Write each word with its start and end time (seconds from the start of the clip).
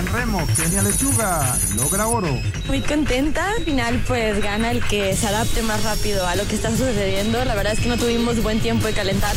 En 0.00 0.06
remo, 0.06 0.46
Kenia 0.56 0.80
Lechuga 0.80 1.58
logra 1.76 2.06
oro. 2.06 2.40
Muy 2.68 2.80
contenta. 2.80 3.50
Al 3.50 3.62
final, 3.64 4.02
pues 4.08 4.42
gana 4.42 4.70
el 4.70 4.82
que 4.82 5.14
se 5.14 5.26
adapte 5.26 5.60
más 5.60 5.84
rápido 5.84 6.26
a 6.26 6.36
lo 6.36 6.48
que 6.48 6.54
está 6.54 6.70
sucediendo. 6.70 7.44
La 7.44 7.54
verdad 7.54 7.74
es 7.74 7.80
que 7.80 7.88
no 7.90 7.98
tuvimos 7.98 8.42
buen 8.42 8.60
tiempo 8.60 8.86
de 8.86 8.94
calentar. 8.94 9.36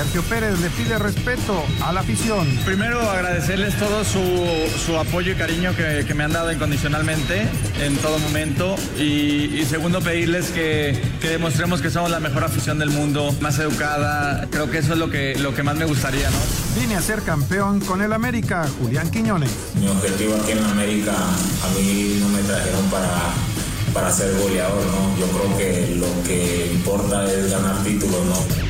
Sergio 0.00 0.22
Pérez 0.22 0.58
le 0.60 0.70
pide 0.70 0.98
respeto 0.98 1.62
a 1.82 1.92
la 1.92 2.00
afición. 2.00 2.48
Primero, 2.64 3.02
agradecerles 3.02 3.78
todo 3.78 4.02
su, 4.02 4.96
apoyo 4.96 5.32
y 5.32 5.34
cariño 5.34 5.76
que, 5.76 6.14
me 6.14 6.24
han 6.24 6.32
dado 6.32 6.50
incondicionalmente 6.50 7.46
en 7.82 7.98
todo 7.98 8.18
momento. 8.18 8.76
Y, 8.98 9.62
segundo, 9.68 10.00
pedirles 10.00 10.52
que, 10.52 10.98
que, 11.20 11.28
demostremos 11.28 11.82
que 11.82 11.90
somos 11.90 12.10
la 12.10 12.18
mejor 12.18 12.44
afición 12.44 12.78
del 12.78 12.88
mundo, 12.88 13.34
más 13.42 13.58
educada. 13.58 14.48
Creo 14.50 14.70
que 14.70 14.78
eso 14.78 14.94
es 14.94 14.98
lo 14.98 15.10
que, 15.10 15.38
lo 15.38 15.54
que 15.54 15.62
más 15.62 15.76
me 15.76 15.84
gustaría, 15.84 16.30
¿no? 16.30 16.38
Vine 16.80 16.96
a 16.96 17.02
ser 17.02 17.20
campeón 17.20 17.80
con 17.80 18.00
el 18.00 18.14
América, 18.14 18.66
Julián 18.80 19.10
Quiñones. 19.10 19.50
Mi 19.74 19.86
objetivo 19.86 20.34
aquí 20.36 20.52
en 20.52 20.64
América, 20.64 21.12
a 21.12 21.78
mí 21.78 22.16
no 22.20 22.28
me 22.30 22.40
trajeron 22.40 22.86
para 22.86 23.34
para 23.92 24.10
ser 24.12 24.32
goleador, 24.38 24.86
¿no? 24.86 25.18
Yo 25.18 25.26
creo 25.26 25.58
que 25.58 25.96
lo 25.96 26.22
que 26.22 26.70
importa 26.72 27.30
es 27.30 27.50
ganar 27.50 27.82
títulos, 27.82 28.24
¿no? 28.24 28.69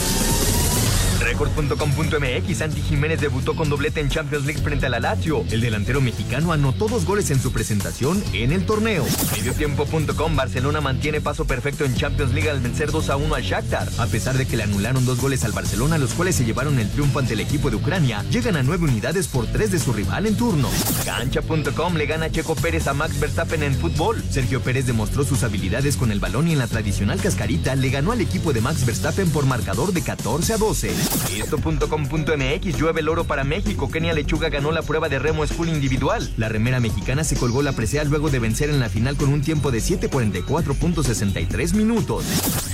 Record.com.mx, 1.41 2.57
Santi 2.57 2.81
Jiménez 2.81 3.19
debutó 3.19 3.55
con 3.55 3.67
doblete 3.67 3.99
en 3.99 4.09
Champions 4.09 4.45
League 4.45 4.61
frente 4.61 4.85
a 4.85 4.89
la 4.89 4.99
Lazio. 4.99 5.43
El 5.49 5.61
delantero 5.61 5.99
mexicano 5.99 6.51
anotó 6.51 6.87
dos 6.87 7.03
goles 7.03 7.31
en 7.31 7.41
su 7.41 7.51
presentación 7.51 8.23
en 8.33 8.51
el 8.51 8.65
torneo. 8.65 9.05
Mediotiempo.com, 9.31 10.35
Barcelona 10.35 10.81
mantiene 10.81 11.19
paso 11.19 11.45
perfecto 11.45 11.83
en 11.83 11.95
Champions 11.95 12.33
League 12.33 12.49
al 12.49 12.59
vencer 12.59 12.91
2 12.91 13.09
a 13.09 13.15
1 13.15 13.35
al 13.35 13.41
Shakhtar. 13.41 13.89
A 13.97 14.05
pesar 14.05 14.37
de 14.37 14.45
que 14.45 14.55
le 14.55 14.63
anularon 14.63 15.03
dos 15.05 15.19
goles 15.19 15.43
al 15.43 15.51
Barcelona, 15.51 15.97
los 15.97 16.13
cuales 16.13 16.35
se 16.35 16.45
llevaron 16.45 16.77
el 16.79 16.89
triunfo 16.89 17.19
ante 17.19 17.33
el 17.33 17.39
equipo 17.39 17.71
de 17.71 17.77
Ucrania, 17.77 18.23
llegan 18.29 18.55
a 18.55 18.63
nueve 18.63 18.83
unidades 18.85 19.27
por 19.27 19.47
tres 19.47 19.71
de 19.71 19.79
su 19.79 19.93
rival 19.93 20.27
en 20.27 20.37
turno. 20.37 20.69
Cancha.com 21.05 21.95
le 21.95 22.05
gana 22.05 22.31
Checo 22.31 22.55
Pérez 22.55 22.87
a 22.87 22.93
Max 22.93 23.19
Verstappen 23.19 23.63
en 23.63 23.73
fútbol. 23.73 24.23
Sergio 24.29 24.61
Pérez 24.61 24.85
demostró 24.85 25.23
sus 25.23 25.41
habilidades 25.41 25.97
con 25.97 26.11
el 26.11 26.19
balón 26.19 26.47
y 26.47 26.53
en 26.53 26.59
la 26.59 26.67
tradicional 26.67 27.19
cascarita 27.19 27.75
le 27.75 27.89
ganó 27.89 28.11
al 28.11 28.21
equipo 28.21 28.53
de 28.53 28.61
Max 28.61 28.85
Verstappen 28.85 29.29
por 29.31 29.47
marcador 29.47 29.91
de 29.91 30.03
14 30.03 30.53
a 30.53 30.57
12. 30.57 30.91
Esto.com.mx 31.37 32.77
llueve 32.77 33.01
el 33.01 33.09
oro 33.09 33.23
para 33.23 33.43
México. 33.43 33.89
Kenia 33.89 34.13
Lechuga 34.13 34.49
ganó 34.49 34.71
la 34.71 34.81
prueba 34.81 35.09
de 35.09 35.19
remo 35.19 35.45
school 35.47 35.69
individual. 35.69 36.29
La 36.37 36.49
remera 36.49 36.79
mexicana 36.79 37.23
se 37.23 37.35
colgó 37.37 37.61
la 37.61 37.73
presea 37.73 38.03
luego 38.03 38.29
de 38.29 38.39
vencer 38.39 38.69
en 38.69 38.79
la 38.79 38.89
final 38.89 39.15
con 39.15 39.29
un 39.29 39.41
tiempo 39.41 39.71
de 39.71 39.79
7.44.63 39.79 41.73
minutos. 41.73 42.25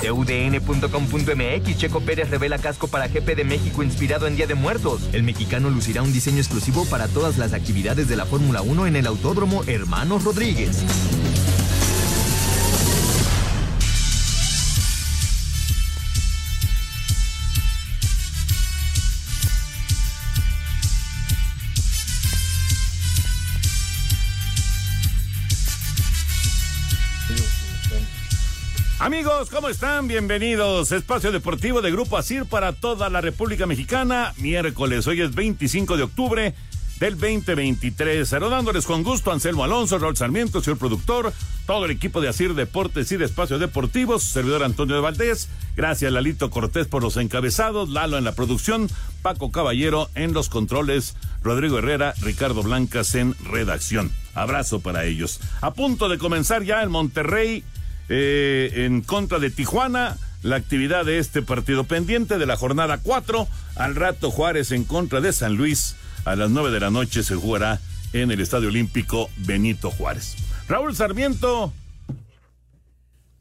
TUDN.com.mx 0.02 1.78
Checo 1.78 2.02
Pérez 2.02 2.30
revela 2.30 2.58
casco 2.58 2.88
para 2.88 3.08
GP 3.08 3.36
de 3.36 3.44
México 3.44 3.84
inspirado 3.84 4.28
en 4.28 4.36
Día 4.36 4.48
de 4.48 4.56
Muertos. 4.56 5.10
El 5.14 5.24
mexicano 5.24 5.70
lucirá 5.70 6.02
un 6.02 6.14
diseño 6.14 6.38
exclusivo 6.38 6.86
para 6.86 7.08
todas 7.08 7.38
las 7.38 7.54
actividades 7.54 8.08
de 8.08 8.16
la 8.16 8.26
Fórmula 8.26 8.62
1 8.62 8.88
en 8.88 8.96
el 8.96 9.08
Autódromo 9.08 9.64
Hermanos 9.68 10.24
Rodríguez. 10.24 10.84
Amigos, 29.00 29.52
¿cómo 29.52 29.70
están? 29.70 30.08
Bienvenidos. 30.08 30.92
Espacio 30.92 31.32
Deportivo 31.32 31.84
de 31.84 31.92
Grupo 31.92 32.18
Asir 32.18 32.46
para 32.46 32.74
toda 32.74 33.12
la 33.12 33.22
República 33.22 33.68
Mexicana. 33.68 34.34
Miércoles, 34.38 35.06
hoy 35.06 35.22
es 35.22 35.36
25 35.36 35.98
de 35.98 36.04
octubre 36.04 36.56
del 37.00 37.14
2023. 37.14 38.28
Saludándoles 38.28 38.88
con 38.88 39.04
gusto 39.04 39.32
Anselmo 39.32 39.64
Alonso, 39.64 40.00
Raúl 40.00 40.18
Sarmiento, 40.18 40.62
señor 40.62 40.80
productor, 40.80 41.32
todo 41.68 41.86
el 41.86 41.92
equipo 41.92 42.22
de 42.22 42.30
Asir 42.30 42.56
Deportes 42.56 43.12
y 43.12 43.18
de 43.18 43.26
Espacio 43.26 43.60
Deportivos, 43.60 44.24
servidor 44.24 44.64
Antonio 44.64 44.96
de 44.96 45.02
Valdés. 45.02 45.48
Gracias, 45.76 46.12
Lalito 46.12 46.50
Cortés, 46.50 46.88
por 46.88 47.04
los 47.04 47.18
encabezados, 47.18 47.90
Lalo 47.90 48.18
en 48.18 48.24
la 48.24 48.32
producción, 48.32 48.90
Paco 49.22 49.52
Caballero 49.52 50.10
en 50.16 50.34
los 50.34 50.50
controles, 50.50 51.16
Rodrigo 51.44 51.78
Herrera, 51.78 52.16
Ricardo 52.22 52.64
Blancas 52.64 53.14
en 53.14 53.36
redacción. 53.44 54.12
Abrazo 54.34 54.80
para 54.80 55.06
ellos. 55.06 55.40
A 55.62 55.74
punto 55.74 56.10
de 56.10 56.18
comenzar 56.18 56.64
ya 56.64 56.82
el 56.82 56.90
Monterrey 56.90 57.64
eh, 58.10 58.86
en 58.86 59.02
contra 59.02 59.40
de 59.40 59.50
Tijuana. 59.50 60.18
La 60.44 60.56
actividad 60.56 61.04
de 61.06 61.18
este 61.18 61.42
partido 61.42 61.84
pendiente 61.86 62.38
de 62.38 62.46
la 62.46 62.56
jornada 62.56 63.00
4. 63.00 63.48
Al 63.76 63.96
rato 63.96 64.32
Juárez 64.32 64.72
en 64.72 64.84
contra 64.84 65.22
de 65.22 65.34
San 65.34 65.56
Luis. 65.56 65.96
A 66.26 66.36
las 66.36 66.50
9 66.50 66.72
de 66.72 66.80
la 66.80 66.90
noche 66.90 67.24
se 67.24 67.36
jugará 67.36 67.80
en 68.14 68.32
el 68.32 68.42
Estadio 68.42 68.70
Olímpico 68.70 69.30
Benito 69.38 69.92
Juárez. 69.92 70.36
Raúl 70.68 70.96
Sarmiento. 70.96 71.74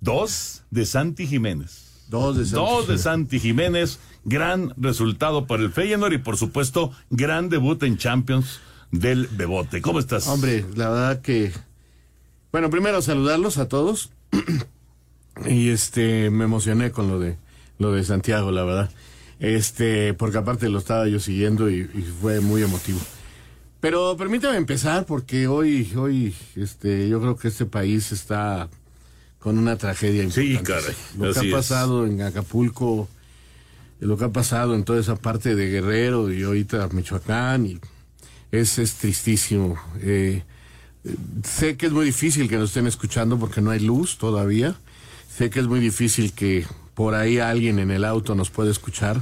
Dos 0.00 0.62
de 0.70 0.86
Santi 0.86 1.26
Jiménez. 1.26 2.04
Dos 2.08 2.36
de 2.36 2.44
Santi, 2.44 2.56
Dos 2.56 2.88
de 2.88 2.98
Santi 2.98 3.40
Jiménez. 3.40 3.98
Gran 4.24 4.72
resultado 4.76 5.46
para 5.46 5.62
el 5.62 5.72
Feyenoord 5.72 6.12
y 6.12 6.18
por 6.18 6.36
supuesto 6.36 6.92
gran 7.10 7.48
debut 7.48 7.82
en 7.82 7.96
Champions 7.96 8.60
del 8.90 9.26
Bebote. 9.28 9.82
¿Cómo 9.82 9.98
estás? 9.98 10.26
Hombre, 10.28 10.64
la 10.74 10.90
verdad 10.90 11.20
que... 11.20 11.52
Bueno, 12.52 12.70
primero 12.70 13.02
saludarlos 13.02 13.58
a 13.58 13.68
todos. 13.68 14.10
y 15.46 15.70
este 15.70 16.30
me 16.30 16.44
emocioné 16.44 16.90
con 16.90 17.08
lo 17.08 17.18
de 17.18 17.36
lo 17.78 17.92
de 17.92 18.04
Santiago, 18.04 18.50
la 18.50 18.64
verdad. 18.64 18.90
Este, 19.38 20.14
porque 20.14 20.38
aparte 20.38 20.68
lo 20.68 20.78
estaba 20.78 21.06
yo 21.08 21.20
siguiendo 21.20 21.70
y, 21.70 21.84
fue 22.20 22.40
muy 22.40 22.62
emotivo. 22.62 23.00
Pero 23.80 24.16
permítame 24.16 24.56
empezar 24.56 25.04
porque 25.04 25.46
hoy 25.46 25.92
hoy 25.96 26.34
este 26.56 27.08
yo 27.08 27.20
creo 27.20 27.36
que 27.36 27.48
este 27.48 27.66
país 27.66 28.10
está 28.10 28.68
con 29.38 29.58
una 29.58 29.76
tragedia 29.76 30.22
importante. 30.22 30.58
Sí, 30.58 30.64
caray. 30.64 30.94
Lo 31.18 31.32
que 31.32 31.48
ha 31.48 31.56
pasado 31.56 32.06
en 32.06 32.22
Acapulco, 32.22 33.08
lo 34.00 34.16
que 34.16 34.24
ha 34.24 34.32
pasado 34.32 34.74
en 34.74 34.84
toda 34.84 35.00
esa 35.00 35.16
parte 35.16 35.54
de 35.54 35.68
Guerrero 35.68 36.32
y 36.32 36.42
ahorita 36.42 36.88
Michoacán 36.92 37.66
y 37.66 37.78
es, 38.50 38.78
es 38.78 38.94
tristísimo. 38.94 39.78
Eh, 40.00 40.42
sé 41.44 41.76
que 41.76 41.86
es 41.86 41.92
muy 41.92 42.06
difícil 42.06 42.48
que 42.48 42.56
nos 42.56 42.70
estén 42.70 42.86
escuchando 42.86 43.38
porque 43.38 43.60
no 43.60 43.70
hay 43.70 43.80
luz 43.80 44.18
todavía. 44.18 44.76
Sé 45.36 45.50
que 45.50 45.60
es 45.60 45.66
muy 45.66 45.80
difícil 45.80 46.32
que 46.32 46.66
por 46.94 47.14
ahí 47.14 47.38
alguien 47.38 47.78
en 47.78 47.90
el 47.90 48.04
auto 48.04 48.34
nos 48.34 48.50
pueda 48.50 48.70
escuchar. 48.70 49.20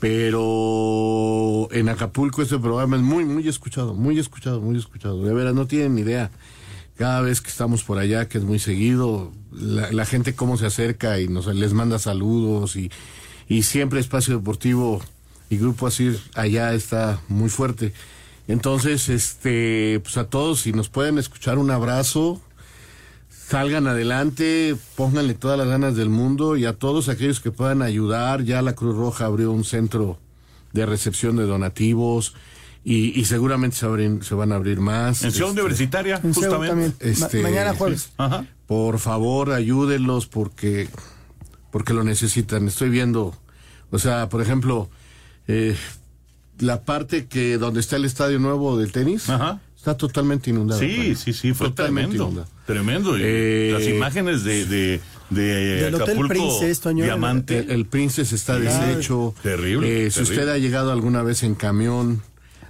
Pero 0.00 1.68
en 1.72 1.88
Acapulco 1.88 2.42
este 2.42 2.58
programa 2.58 2.96
es 2.96 3.02
muy, 3.02 3.24
muy 3.24 3.48
escuchado, 3.48 3.94
muy 3.94 4.18
escuchado, 4.18 4.60
muy 4.60 4.76
escuchado. 4.76 5.22
De 5.24 5.34
veras, 5.34 5.54
no 5.54 5.66
tienen 5.66 5.96
ni 5.96 6.02
idea. 6.02 6.30
Cada 6.96 7.20
vez 7.20 7.40
que 7.40 7.48
estamos 7.48 7.82
por 7.82 7.98
allá, 7.98 8.28
que 8.28 8.38
es 8.38 8.44
muy 8.44 8.58
seguido, 8.58 9.32
la, 9.52 10.04
gente 10.04 10.34
cómo 10.34 10.56
se 10.56 10.66
acerca 10.66 11.20
y 11.20 11.28
nos 11.28 11.46
les 11.46 11.72
manda 11.72 11.98
saludos 11.98 12.76
y, 12.76 12.90
y 13.48 13.62
siempre 13.62 14.00
Espacio 14.00 14.36
Deportivo 14.36 15.00
y 15.50 15.58
Grupo 15.58 15.86
Así 15.86 16.16
allá 16.34 16.74
está 16.74 17.20
muy 17.28 17.48
fuerte. 17.48 17.92
Entonces, 18.48 19.10
este, 19.10 20.00
pues 20.02 20.16
a 20.16 20.24
todos, 20.24 20.60
si 20.60 20.72
nos 20.72 20.88
pueden 20.88 21.18
escuchar, 21.18 21.58
un 21.58 21.70
abrazo, 21.70 22.40
salgan 23.30 23.86
adelante, 23.86 24.74
pónganle 24.96 25.34
todas 25.34 25.58
las 25.58 25.68
ganas 25.68 25.94
del 25.96 26.08
mundo 26.08 26.56
y 26.56 26.64
a 26.64 26.72
todos 26.72 27.10
aquellos 27.10 27.40
que 27.40 27.50
puedan 27.50 27.82
ayudar, 27.82 28.42
ya 28.44 28.62
la 28.62 28.74
Cruz 28.74 28.96
Roja 28.96 29.26
abrió 29.26 29.52
un 29.52 29.64
centro 29.64 30.18
de 30.72 30.86
recepción 30.86 31.36
de 31.36 31.44
donativos 31.44 32.34
y, 32.84 33.22
seguramente 33.26 33.76
se, 33.76 34.22
se, 34.22 34.34
van 34.34 34.50
a 34.50 34.54
abrir 34.54 34.80
más. 34.80 35.22
En 35.22 35.30
Ciudad 35.30 35.50
este, 35.50 35.60
Universitaria, 35.60 36.20
justamente. 36.22 37.10
Este, 37.10 37.42
mañana 37.42 37.74
jueves. 37.74 38.12
Por 38.66 38.98
favor, 38.98 39.52
ayúdenlos 39.52 40.26
porque, 40.26 40.88
porque 41.70 41.92
lo 41.92 42.02
necesitan. 42.02 42.66
Estoy 42.66 42.88
viendo, 42.88 43.34
o 43.90 43.98
sea, 43.98 44.30
por 44.30 44.40
ejemplo, 44.40 44.88
eh, 45.48 45.76
la 46.58 46.82
parte 46.82 47.26
que 47.26 47.58
donde 47.58 47.80
está 47.80 47.96
el 47.96 48.04
estadio 48.04 48.38
nuevo 48.38 48.78
del 48.78 48.92
tenis 48.92 49.22
está 49.22 49.60
Está 49.76 49.96
totalmente 49.96 50.50
inundado. 50.50 50.80
Sí, 50.80 50.96
Toño. 50.96 51.14
sí, 51.16 51.32
sí, 51.32 51.52
fue 51.54 51.68
Totalmente 51.68 52.16
tremendo. 52.16 52.24
inundado. 52.24 52.48
Tremendo. 52.66 53.16
Eh, 53.16 53.70
las 53.72 53.86
imágenes 53.86 54.42
de, 54.42 54.66
de, 54.66 55.00
de 55.30 55.42
Del 55.84 55.94
Hotel 55.94 56.18
Princess, 56.26 56.80
Toño. 56.80 57.04
Diamante. 57.04 57.60
El, 57.60 57.70
el 57.70 57.86
Princess 57.86 58.32
está 58.32 58.58
deshecho. 58.58 59.34
Terrible, 59.40 60.06
Eh, 60.06 60.10
si 60.10 60.22
usted 60.22 60.48
ha 60.48 60.58
llegado 60.58 60.90
alguna 60.90 61.22
vez 61.22 61.44
en 61.44 61.54
camión 61.54 62.22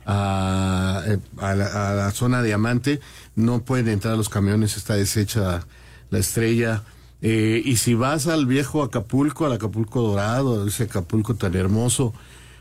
a, 0.06 1.02
eh, 1.06 1.19
a 1.38 1.55
la, 1.55 1.90
a 1.90 1.94
la 1.94 2.11
zona 2.11 2.43
Diamante, 2.43 3.00
no 3.37 3.62
pueden 3.64 3.88
entrar 3.88 4.17
los 4.17 4.29
camiones, 4.29 4.76
está 4.76 4.94
deshecha 4.94 5.67
la 6.11 6.19
estrella. 6.19 6.82
Eh, 7.20 7.62
y 7.64 7.79
si 7.79 7.94
vas 7.94 8.26
al 8.26 8.46
viejo 8.46 8.82
Acapulco, 8.82 9.46
al 9.46 9.52
Acapulco 9.52 10.02
Dorado, 10.02 10.67
ese 10.69 10.85
Acapulco 10.85 11.35
tan 11.35 11.55
hermoso, 11.55 12.14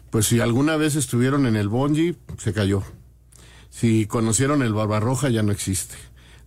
pues 0.09 0.25
si 0.27 0.39
alguna 0.39 0.77
vez 0.77 0.95
estuvieron 0.95 1.45
en 1.45 1.55
el 1.55 1.67
Bonji, 1.69 2.15
se 2.37 2.53
cayó. 2.53 2.83
Si 3.69 4.05
conocieron 4.07 4.63
el 4.63 4.73
Barbarroja, 4.73 5.29
ya 5.29 5.43
no 5.43 5.51
existe. 5.51 5.95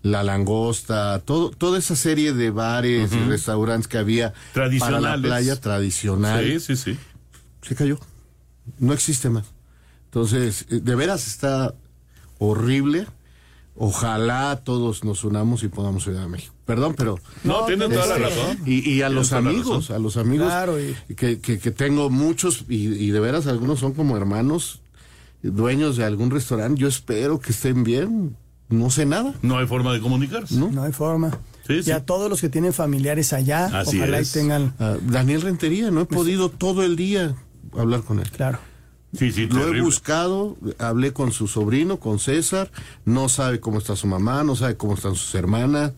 La 0.03 0.23
Langosta, 0.23 1.21
todo, 1.21 1.51
toda 1.51 1.79
esa 1.79 1.95
serie 1.95 2.33
de 2.33 2.51
bares 2.51 3.13
y 3.13 3.19
restaurantes 3.29 3.87
que 3.87 3.99
había 3.99 4.33
para 4.79 5.01
la 5.01 5.19
playa 5.19 5.61
tradicional, 5.61 6.43
Sí, 6.45 6.59
sí, 6.61 6.77
sí. 6.77 6.99
se 7.63 7.75
cayó. 7.75 7.99
No 8.79 8.95
existe 8.95 9.29
más. 9.29 9.45
Entonces, 10.07 10.67
eh, 10.71 10.81
de 10.83 10.95
veras 10.95 11.27
está 11.27 11.75
horrible. 12.39 13.07
Ojalá 13.83 14.61
todos 14.63 15.05
nos 15.05 15.25
unamos 15.25 15.63
y 15.63 15.69
podamos 15.69 16.07
ayudar 16.07 16.25
a 16.25 16.29
México. 16.29 16.55
Perdón, 16.67 16.95
pero... 16.99 17.19
No, 17.45 17.65
tiene 17.65 17.89
toda 17.89 18.07
la 18.07 18.29
Este, 18.29 18.41
razón. 18.43 18.59
Y, 18.67 18.91
y 18.91 19.01
a 19.01 19.09
los 19.09 19.33
amigos, 19.33 19.91
a 19.91 19.99
los 19.99 20.19
amigos 20.19 20.49
Claro, 20.49 20.79
y- 20.79 20.95
que, 21.17 21.41
que, 21.41 21.59
que 21.59 21.71
tengo 21.71 22.11
muchos 22.11 22.67
y, 22.69 22.89
y 22.89 23.11
de 23.11 23.21
veras 23.21 23.47
algunos 23.47 23.81
son 23.81 23.95
como 23.95 24.19
hermanos, 24.19 24.83
dueños 25.43 25.97
de 25.97 26.05
algún 26.05 26.31
restaurante. 26.31 26.79
Yo 26.79 26.89
espero 26.89 27.41
que 27.41 27.53
estén 27.53 27.83
bien. 27.83 28.37
No 28.69 28.91
sé 28.91 29.07
nada. 29.07 29.33
No 29.41 29.57
hay 29.57 29.67
forma 29.67 29.95
de 29.95 30.01
comunicarse. 30.01 30.55
No 30.57 30.83
hay 30.83 30.93
forma. 30.93 31.39
Sí, 31.67 31.73
Y 31.77 31.83
sí. 31.85 31.91
a 31.93 32.05
todos 32.05 32.29
los 32.29 32.41
que 32.43 32.51
tienen 32.51 32.75
familiares 32.75 33.33
allá, 33.33 33.65
Así 33.81 33.97
ojalá 33.97 34.19
es. 34.19 34.31
y 34.37 34.41
tengan. 34.41 34.75
Ah, 34.79 34.97
Daniel 35.09 35.41
Rentería, 35.41 35.91
no 35.91 36.03
he 36.03 36.05
podido 36.05 36.51
todo 36.51 36.83
el 36.83 36.97
día 36.97 37.35
hablar 37.77 38.03
con 38.03 38.21
él. 38.21 38.31
Claro. 38.31 38.59
Sí, 39.17 39.33
sí, 39.33 39.47
Lo 39.49 39.75
he 39.75 39.81
buscado, 39.81 40.57
hablé 40.79 41.13
con 41.13 41.33
su 41.33 41.49
sobrino, 41.49 41.99
con 41.99 42.19
César, 42.21 42.71
no 43.05 43.29
sabe 43.29 43.59
cómo 43.59 43.79
está 43.79 43.97
su 43.97 44.07
mamá, 44.07 44.45
no 44.45 44.55
sabe 44.55 44.77
cómo 44.77 44.95
están 44.95 45.17
sus 45.17 45.35
hermanas, 45.35 45.93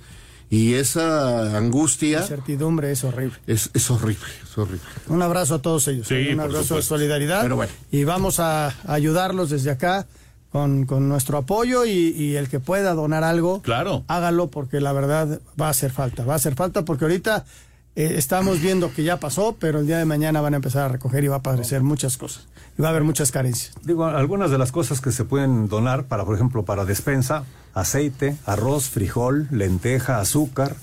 y 0.49 0.75
esa 0.75 1.57
angustia 1.59 2.21
Incertidumbre 2.21 2.91
es 2.93 3.05
horrible. 3.05 3.37
es, 3.47 3.71
es 3.75 3.91
horrible, 3.91 4.27
es 4.43 4.57
horrible. 4.59 4.81
Un 5.09 5.21
abrazo 5.23 5.57
a 5.57 5.63
todos 5.63 5.87
ellos. 5.89 6.09
Sí, 6.09 6.29
un 6.31 6.37
por 6.37 6.47
abrazo 6.47 6.77
de 6.77 6.83
solidaridad. 6.83 7.43
Pero 7.43 7.57
bueno. 7.57 7.73
Y 7.91 8.05
vamos 8.05 8.39
a 8.41 8.75
ayudarlos 8.87 9.51
desde 9.51 9.71
acá 9.71 10.07
con, 10.51 10.85
con 10.87 11.09
nuestro 11.09 11.39
apoyo 11.39 11.87
y, 11.87 11.91
y 11.91 12.37
el 12.37 12.49
que 12.51 12.61
pueda 12.61 12.93
donar 12.95 13.25
algo, 13.25 13.63
Claro. 13.63 14.05
hágalo 14.09 14.49
porque 14.51 14.81
la 14.81 14.93
verdad 14.93 15.41
va 15.61 15.69
a 15.69 15.71
hacer 15.71 15.91
falta. 15.91 16.25
Va 16.27 16.35
a 16.35 16.37
hacer 16.37 16.55
falta 16.55 16.85
porque 16.85 17.05
ahorita 17.07 17.47
eh, 17.95 18.15
estamos 18.17 18.61
viendo 18.61 18.93
que 18.93 19.05
ya 19.05 19.19
pasó, 19.19 19.57
pero 19.59 19.81
el 19.81 19.87
día 19.87 19.99
de 19.99 20.05
mañana 20.07 20.41
van 20.41 20.55
a 20.55 20.57
empezar 20.57 20.85
a 20.85 20.89
recoger 20.89 21.25
y 21.25 21.29
va 21.29 21.37
a 21.37 21.39
aparecer 21.39 21.83
muchas 21.83 22.17
cosas. 22.17 22.47
Y 22.79 22.83
va 22.83 22.89
a 22.89 22.91
haber 22.91 23.05
muchas 23.05 23.31
carencias. 23.31 23.75
Digo, 23.83 24.07
algunas 24.07 24.51
de 24.51 24.57
las 24.57 24.73
cosas 24.73 25.01
que 25.03 25.13
se 25.13 25.25
pueden 25.25 25.69
donar 25.69 26.05
para, 26.05 26.25
por 26.25 26.35
ejemplo, 26.35 26.65
para 26.65 26.87
despensa, 26.87 27.45
aceite, 27.75 28.37
arroz, 28.47 28.89
frijol, 28.89 29.47
lenteja, 29.51 30.21
azúcar, 30.21 30.75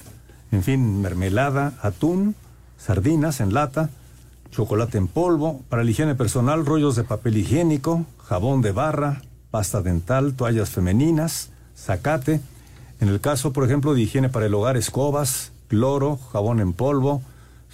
en 0.52 0.62
fin, 0.62 1.02
mermelada, 1.02 1.74
atún, 1.82 2.36
sardinas 2.78 3.40
en 3.40 3.54
lata, 3.56 3.90
chocolate 4.52 4.98
en 4.98 5.08
polvo, 5.08 5.62
para 5.70 5.84
la 5.84 5.90
higiene 5.90 6.14
personal, 6.16 6.66
rollos 6.66 6.96
de 6.96 7.04
papel 7.04 7.38
higiénico, 7.38 8.06
jabón 8.24 8.62
de 8.62 8.72
barra, 8.72 9.22
pasta 9.50 9.82
dental, 9.82 10.36
toallas 10.36 10.70
femeninas, 10.70 11.50
zacate. 11.76 12.42
En 13.00 13.10
el 13.10 13.20
caso, 13.20 13.52
por 13.52 13.64
ejemplo, 13.64 13.94
de 13.96 14.02
higiene 14.02 14.30
para 14.30 14.46
el 14.46 14.54
hogar, 14.54 14.78
escobas, 14.78 15.52
cloro, 15.70 16.18
jabón 16.34 16.60
en 16.60 16.74
polvo. 16.74 17.22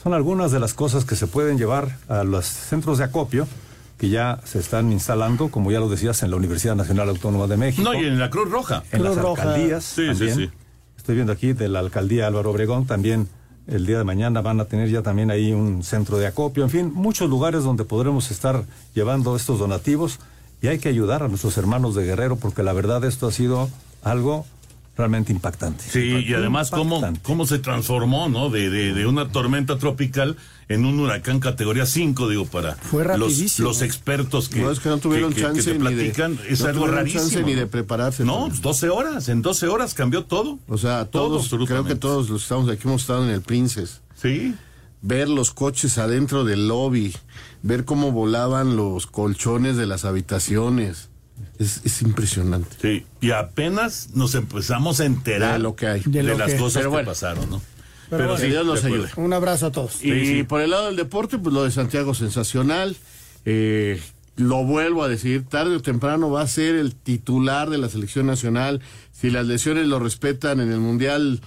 Son 0.02 0.14
algunas 0.14 0.52
de 0.52 0.60
las 0.60 0.74
cosas 0.76 1.06
que 1.06 1.16
se 1.16 1.26
pueden 1.26 1.58
llevar 1.58 1.98
a 2.08 2.24
los 2.24 2.46
centros 2.46 3.00
de 3.00 3.06
acopio 3.06 3.48
que 3.98 4.10
ya 4.10 4.42
se 4.44 4.60
están 4.60 4.92
instalando, 4.92 5.50
como 5.50 5.72
ya 5.72 5.80
lo 5.80 5.88
decías, 5.90 6.22
en 6.22 6.30
la 6.30 6.36
Universidad 6.36 6.76
Nacional 6.76 7.08
Autónoma 7.10 7.48
de 7.48 7.56
México. 7.58 7.90
No, 7.90 8.00
y 8.00 8.06
en 8.06 8.20
la 8.20 8.30
Cruz 8.30 8.52
Roja. 8.52 8.84
en 8.92 9.00
Cruz 9.00 9.16
las 9.16 9.24
Roja. 9.24 9.42
alcaldías 9.42 9.84
Sí, 9.86 10.02
sí, 10.02 10.08
también. 10.08 10.36
sí. 10.36 10.50
Estoy 10.98 11.16
viendo 11.16 11.32
aquí 11.34 11.54
de 11.54 11.70
la 11.70 11.80
alcaldía 11.80 12.28
Álvaro 12.28 12.52
Obregón 12.52 12.86
también 12.86 13.30
el 13.68 13.86
día 13.88 13.98
de 13.98 14.04
mañana 14.04 14.42
van 14.42 14.60
a 14.60 14.66
tener 14.66 14.90
ya 14.90 15.02
también 15.02 15.32
ahí 15.32 15.52
un 15.52 15.82
centro 15.84 16.18
de 16.20 16.28
acopio, 16.28 16.64
en 16.64 16.70
fin, 16.70 16.92
muchos 16.94 17.28
lugares 17.30 17.64
donde 17.64 17.84
podremos 17.84 18.30
estar 18.30 18.64
llevando 18.94 19.36
estos 19.36 19.58
donativos 19.58 20.20
y 20.62 20.68
hay 20.68 20.78
que 20.78 20.90
ayudar 20.90 21.24
a 21.24 21.28
nuestros 21.28 21.58
hermanos 21.58 21.96
de 21.96 22.06
Guerrero 22.06 22.36
porque 22.36 22.62
la 22.64 22.74
verdad 22.74 23.04
esto 23.06 23.28
ha 23.28 23.32
sido 23.32 23.70
algo 24.04 24.46
realmente 24.98 25.32
impactante. 25.34 25.84
Sí, 25.90 26.26
y 26.28 26.34
además 26.34 26.72
cómo, 26.72 26.96
Impactante. 26.96 27.20
cómo 27.24 27.46
se 27.46 27.60
transformó, 27.60 28.30
¿no? 28.30 28.50
De, 28.50 28.70
de, 28.70 28.94
de 28.94 29.06
una 29.06 29.30
tormenta 29.30 29.78
tropical 29.78 30.38
en 30.68 30.86
un 30.86 31.00
huracán 31.00 31.40
categoría 31.40 31.86
5, 31.86 32.28
digo, 32.30 32.46
para 32.46 32.76
Fue 32.76 33.04
los, 33.18 33.60
los 33.60 33.82
expertos 33.82 34.50
que, 34.50 34.62
no 34.62 34.72
es 34.72 34.80
que 34.80 34.90
no 34.90 34.98
tuvieron 34.98 35.30
que- 35.32 35.36
que- 35.36 35.42
que 35.42 35.48
chance 35.48 35.74
te 35.74 35.78
ni 35.78 35.84
de- 35.94 35.96
platican, 35.96 36.40
es 36.50 36.62
no 36.62 36.68
algo 36.68 36.80
tuvieron 36.82 36.96
rarísimo. 36.96 37.22
chance 37.24 37.44
ni 37.44 37.54
¿no? 37.54 37.60
de 37.60 37.68
prepararse. 37.68 38.24
No, 38.26 38.48
pues 38.48 38.62
12 38.62 38.90
horas, 38.90 39.30
en 39.30 39.42
12 39.42 39.68
horas 39.68 39.94
cambió 39.94 40.24
todo. 40.26 40.58
O 40.68 40.78
sea, 40.78 41.06
Todo, 41.06 41.40
todos, 41.40 41.68
creo 41.68 41.84
que 41.86 41.96
todos 41.96 42.30
los 42.30 42.42
que 42.42 42.44
estamos 42.46 42.70
aquí 42.70 42.82
hemos 42.88 43.02
estado 43.02 43.24
en 43.26 43.30
el 43.32 43.42
Princess. 43.42 44.02
Sí, 44.16 44.56
ver 45.02 45.30
los 45.30 45.52
coches 45.52 45.98
adentro 46.00 46.46
del 46.46 46.68
lobby, 46.68 47.14
ver 47.62 47.86
cómo 47.86 48.12
volaban 48.12 48.76
los 48.76 49.06
colchones 49.06 49.78
de 49.78 49.86
las 49.86 50.04
habitaciones. 50.06 51.10
Es, 51.60 51.82
es 51.86 52.02
impresionante. 52.02 52.76
sí. 52.82 53.06
Y 53.22 53.32
apenas 53.32 54.10
nos 54.14 54.36
empezamos 54.36 55.00
a 55.00 55.06
enterar 55.06 55.54
De 55.54 55.60
lo 55.60 55.76
que 55.76 55.88
hay. 55.88 56.02
de, 56.06 56.24
las 56.24 56.52
que- 56.54 56.58
cosas 56.58 56.82
que 56.84 56.88
bueno. 56.88 57.08
pasaron, 57.10 57.50
¿no? 57.50 57.62
Pero 58.10 58.26
bueno, 58.26 58.40
Que 58.42 58.48
Dios 58.48 58.66
nos 58.66 58.84
ayude. 58.84 59.10
Un 59.16 59.34
abrazo 59.34 59.68
a 59.68 59.72
todos. 59.72 59.96
Y 60.04 60.12
Sí, 60.12 60.26
sí. 60.28 60.44
por 60.44 60.62
el 60.62 60.70
lado 60.72 60.86
del 60.88 60.96
deporte, 60.96 61.38
pues 61.40 61.54
lo 61.54 61.64
de 61.64 61.72
Santiago 61.72 62.14
sensacional. 62.14 62.96
Eh, 63.46 64.02
lo 64.38 64.64
vuelvo 64.66 65.04
a 65.04 65.08
decir, 65.08 65.44
tarde 65.46 65.76
o 65.78 65.82
temprano 65.82 66.30
va 66.30 66.42
a 66.42 66.48
ser 66.48 66.76
el 66.76 66.94
titular 66.94 67.70
de 67.70 67.78
la 67.78 67.90
selección 67.90 68.26
nacional. 68.28 68.82
Si 69.12 69.30
las 69.30 69.46
lesiones 69.48 69.88
lo 69.88 69.98
respetan 70.00 70.60
en 70.60 70.72
el 70.72 70.80
Mundial 70.80 71.42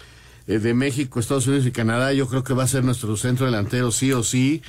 eh, 0.48 0.58
de 0.58 0.74
México, 0.74 1.20
Estados 1.20 1.46
Unidos 1.46 1.66
y 1.66 1.70
Canadá, 1.70 2.12
yo 2.12 2.26
creo 2.28 2.42
que 2.44 2.54
va 2.54 2.64
a 2.64 2.68
ser 2.68 2.82
nuestro 2.82 3.16
centro 3.16 3.46
delantero 3.46 3.92
sí 3.92 4.12
o 4.12 4.22
sí. 4.24 4.62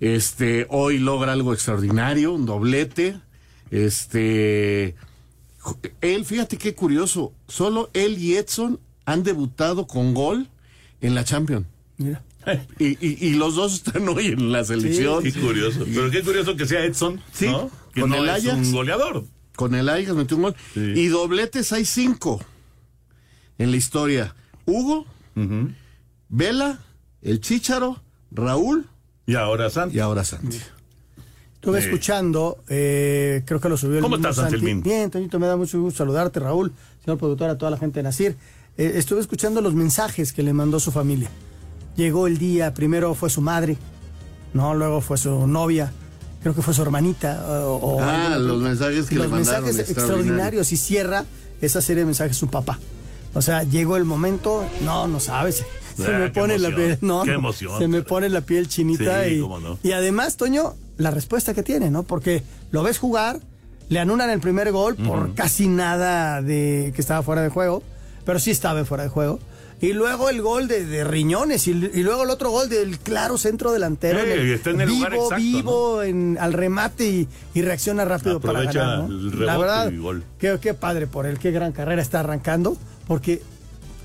Este, 0.00 0.66
hoy 0.68 0.98
logra 0.98 1.32
algo 1.32 1.54
extraordinario, 1.54 2.32
un 2.32 2.44
doblete. 2.46 3.18
Este, 3.70 4.94
él, 6.00 6.24
fíjate 6.24 6.56
qué 6.56 6.74
curioso, 6.74 7.32
solo 7.48 7.90
él 7.94 8.18
y 8.18 8.36
Edson 8.36 8.78
han 9.04 9.22
debutado 9.22 9.86
con 9.86 10.14
gol 10.14 10.48
en 11.00 11.14
la 11.14 11.24
Champions. 11.24 11.66
Mira. 11.96 12.22
Y, 12.78 12.90
y, 13.04 13.26
y 13.26 13.34
los 13.34 13.56
dos 13.56 13.74
están 13.74 14.08
hoy 14.08 14.26
en 14.28 14.52
la 14.52 14.64
selección. 14.64 15.22
Qué 15.22 15.32
curioso. 15.32 15.80
Pero 15.84 16.10
qué 16.12 16.22
curioso 16.22 16.54
que 16.56 16.64
sea 16.66 16.84
Edson, 16.84 17.20
Sí, 17.32 17.46
¿no? 17.46 17.70
Que 17.92 18.02
con 18.02 18.10
no 18.10 18.16
el 18.18 18.28
es 18.28 18.46
Ajax. 18.46 18.68
un 18.68 18.72
goleador. 18.72 19.24
Con 19.56 19.74
el 19.74 19.88
Ajax 19.88 20.14
metió 20.14 20.36
un 20.36 20.42
gol. 20.44 20.56
Sí. 20.74 20.80
Y 20.94 21.06
dobletes 21.08 21.72
hay 21.72 21.84
cinco 21.84 22.40
en 23.58 23.72
la 23.72 23.76
historia. 23.76 24.36
Hugo, 24.64 25.06
Vela, 26.28 26.78
el 27.22 27.40
Chícharo, 27.40 28.00
Raúl 28.30 28.86
Y 29.26 29.34
ahora 29.34 29.68
Santi. 29.70 29.96
y 29.96 30.00
ahora 30.00 30.22
Santi. 30.24 30.58
Estuve 31.66 31.80
escuchando, 31.84 32.58
eh, 32.68 33.42
creo 33.44 33.60
que 33.60 33.68
lo 33.68 33.76
subió 33.76 33.96
el 33.96 34.02
¿Cómo 34.02 34.16
estás, 34.16 34.36
Santi. 34.36 34.54
Anselmín? 34.54 34.82
Bien, 34.84 35.10
Toñito, 35.10 35.40
me 35.40 35.48
da 35.48 35.56
mucho 35.56 35.80
gusto 35.80 35.98
saludarte, 35.98 36.38
Raúl, 36.38 36.72
señor 37.04 37.18
productor, 37.18 37.50
a 37.50 37.58
toda 37.58 37.72
la 37.72 37.76
gente 37.76 37.98
de 37.98 38.04
Nacir. 38.04 38.36
Eh, 38.78 38.92
estuve 38.94 39.20
escuchando 39.20 39.60
los 39.60 39.74
mensajes 39.74 40.32
que 40.32 40.44
le 40.44 40.52
mandó 40.52 40.78
su 40.78 40.92
familia. 40.92 41.28
Llegó 41.96 42.28
el 42.28 42.38
día, 42.38 42.72
primero 42.72 43.14
fue 43.14 43.30
su 43.30 43.40
madre, 43.40 43.76
no, 44.54 44.74
luego 44.74 45.00
fue 45.00 45.16
su 45.18 45.46
novia, 45.48 45.92
creo 46.40 46.54
que 46.54 46.62
fue 46.62 46.72
su 46.72 46.82
hermanita. 46.82 47.44
o- 47.66 47.98
Ah, 48.00 48.36
los 48.38 48.60
mensajes 48.62 49.06
que 49.06 49.16
los 49.16 49.24
le 49.26 49.32
mandaron, 49.32 49.64
mensajes 49.64 49.90
extraordinario. 49.90 50.20
extraordinarios 50.20 50.72
y 50.72 50.76
cierra 50.76 51.24
esa 51.60 51.80
serie 51.80 52.02
de 52.02 52.06
mensajes 52.06 52.36
su 52.36 52.46
papá. 52.46 52.78
O 53.34 53.42
sea, 53.42 53.64
llegó 53.64 53.96
el 53.96 54.04
momento, 54.04 54.64
no, 54.84 55.08
no 55.08 55.18
sabes. 55.18 55.64
Se 55.96 56.14
Ah, 56.14 56.18
me 56.18 56.30
pone 56.30 56.58
la 56.60 56.68
piel, 56.74 56.98
no, 57.00 57.24
se 57.78 57.88
me 57.88 58.02
pone 58.02 58.28
la 58.28 58.42
piel 58.42 58.68
chinita 58.68 59.24
Sí, 59.24 59.34
y, 59.34 59.38
no. 59.40 59.78
y 59.82 59.92
además, 59.92 60.36
Toño, 60.36 60.74
la 60.96 61.10
respuesta 61.10 61.54
que 61.54 61.62
tiene, 61.62 61.90
¿no? 61.90 62.02
Porque 62.02 62.42
lo 62.70 62.82
ves 62.82 62.98
jugar, 62.98 63.40
le 63.88 63.98
anulan 64.00 64.30
el 64.30 64.40
primer 64.40 64.72
gol 64.72 64.96
por 64.96 65.34
casi 65.34 65.68
nada 65.68 66.42
de 66.42 66.92
que 66.94 67.00
estaba 67.00 67.22
fuera 67.22 67.42
de 67.42 67.48
juego, 67.50 67.82
pero 68.24 68.38
sí 68.38 68.50
estaba 68.50 68.84
fuera 68.84 69.04
de 69.04 69.08
juego. 69.10 69.38
Y 69.78 69.92
luego 69.92 70.30
el 70.30 70.40
gol 70.40 70.68
de, 70.68 70.86
de 70.86 71.04
Riñones 71.04 71.68
y, 71.68 71.72
y 71.72 72.02
luego 72.02 72.22
el 72.22 72.30
otro 72.30 72.50
gol 72.50 72.70
del 72.70 72.98
claro 72.98 73.36
centro 73.36 73.72
delantero. 73.72 74.18
Sí, 74.20 74.24
en 74.24 74.32
el- 74.40 74.52
está 74.54 74.70
en 74.70 74.80
el 74.80 74.86
vivo, 74.88 74.96
lugar 74.98 75.14
exacto, 75.14 75.36
vivo 75.36 76.02
en, 76.02 76.38
al 76.40 76.54
remate 76.54 77.06
y, 77.06 77.28
y 77.52 77.60
reacciona 77.60 78.06
rápido 78.06 78.40
para 78.40 78.62
ganar. 78.62 79.00
¿no? 79.00 79.06
el 79.08 79.44
La 79.44 79.58
verdad, 79.58 79.92
y 79.92 79.98
gol. 79.98 80.24
Qué, 80.38 80.58
qué 80.62 80.72
padre 80.72 81.06
por 81.06 81.26
él, 81.26 81.38
qué 81.38 81.50
gran 81.50 81.72
carrera 81.72 82.00
está 82.00 82.20
arrancando, 82.20 82.78
porque 83.06 83.42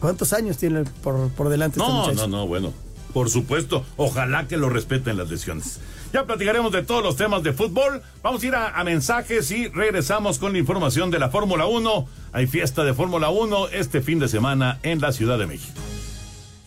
¿cuántos 0.01 0.33
años 0.33 0.57
tiene 0.57 0.83
por, 1.01 1.29
por 1.29 1.47
delante 1.47 1.79
este 1.79 1.89
No, 1.89 1.99
muchacho? 2.03 2.27
no, 2.27 2.37
no, 2.39 2.47
bueno. 2.47 2.73
Por 3.13 3.29
supuesto, 3.29 3.85
ojalá 3.97 4.47
que 4.47 4.57
lo 4.57 4.69
respeten 4.69 5.17
las 5.17 5.29
lesiones. 5.29 5.79
Ya 6.13 6.25
platicaremos 6.25 6.71
de 6.71 6.83
todos 6.83 7.03
los 7.03 7.15
temas 7.15 7.43
de 7.43 7.53
fútbol. 7.53 8.01
Vamos 8.21 8.43
a 8.43 8.45
ir 8.47 8.55
a, 8.55 8.79
a 8.79 8.83
mensajes 8.83 9.49
y 9.51 9.67
regresamos 9.67 10.39
con 10.39 10.51
la 10.53 10.59
información 10.59 11.09
de 11.11 11.19
la 11.19 11.29
Fórmula 11.29 11.65
1. 11.65 12.07
Hay 12.33 12.47
fiesta 12.47 12.83
de 12.83 12.93
Fórmula 12.93 13.29
1 13.29 13.69
este 13.69 14.01
fin 14.01 14.19
de 14.19 14.27
semana 14.27 14.79
en 14.83 14.99
la 14.99 15.11
Ciudad 15.13 15.37
de 15.37 15.47
México. 15.47 15.79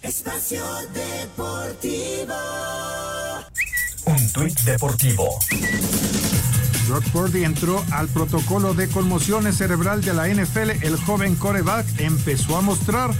Espacio 0.02 0.62
Deportivo. 0.92 2.34
Un 4.06 4.32
tuit 4.32 4.60
deportivo. 4.60 5.38
Brock 6.88 7.04
Purdy 7.10 7.44
entró 7.44 7.82
al 7.90 8.08
protocolo 8.08 8.74
de 8.74 8.88
conmociones 8.88 9.56
cerebral 9.56 10.02
de 10.02 10.12
la 10.12 10.28
NFL. 10.28 10.82
El 10.82 10.96
joven 10.96 11.34
coreback 11.36 11.86
empezó 11.98 12.58
a 12.58 12.60
mostrar 12.60 13.12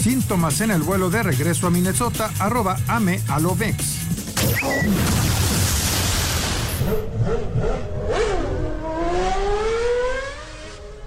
síntomas 0.00 0.60
en 0.60 0.70
el 0.70 0.82
vuelo 0.82 1.10
de 1.10 1.22
regreso 1.22 1.66
a 1.66 1.70
Minnesota. 1.70 2.30
Arroba 2.38 2.78
ame 2.88 3.20
a 3.28 3.38
Lovex. 3.38 4.00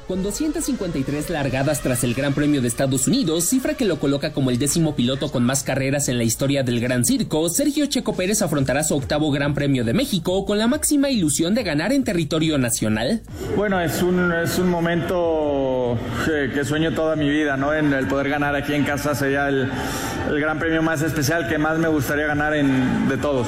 Con 0.08 0.22
253 0.22 1.30
largadas 1.30 1.82
tras 1.82 2.04
el 2.04 2.14
Gran 2.14 2.34
Premio 2.34 2.62
de 2.62 2.68
Estados 2.68 3.08
Unidos, 3.08 3.46
cifra 3.46 3.74
que 3.74 3.86
lo 3.86 4.00
coloca 4.00 4.34
como 4.34 4.52
el 4.52 4.60
décimo 4.60 4.96
piloto 4.96 5.32
con 5.32 5.44
más 5.44 5.64
carreras 5.64 6.10
en 6.10 6.18
la 6.18 6.24
historia 6.24 6.62
del 6.62 6.82
Gran 6.82 7.06
Circo, 7.06 7.50
Sergio 7.50 7.86
Checo 7.88 8.14
Pérez 8.14 8.42
afrontará 8.42 8.84
su 8.84 8.96
octavo 8.96 9.32
Gran 9.32 9.54
Premio 9.54 9.84
de 9.84 9.94
México 9.94 10.46
con 10.46 10.60
la 10.60 10.68
máxima 10.68 11.10
ilusión 11.10 11.56
de 11.56 11.64
ganar 11.64 11.94
en 11.94 12.04
territorio 12.04 12.58
nacional. 12.58 13.22
Bueno, 13.56 13.80
es 13.80 14.04
un, 14.04 14.32
es 14.34 14.60
un 14.60 14.70
momento 14.70 15.63
que, 16.26 16.52
que 16.54 16.66
sueño 16.66 16.94
toda 16.94 17.16
mi 17.16 17.30
vida, 17.30 17.58
¿no? 17.58 17.74
En 17.74 17.94
el 17.94 18.08
poder 18.08 18.30
ganar 18.30 18.56
aquí 18.56 18.74
en 18.74 18.84
casa 18.84 19.16
sería 19.16 19.48
el, 19.48 19.72
el 20.30 20.40
gran 20.40 20.60
premio 20.60 20.82
más 20.82 21.02
especial 21.02 21.48
que 21.48 21.58
más 21.58 21.78
me 21.78 21.88
gustaría 21.88 22.26
ganar 22.26 22.54
en, 22.54 23.08
de 23.08 23.18
todos. 23.18 23.48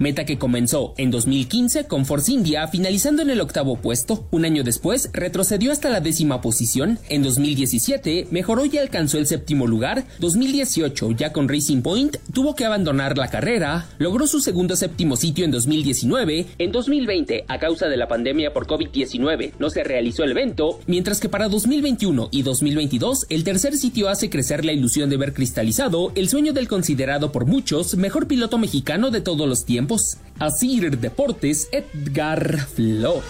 Meta 0.00 0.24
que 0.24 0.38
comenzó 0.38 0.94
en 0.96 1.10
2015 1.10 1.84
con 1.84 2.06
Force 2.06 2.32
India, 2.32 2.66
finalizando 2.68 3.20
en 3.20 3.28
el 3.28 3.42
octavo 3.42 3.76
puesto. 3.76 4.24
Un 4.30 4.46
año 4.46 4.64
después, 4.64 5.10
retrocedió 5.12 5.72
hasta 5.72 5.90
la 5.90 6.00
décima 6.00 6.40
posición. 6.40 6.98
En 7.10 7.22
2017, 7.22 8.28
mejoró 8.30 8.64
y 8.64 8.78
alcanzó 8.78 9.18
el 9.18 9.26
séptimo 9.26 9.66
lugar. 9.66 10.06
2018, 10.20 11.10
ya 11.10 11.34
con 11.34 11.50
Racing 11.50 11.82
Point, 11.82 12.16
tuvo 12.32 12.54
que 12.54 12.64
abandonar 12.64 13.18
la 13.18 13.28
carrera. 13.28 13.90
Logró 13.98 14.26
su 14.26 14.40
segundo 14.40 14.74
séptimo 14.74 15.16
sitio 15.16 15.44
en 15.44 15.50
2019. 15.50 16.46
En 16.56 16.72
2020, 16.72 17.44
a 17.46 17.58
causa 17.58 17.88
de 17.88 17.98
la 17.98 18.08
pandemia 18.08 18.54
por 18.54 18.66
COVID-19, 18.66 19.52
no 19.58 19.68
se 19.68 19.84
realizó 19.84 20.24
el 20.24 20.30
evento. 20.30 20.80
Mientras 20.86 21.20
que 21.20 21.28
para 21.28 21.50
2021 21.50 22.30
y 22.30 22.40
2022, 22.40 23.26
el 23.28 23.44
tercer 23.44 23.76
sitio 23.76 24.08
hace 24.08 24.30
crecer 24.30 24.64
la 24.64 24.72
ilusión 24.72 25.10
de 25.10 25.18
ver 25.18 25.34
cristalizado 25.34 26.12
el 26.14 26.30
sueño 26.30 26.54
del 26.54 26.68
considerado 26.68 27.32
por 27.32 27.44
muchos 27.44 27.98
mejor 27.98 28.26
piloto 28.26 28.56
mexicano 28.56 29.10
de 29.10 29.20
todos 29.20 29.46
los 29.46 29.66
tiempos. 29.66 29.89
Asir 30.38 30.98
Deportes, 30.98 31.68
Edgar 31.72 32.58
Flores. 32.68 33.24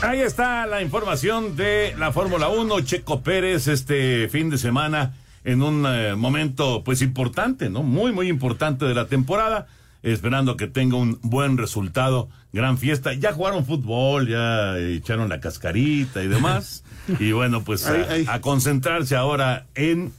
Ahí 0.00 0.20
está 0.20 0.64
la 0.66 0.80
información 0.80 1.56
de 1.56 1.94
la 1.98 2.12
Fórmula 2.12 2.48
1. 2.48 2.82
Checo 2.82 3.22
Pérez 3.22 3.66
este 3.66 4.28
fin 4.28 4.48
de 4.48 4.58
semana 4.58 5.14
en 5.42 5.62
un 5.62 5.84
eh, 5.88 6.14
momento 6.14 6.84
pues 6.84 7.02
importante, 7.02 7.68
¿no? 7.68 7.82
Muy, 7.82 8.12
muy 8.12 8.28
importante 8.28 8.84
de 8.84 8.94
la 8.94 9.06
temporada. 9.06 9.66
Esperando 10.04 10.56
que 10.56 10.68
tenga 10.68 10.96
un 10.96 11.18
buen 11.22 11.58
resultado. 11.58 12.28
Gran 12.52 12.78
fiesta. 12.78 13.14
Ya 13.14 13.32
jugaron 13.32 13.66
fútbol, 13.66 14.28
ya 14.28 14.78
echaron 14.78 15.30
la 15.30 15.40
cascarita 15.40 16.22
y 16.22 16.28
demás. 16.28 16.84
y 17.18 17.32
bueno, 17.32 17.64
pues 17.64 17.86
a, 17.86 18.06
a 18.28 18.40
concentrarse 18.40 19.16
ahora 19.16 19.66
en 19.74 20.12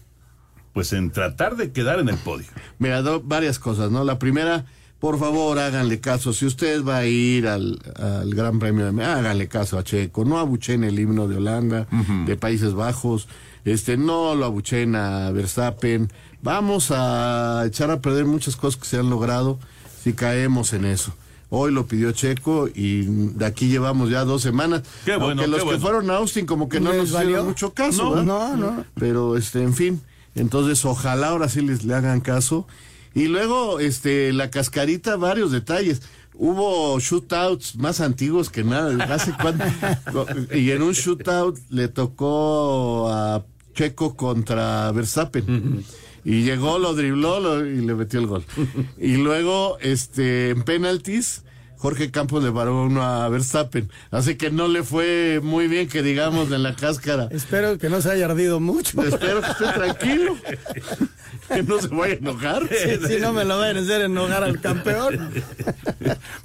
pues 0.74 0.92
en 0.94 1.12
tratar 1.12 1.56
de 1.56 1.72
quedar 1.72 2.00
en 2.00 2.10
el 2.10 2.18
podio. 2.18 2.48
Mira, 2.80 3.01
do- 3.01 3.22
varias 3.24 3.60
cosas, 3.60 3.92
¿no? 3.92 4.03
La 4.03 4.18
primera, 4.20 4.65
por 5.00 5.20
favor, 5.20 5.60
háganle 5.60 6.00
caso. 6.00 6.34
Si 6.34 6.46
usted 6.46 6.84
va 6.84 6.98
a 6.98 7.06
ir 7.06 7.48
al, 7.48 7.80
al 7.96 8.34
Gran 8.34 8.60
Premio 8.60 8.86
de 8.86 8.92
Me- 8.92 9.06
háganle 9.06 9.48
caso 9.48 9.77
a 9.77 9.84
Checo. 9.84 10.25
No 10.25 10.39
abuchen 10.39 10.84
el 10.84 11.00
himno 11.00 11.27
de 11.27 11.38
Holanda, 11.38 11.88
de 12.25 12.36
Países 12.38 12.74
Bajos. 12.74 13.27
Este, 13.65 13.96
no 13.98 14.36
lo 14.36 14.46
abuchen 14.46 14.96
a 14.96 15.32
Verstappen. 15.32 16.12
Vamos 16.42 16.92
a 16.92 17.63
echar 17.65 17.89
a 17.92 18.01
perder 18.01 18.25
muchas 18.25 18.56
cosas 18.56 18.80
que 18.82 18.88
se 18.88 18.98
han 18.98 19.10
logrado 19.10 19.60
si 20.03 20.13
caemos 20.13 20.74
en 20.74 20.86
eso. 20.86 21.13
Hoy 21.50 21.72
lo 21.72 21.86
pidió 21.86 22.12
Checo 22.12 22.68
y 22.74 23.03
de 23.03 23.46
aquí 23.46 23.68
llevamos 23.68 24.10
ya 24.10 24.25
dos 24.25 24.42
semanas. 24.42 24.82
Qué 25.06 25.12
bueno, 25.18 25.44
Aunque 25.44 25.48
los 25.48 25.58
qué 25.58 25.60
que 25.60 25.65
bueno. 25.65 25.80
fueron 25.82 26.10
a 26.10 26.15
Austin 26.15 26.46
como 26.48 26.68
que 26.68 26.80
no 26.82 26.89
¿Les 26.89 26.98
nos 27.00 27.12
valió? 27.12 27.30
hicieron 27.30 27.48
mucho 27.48 27.74
caso. 27.74 28.03
No, 28.03 28.12
¿verdad? 28.12 28.56
no, 28.56 28.72
no. 28.72 28.86
Pero 28.96 29.38
este, 29.38 29.62
en 29.62 29.74
fin, 29.75 30.01
entonces 30.36 30.84
ojalá 30.86 31.28
ahora 31.30 31.50
sí 31.50 31.62
les 31.62 31.84
le 31.84 31.94
hagan 31.94 32.22
caso. 32.22 32.68
Y 33.16 33.25
luego, 33.28 33.80
este, 33.80 34.34
la 34.34 34.50
cascarita, 34.50 35.16
varios 35.18 35.52
detalles. 35.52 36.02
Hubo 36.36 37.00
shootouts 37.00 37.75
más 37.75 38.02
antiguos 38.02 38.50
que 38.50 38.63
nada. 38.63 39.04
Hace 39.13 39.34
cuánto- 39.40 39.66
y 40.56 40.72
en 40.72 40.82
un 40.82 40.94
shootout 40.94 41.60
le 41.70 41.88
tocó 41.90 43.08
a 43.12 43.46
Checo 43.75 44.16
contra 44.16 44.92
Verstappen. 44.92 45.84
Y 46.25 46.42
llegó, 46.44 46.80
lo 46.80 46.96
dribló 46.96 47.40
lo- 47.40 47.66
y 47.66 47.82
le 47.86 47.94
metió 47.94 48.20
el 48.20 48.28
gol. 48.28 48.44
Y 48.98 49.18
luego, 49.18 49.78
este, 49.80 50.50
en 50.52 50.63
penaltis, 50.63 51.43
Jorge 51.84 52.12
Campos 52.12 52.42
le 52.42 52.50
paró 52.50 52.84
uno 52.86 53.04
a 53.04 53.28
Verstappen. 53.28 53.92
Así 54.10 54.36
que 54.36 54.50
no 54.50 54.70
le 54.70 54.84
fue 54.84 55.42
muy 55.44 55.68
bien 55.68 55.90
que 55.90 56.02
digamos 56.02 56.50
en 56.50 56.63
la 56.63 56.78
cáscara. 56.78 57.28
Espero 57.30 57.78
que 57.78 57.90
no 57.90 58.02
se 58.02 58.10
haya 58.10 58.24
ardido 58.24 58.62
mucho. 58.62 59.04
Espero 59.04 59.42
que 59.42 59.52
esté 59.52 59.66
tranquilo. 59.66 60.38
que 61.50 61.62
no 61.63 61.82
se 61.82 61.90
vaya 61.90 62.13
a 62.13 62.18
enojar. 62.20 62.70
Sí, 62.70 63.06
si 63.06 63.20
no 63.20 63.34
me 63.34 63.44
lo 63.44 63.58
vayan 63.60 63.75
a 63.75 63.80
hacer 63.82 64.02
enojar 64.04 64.46
al 64.46 64.62
campeón. 64.62 65.34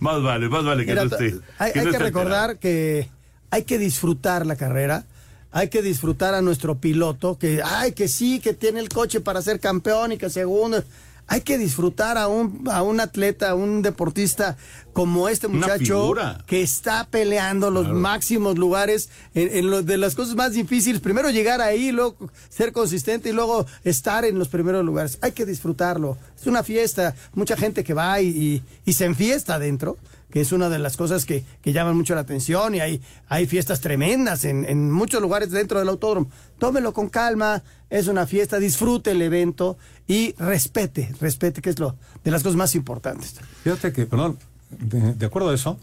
Más 0.00 0.21
vale, 0.25 0.49
más 0.49 0.64
vale 0.64 0.85
que 0.85 0.90
Mira, 0.90 1.04
no 1.04 1.12
esté. 1.12 1.38
hay, 1.59 1.73
que 1.73 1.78
hay 1.78 1.85
no 1.85 1.90
que 1.92 1.97
esté 1.97 2.02
recordar 2.02 2.59
que 2.59 3.09
hay 3.52 3.62
que 3.62 3.78
disfrutar 3.78 4.45
la 4.45 4.57
carrera. 4.57 5.04
Hay 5.52 5.68
que 5.68 5.83
disfrutar 5.83 6.35
a 6.35 6.42
nuestro 6.42 6.78
piloto, 6.78 7.38
que, 7.38 7.62
ay, 7.64 7.92
que 7.92 8.09
sí, 8.09 8.40
que 8.40 8.54
tiene 8.54 8.80
el 8.80 8.88
coche 8.88 9.21
para 9.21 9.40
ser 9.40 9.61
campeón 9.61 10.11
y 10.11 10.18
que 10.18 10.30
segundo. 10.30 10.83
Hay 11.30 11.42
que 11.42 11.58
disfrutar 11.58 12.16
a 12.16 12.26
un, 12.26 12.64
a 12.73 12.82
un 12.82 13.00
atleta, 13.00 13.50
a 13.50 13.54
un 13.54 13.82
deportista 13.82 14.56
como 14.94 15.28
este 15.28 15.47
muchacho 15.49 15.78
que 16.47 16.62
está 16.62 17.06
peleando 17.11 17.70
los 17.70 17.87
máximos 17.92 18.56
lugares 18.58 19.11
en, 19.35 19.49
en 19.58 19.70
lo- 19.70 19.82
de 19.82 19.99
las 19.99 20.14
cosas 20.14 20.35
más 20.37 20.54
difíciles. 20.54 21.00
Primero 21.02 21.28
llegar 21.30 21.61
ahí, 21.61 21.92
luego 21.92 22.16
ser 22.49 22.73
consistente 22.73 23.28
y 23.28 23.32
luego 23.32 23.66
estar 23.85 24.25
en 24.25 24.38
los 24.38 24.49
primeros 24.49 24.85
lugares. 24.85 25.18
Hay 25.20 25.32
que 25.32 25.44
disfrutarlo. 25.44 26.16
Es 26.40 26.47
una 26.47 26.62
fiesta. 26.62 27.14
Mucha 27.35 27.56
gente 27.56 27.85
que 27.85 27.92
va 27.94 28.20
y, 28.20 28.28
y- 28.28 28.62
y 28.87 28.92
se 28.94 29.04
enfiesta 29.04 29.56
adentro, 29.56 29.99
que 30.30 30.40
es 30.40 30.52
una 30.52 30.68
de 30.68 30.78
las 30.78 30.97
cosas 30.97 31.25
que, 31.25 31.44
que 31.62 31.73
llaman 31.73 31.97
mucho 31.97 32.14
la 32.14 32.20
atención 32.20 32.75
y 32.75 32.80
hay, 32.80 33.00
hay 33.28 33.47
fiestas 33.47 33.80
tremendas 33.80 34.44
en, 34.44 34.64
en 34.64 34.90
muchos 34.90 35.23
lugares 35.23 35.50
dentro 35.50 35.78
del 35.78 35.88
autódromo. 35.88 36.30
Tómelo 36.58 36.92
con 36.92 37.08
calma, 37.08 37.62
es 37.90 38.08
una 38.08 38.26
fiesta, 38.26 38.58
disfrute 38.58 39.12
el 39.12 39.23
evento 39.23 39.78
y 40.06 40.35
respete, 40.38 41.14
respete, 41.20 41.62
que 41.62 41.70
es 41.70 41.78
lo 41.78 41.97
de 42.25 42.30
las 42.30 42.42
cosas 42.42 42.56
más 42.56 42.75
importantes. 42.75 43.37
Fíjate 43.62 43.92
que, 43.92 44.06
perdón, 44.06 44.38
de, 44.70 45.26
acuerdo 45.26 45.50
a 45.50 45.54
eso, 45.54 45.78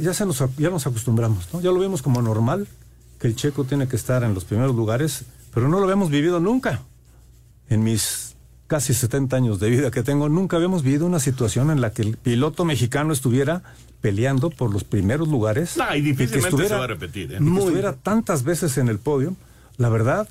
ya, 0.00 0.14
se 0.14 0.24
nos, 0.24 0.42
ya 0.56 0.70
nos 0.70 0.86
acostumbramos, 0.86 1.52
¿no? 1.52 1.60
Ya 1.60 1.70
lo 1.70 1.78
vemos 1.78 2.02
como 2.02 2.22
normal 2.22 2.68
que 3.18 3.26
el 3.26 3.36
checo 3.36 3.64
tiene 3.64 3.88
que 3.88 3.96
estar 3.96 4.22
en 4.22 4.34
los 4.34 4.44
primeros 4.44 4.74
lugares, 4.74 5.24
pero 5.52 5.68
no 5.68 5.78
lo 5.78 5.84
habíamos 5.84 6.10
vivido 6.10 6.40
nunca. 6.40 6.82
En 7.68 7.82
mis 7.82 8.33
casi 8.66 8.94
70 8.94 9.36
años 9.36 9.60
de 9.60 9.70
vida 9.70 9.90
que 9.90 10.02
tengo, 10.02 10.28
nunca 10.28 10.56
habíamos 10.56 10.82
vivido 10.82 11.06
una 11.06 11.20
situación 11.20 11.70
en 11.70 11.80
la 11.80 11.90
que 11.92 12.02
el 12.02 12.16
piloto 12.16 12.64
mexicano 12.64 13.12
estuviera 13.12 13.62
peleando 14.00 14.50
por 14.50 14.72
los 14.72 14.84
primeros 14.84 15.28
lugares. 15.28 15.76
No, 15.76 15.84
y 15.94 16.02
que 16.02 16.08
difícilmente 16.08 16.48
estuviera- 16.48 16.68
se 16.76 16.78
va 16.78 16.84
a 16.84 16.88
repetir, 16.88 17.32
¿eh? 17.32 17.38
y 17.40 17.44
que 17.44 17.58
estuviera 17.58 17.92
tantas 17.94 18.42
veces 18.42 18.76
en 18.78 18.88
el 18.88 18.98
podio, 18.98 19.34
la 19.76 19.88
verdad, 19.88 20.28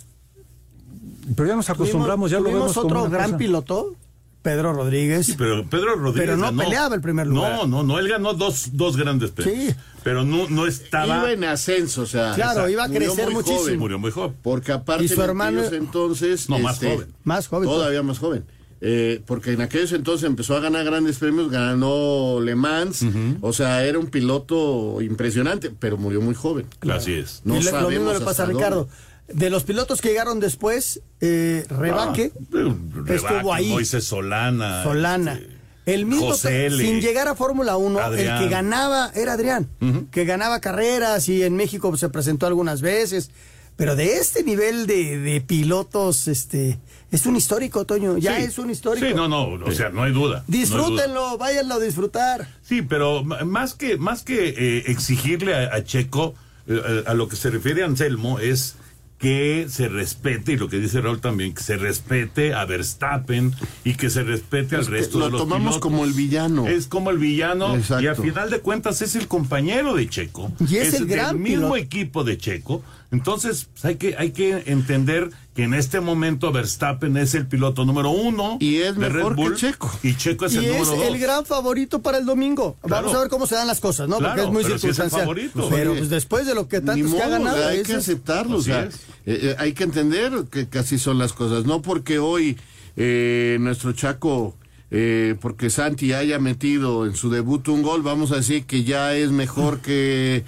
pero 1.36 1.48
ya 1.50 1.56
nos 1.56 1.70
acostumbramos, 1.70 2.32
ya 2.32 2.40
lo 2.40 2.46
vemos 2.46 2.74
como 2.74 2.88
otro 2.88 3.02
una 3.02 3.10
gran 3.10 3.25
cosa. 3.32 3.38
piloto, 3.38 3.96
Pedro 4.43 4.73
Rodríguez. 4.73 5.25
Sí, 5.25 5.35
pero 5.38 5.65
Pedro 5.65 5.95
Rodríguez 5.95 6.27
Pero 6.27 6.38
no 6.38 6.43
ganó. 6.45 6.63
peleaba 6.63 6.93
el 6.93 7.01
primer 7.01 7.25
lugar. 7.25 7.53
No, 7.55 7.65
no, 7.65 7.81
no, 7.81 7.97
él 7.97 8.07
ganó 8.07 8.33
dos, 8.35 8.69
dos 8.73 8.95
grandes 8.97 9.31
premios. 9.31 9.69
Sí. 9.69 9.75
Pero 10.03 10.23
no, 10.25 10.47
no 10.50 10.67
estaba. 10.67 11.17
Iba 11.19 11.31
en 11.31 11.43
ascenso, 11.45 12.01
o 12.01 12.05
sea. 12.05 12.33
Claro, 12.35 12.67
iba 12.69 12.83
a 12.83 12.88
murió 12.88 13.07
crecer 13.13 13.25
muy 13.27 13.35
muchísimo. 13.35 13.59
joven, 13.62 13.79
Murió 13.79 14.00
muy 14.00 14.12
joven. 14.12 14.35
Porque 14.43 14.71
aparte 14.73 15.05
Y 15.05 15.07
su 15.07 15.15
en 15.15 15.21
hermano- 15.21 15.62
aquellos 15.62 15.73
entonces. 15.81 16.50
No, 16.50 16.59
más 16.59 16.73
este, 16.75 16.93
joven. 16.93 17.07
Más 17.23 17.47
joven. 17.47 17.69
Todavía 17.69 18.03
más 18.03 18.19
joven. 18.19 18.43
Eh, 18.85 19.21
porque 19.25 19.53
en 19.53 19.62
aquellos 19.62 19.93
entonces 19.93 20.27
empezó 20.27 20.57
a 20.57 20.59
ganar 20.59 20.83
grandes 20.83 21.17
premios, 21.17 21.50
ganó 21.50 22.41
Le 22.41 22.53
Mans, 22.55 23.05
o 23.39 23.53
sea, 23.53 23.85
era 23.85 23.97
un 23.97 24.07
piloto 24.07 25.01
impresionante, 25.01 25.71
pero 25.79 25.95
murió 25.95 26.19
muy 26.19 26.35
joven. 26.35 26.65
Así 26.91 27.13
es. 27.13 27.41
No 27.45 27.55
y 27.55 27.59
le- 27.63 27.71
lo 27.71 27.77
mismo 27.77 27.81
sabemos 27.89 28.19
le 28.19 28.25
pasa 28.25 28.43
a 28.43 28.45
Ricardo. 28.47 28.89
De 29.27 29.50
los 29.50 29.63
pilotos 29.63 30.01
que 30.01 30.10
llegaron 30.10 30.39
después, 30.39 31.01
eh, 31.22 31.65
Rebaque 31.70 32.32
Ah, 32.36 32.39
Rebaque, 32.51 33.15
estuvo 33.15 33.53
ahí. 33.53 33.70
Moisés 33.70 34.03
Solana. 34.03 34.84
Solana. 34.84 35.34
este, 35.34 35.50
El 35.86 36.06
mismo, 36.06 36.27
José 36.27 36.65
L. 36.68 36.77
sin 36.84 37.00
llegar 37.01 37.27
a 37.27 37.36
Fórmula 37.36 37.77
1, 37.77 38.00
Adrián. 38.00 38.38
el 38.38 38.44
que 38.44 38.50
ganaba 38.50 39.12
era 39.15 39.34
Adrián, 39.34 39.70
que 40.12 40.25
ganaba 40.25 40.60
carreras 40.60 41.27
y 41.30 41.44
en 41.44 41.56
México 41.56 41.96
se 41.98 42.10
presentó 42.10 42.48
algunas 42.48 42.82
veces. 42.82 43.32
Pero 43.75 43.96
de 43.96 44.18
este 44.18 44.44
nivel 44.44 44.86
de, 44.86 45.18
de 45.18 45.42
pilotos, 45.42 46.27
este, 46.27 46.77
es 47.10 47.25
un 47.25 47.36
histórico, 47.36 47.86
Toño. 47.86 48.20
Ya 48.20 48.36
Sí. 48.38 48.44
es 48.44 48.60
un 48.60 48.70
histórico. 48.70 49.08
Sí, 49.08 49.13
no, 49.15 49.27
no, 49.27 49.46
o 49.65 49.72
sea, 49.72 49.89
no 49.89 50.03
hay 50.03 50.12
duda. 50.12 50.22
no 50.22 50.27
hay 50.27 50.34
duda. 50.36 50.44
Disfrútenlo, 50.48 51.38
váyanlo 51.39 51.74
a 51.75 51.80
disfrutar. 51.80 52.48
Sí, 52.62 52.84
pero 52.84 53.24
más 53.24 53.74
que, 53.74 53.98
más 53.98 54.22
que 54.24 54.50
eh, 54.50 54.84
exigirle 54.88 55.56
a, 55.56 55.74
a 55.74 55.84
Checo, 55.84 56.36
eh, 56.68 57.03
a 57.08 57.15
lo 57.15 57.27
que 57.27 57.36
se 57.36 57.50
refiere 57.50 57.82
a 57.82 57.86
Anselmo, 57.88 58.38
es 58.38 58.75
que 59.24 59.68
se 59.70 59.88
respete, 59.88 60.51
y 60.51 60.58
lo 60.58 60.68
que 60.68 60.80
dice 60.82 61.00
Raúl 61.00 61.22
también, 61.22 61.53
que 61.53 61.63
se 61.63 61.77
respete 61.77 62.53
a 62.53 62.65
Verstappen 62.65 63.56
y 63.86 63.94
que 63.94 64.10
se 64.10 64.22
respete 64.22 64.75
al 64.75 64.82
Es 64.82 64.88
resto 64.89 65.18
lo 65.18 65.25
de 65.27 65.32
los 65.32 65.39
tomamos 65.42 65.62
pilotos. 65.75 65.80
como 65.80 66.03
el 66.03 66.12
villano. 66.12 66.68
Es 66.68 66.88
como 66.88 67.10
el 67.10 67.18
villano 67.20 67.74
Exacto. 67.77 68.03
y 68.03 68.08
a 68.08 68.15
final 68.15 68.50
de 68.50 68.60
cuentas 68.60 69.01
es 69.01 69.15
el 69.15 69.30
compañero 69.30 69.96
de 69.96 70.10
Checo. 70.10 70.51
Y 70.68 70.75
es 70.75 70.94
el 70.96 71.08
del 71.08 71.18
gran 71.20 71.42
mismo 71.42 71.60
piloto. 71.72 71.75
equipo 71.77 72.24
de 72.25 72.38
Checo. 72.38 72.84
Entonces 73.13 73.70
pues, 73.72 73.86
hay 73.86 73.96
que 73.96 74.15
hay 74.17 74.32
que 74.32 74.63
entender 74.65 75.29
que 75.55 75.63
en 75.63 75.74
este 75.75 76.01
momento 76.01 76.51
Verstappen 76.51 77.15
es 77.15 77.36
el 77.36 77.46
piloto 77.46 77.86
número 77.86 78.10
uno 78.10 78.58
Y 78.60 78.77
es 78.77 78.96
de 78.98 79.10
mejor 79.10 79.38
Red 79.38 79.51
que 79.51 79.55
Checo. 79.55 79.91
y 80.01 80.15
Checo 80.15 80.48
es 80.48 80.53
y 80.55 80.58
el 80.58 80.63
es 80.65 80.72
número 80.79 80.98
dos. 80.98 81.05
el 81.05 81.20
gran 81.20 81.46
favorito 81.46 82.01
para 82.01 82.17
el 82.17 82.25
domingo. 82.25 82.75
Claro. 82.82 83.03
Vamos 83.05 83.15
a 83.17 83.22
ver 83.22 83.29
cómo 83.29 83.46
se 83.46 83.55
dan 83.55 83.67
las 83.67 83.79
cosas, 83.79 84.10
¿no? 84.10 84.17
Claro, 84.17 84.34
Porque 84.34 84.48
es 84.48 84.51
muy 84.51 84.63
pero 84.63 84.77
sí 84.79 84.88
es 84.88 85.00
el 85.00 85.10
circunstancial. 85.12 85.70
pero 85.70 85.93
pues 85.96 86.10
después 86.10 86.46
de 86.48 86.55
lo 86.55 86.67
que 86.67 86.82
tantos 86.82 87.13
que 87.13 87.22
ha 87.22 87.29
ganado, 87.29 87.67
hay 87.67 87.84
que 87.84 87.93
aceptarlo, 87.93 88.58
o 88.58 88.60
Así 88.60 88.70
sea, 88.72 88.84
eh, 88.86 88.89
eh, 89.25 89.55
hay 89.60 89.74
que 89.74 89.84
entender 89.84 90.32
que 90.50 90.67
casi 90.67 90.98
son 90.98 91.20
las 91.20 91.34
cosas, 91.34 91.65
no 91.65 91.82
porque 91.84 92.17
hoy 92.20 92.58
eh, 92.98 93.58
nuestro 93.60 93.91
Chaco, 93.93 94.55
eh, 94.89 95.36
porque 95.39 95.70
Santi 95.70 96.13
haya 96.13 96.39
metido 96.39 97.05
en 97.05 97.15
su 97.15 97.29
debut 97.29 97.67
un 97.67 97.84
gol, 97.84 98.01
vamos 98.01 98.32
a 98.32 98.38
decir 98.38 98.65
que 98.65 98.84
ya 98.84 99.13
es 99.15 99.29
mejor 99.32 99.82
que 99.82 100.43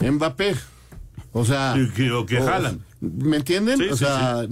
Mbappé, 0.00 0.54
o 1.32 1.44
sea, 1.44 1.74
que- 1.96 2.10
o 2.12 2.26
que 2.26 2.38
Haaland. 2.38 2.80
¿me 3.00 3.38
entienden? 3.38 3.78
Sí, 3.78 3.84
o 3.90 3.96
sí, 3.96 4.04
sea, 4.04 4.46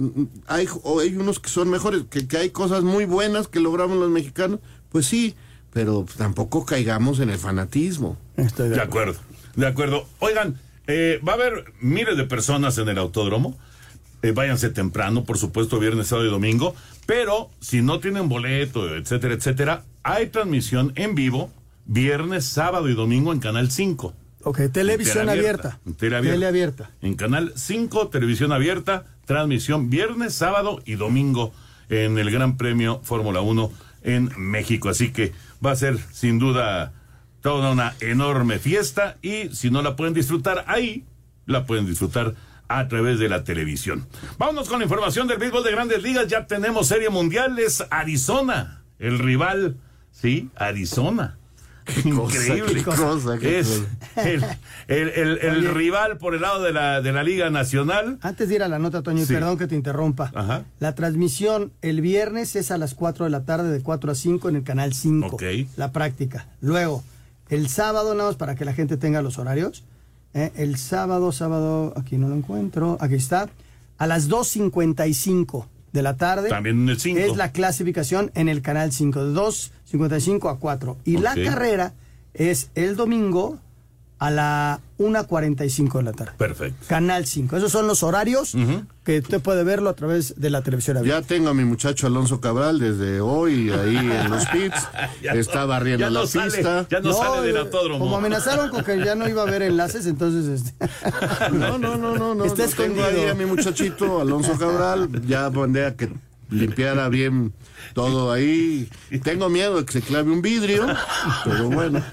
hay 0.47 0.67
o 0.83 0.99
hay 0.99 1.15
unos 1.15 1.39
que 1.39 1.49
son 1.49 1.69
mejores, 1.69 2.03
que, 2.09 2.27
que 2.27 2.37
hay 2.37 2.49
cosas 2.49 2.83
muy 2.83 3.05
buenas 3.05 3.47
que 3.47 3.59
logramos 3.59 3.97
los 3.97 4.09
mexicanos, 4.09 4.59
pues 4.89 5.05
sí, 5.05 5.35
pero 5.71 6.05
tampoco 6.17 6.65
caigamos 6.65 7.19
en 7.19 7.29
el 7.29 7.37
fanatismo. 7.37 8.17
Estoy 8.37 8.69
de 8.69 8.75
De 8.75 8.81
acuerdo. 8.81 9.11
acuerdo, 9.13 9.55
de 9.55 9.67
acuerdo. 9.67 10.07
Oigan, 10.19 10.59
eh, 10.87 11.21
va 11.25 11.33
a 11.33 11.35
haber 11.35 11.73
miles 11.79 12.17
de 12.17 12.25
personas 12.25 12.77
en 12.77 12.89
el 12.89 12.97
autódromo. 12.97 13.57
Eh, 14.23 14.33
váyanse 14.33 14.69
temprano, 14.69 15.23
por 15.23 15.37
supuesto, 15.37 15.79
viernes, 15.79 16.07
sábado 16.07 16.27
y 16.27 16.31
domingo. 16.31 16.75
Pero 17.07 17.49
si 17.59 17.81
no 17.81 17.99
tienen 17.99 18.29
boleto, 18.29 18.95
etcétera, 18.95 19.33
etcétera, 19.33 19.83
hay 20.03 20.27
transmisión 20.27 20.91
en 20.95 21.15
vivo 21.15 21.49
viernes, 21.85 22.45
sábado 22.45 22.87
y 22.89 22.93
domingo 22.93 23.31
en 23.33 23.39
Canal 23.39 23.71
5. 23.71 24.13
Ok, 24.43 24.59
televisión 24.71 25.27
Tele 25.27 25.31
abierta. 25.31 25.79
En 25.85 25.93
Tele 25.95 26.17
abierta. 26.17 26.35
Tele 26.35 26.47
abierta. 26.47 26.91
En 27.01 27.15
Canal 27.15 27.53
5, 27.55 28.07
televisión 28.09 28.51
abierta, 28.51 29.05
transmisión 29.25 29.89
viernes, 29.89 30.33
sábado 30.33 30.81
y 30.85 30.95
domingo 30.95 31.53
en 31.89 32.17
el 32.17 32.31
Gran 32.31 32.57
Premio 32.57 33.01
Fórmula 33.03 33.41
1 33.41 33.71
en 34.03 34.31
México. 34.37 34.89
Así 34.89 35.11
que 35.11 35.33
va 35.63 35.71
a 35.71 35.75
ser 35.75 35.97
sin 36.11 36.39
duda 36.39 36.93
toda 37.41 37.71
una 37.71 37.95
enorme 37.99 38.59
fiesta 38.59 39.17
y 39.21 39.49
si 39.49 39.69
no 39.69 39.81
la 39.81 39.95
pueden 39.95 40.13
disfrutar 40.13 40.63
ahí, 40.67 41.05
la 41.45 41.65
pueden 41.65 41.85
disfrutar 41.85 42.35
a 42.67 42.87
través 42.87 43.19
de 43.19 43.27
la 43.27 43.43
televisión. 43.43 44.07
Vámonos 44.37 44.69
con 44.69 44.79
la 44.79 44.85
información 44.85 45.27
del 45.27 45.37
béisbol 45.37 45.63
de 45.63 45.71
grandes 45.71 46.03
ligas. 46.03 46.27
Ya 46.27 46.47
tenemos 46.47 46.87
serie 46.87 47.09
mundial, 47.09 47.59
es 47.59 47.83
Arizona, 47.89 48.83
el 48.99 49.19
rival, 49.19 49.75
sí, 50.11 50.49
Arizona. 50.55 51.37
Increíble. 52.05 52.73
qué 52.75 52.83
cosa, 52.83 53.37
qué 53.39 53.59
es 53.59 53.81
el, 54.15 54.43
el- 54.87 55.09
el- 55.09 55.37
el 55.39 55.73
rival 55.73 56.17
por 56.17 56.35
el 56.35 56.41
lado 56.41 56.61
de 56.61 56.71
la, 56.73 57.01
de 57.01 57.11
la 57.11 57.23
Liga 57.23 57.49
Nacional. 57.49 58.17
Antes 58.21 58.49
de 58.49 58.55
ir 58.55 58.63
a 58.63 58.67
la 58.67 58.79
nota, 58.79 59.01
Toño, 59.01 59.23
y 59.23 59.25
Sí. 59.25 59.33
perdón 59.33 59.57
que 59.57 59.67
te 59.67 59.75
interrumpa. 59.75 60.31
Ajá. 60.35 60.63
La 60.79 60.95
transmisión 60.95 61.71
el 61.81 62.01
viernes 62.01 62.55
es 62.55 62.71
a 62.71 62.77
las 62.77 62.93
4 62.93 63.25
de 63.25 63.31
la 63.31 63.43
tarde, 63.45 63.69
de 63.71 63.81
4 63.81 64.11
a 64.11 64.15
5 64.15 64.49
en 64.49 64.55
el 64.57 64.63
canal 64.63 64.93
5. 64.93 65.35
Ok. 65.35 65.43
La 65.77 65.91
práctica. 65.91 66.47
Luego, 66.61 67.03
el 67.49 67.67
sábado, 67.69 68.13
nada 68.15 68.29
más 68.29 68.37
para 68.37 68.55
que 68.55 68.63
la 68.65 68.73
gente 68.73 68.97
tenga 68.97 69.21
los 69.21 69.37
horarios. 69.37 69.83
¿eh? 70.33 70.51
El 70.55 70.77
sábado, 70.77 71.31
sábado, 71.31 71.93
aquí 71.97 72.17
no 72.17 72.29
lo 72.29 72.35
encuentro. 72.35 72.97
Aquí 73.01 73.15
está. 73.15 73.49
A 73.97 74.07
las 74.07 74.29
2.55 74.29 75.65
de 75.93 76.01
la 76.01 76.15
tarde. 76.17 76.49
También 76.49 76.81
en 76.81 76.89
el 76.89 76.99
5. 76.99 77.19
Es 77.19 77.35
la 77.37 77.51
clasificación 77.51 78.31
en 78.35 78.49
el 78.49 78.61
canal 78.61 78.91
5, 78.91 79.25
de 79.25 79.33
2.55 79.39 80.51
a 80.51 80.57
4. 80.59 80.97
Y 81.05 81.17
la 81.17 81.33
Ok. 81.33 81.43
carrera 81.43 81.93
es 82.33 82.69
el 82.75 82.95
domingo 82.95 83.59
a 84.21 84.29
la 84.29 84.79
1.45 84.99 85.97
de 85.97 86.03
la 86.03 86.11
tarde. 86.13 86.33
Perfecto. 86.37 86.85
Canal 86.87 87.25
5. 87.25 87.57
Esos 87.57 87.71
son 87.71 87.87
los 87.87 88.03
horarios 88.03 88.53
que 89.03 89.17
usted 89.17 89.41
puede 89.41 89.63
verlo 89.63 89.89
a 89.89 89.95
través 89.95 90.39
de 90.39 90.51
la 90.51 90.61
televisión 90.61 90.97
abierta. 90.97 91.21
Ya 91.21 91.27
tengo 91.27 91.49
a 91.49 91.55
mi 91.55 91.65
muchacho 91.65 92.05
Alonso 92.05 92.39
Cabral 92.39 92.77
desde 92.77 93.19
hoy 93.19 93.71
ahí 93.71 93.97
en 93.97 94.29
los 94.29 94.45
pits. 94.45 94.87
Está 95.23 95.61
no- 95.61 95.67
barriendo 95.69 96.07
no 96.11 96.21
la 96.21 96.27
sale, 96.27 96.51
pista. 96.51 96.85
ya 96.87 96.99
no, 96.99 97.13
sale 97.13 97.47
del 97.47 97.55
eh, 97.55 97.59
autódromo. 97.61 97.97
Como 97.97 98.15
amenazaron 98.17 98.69
con 98.69 98.83
que 98.83 99.03
ya 99.03 99.15
no 99.15 99.27
iba 99.27 99.41
a 99.41 99.47
haber 99.47 99.63
enlaces, 99.63 100.05
entonces 100.05 100.61
este, 100.61 100.75
No, 101.51 101.79
no, 101.79 101.97
no, 101.97 102.15
no, 102.15 102.35
no. 102.35 102.45
Está 102.45 102.67
no 102.67 102.71
tengo 102.73 103.03
ahí 103.03 103.25
a 103.27 103.33
mi 103.33 103.45
muchachito 103.45 104.21
Alonso 104.21 104.55
Cabral. 104.55 105.09
Ya 105.25 105.49
mandé 105.49 105.83
a 105.87 105.95
que 105.95 106.09
limpiara 106.51 107.09
bien 107.09 107.53
todo 107.95 108.31
ahí. 108.31 108.87
Tengo 109.23 109.49
miedo 109.49 109.77
de 109.79 109.85
que 109.85 109.93
se 109.93 110.01
clave 110.01 110.31
un 110.31 110.41
vidrio, 110.43 110.85
pero 111.43 111.69
bueno. 111.69 112.03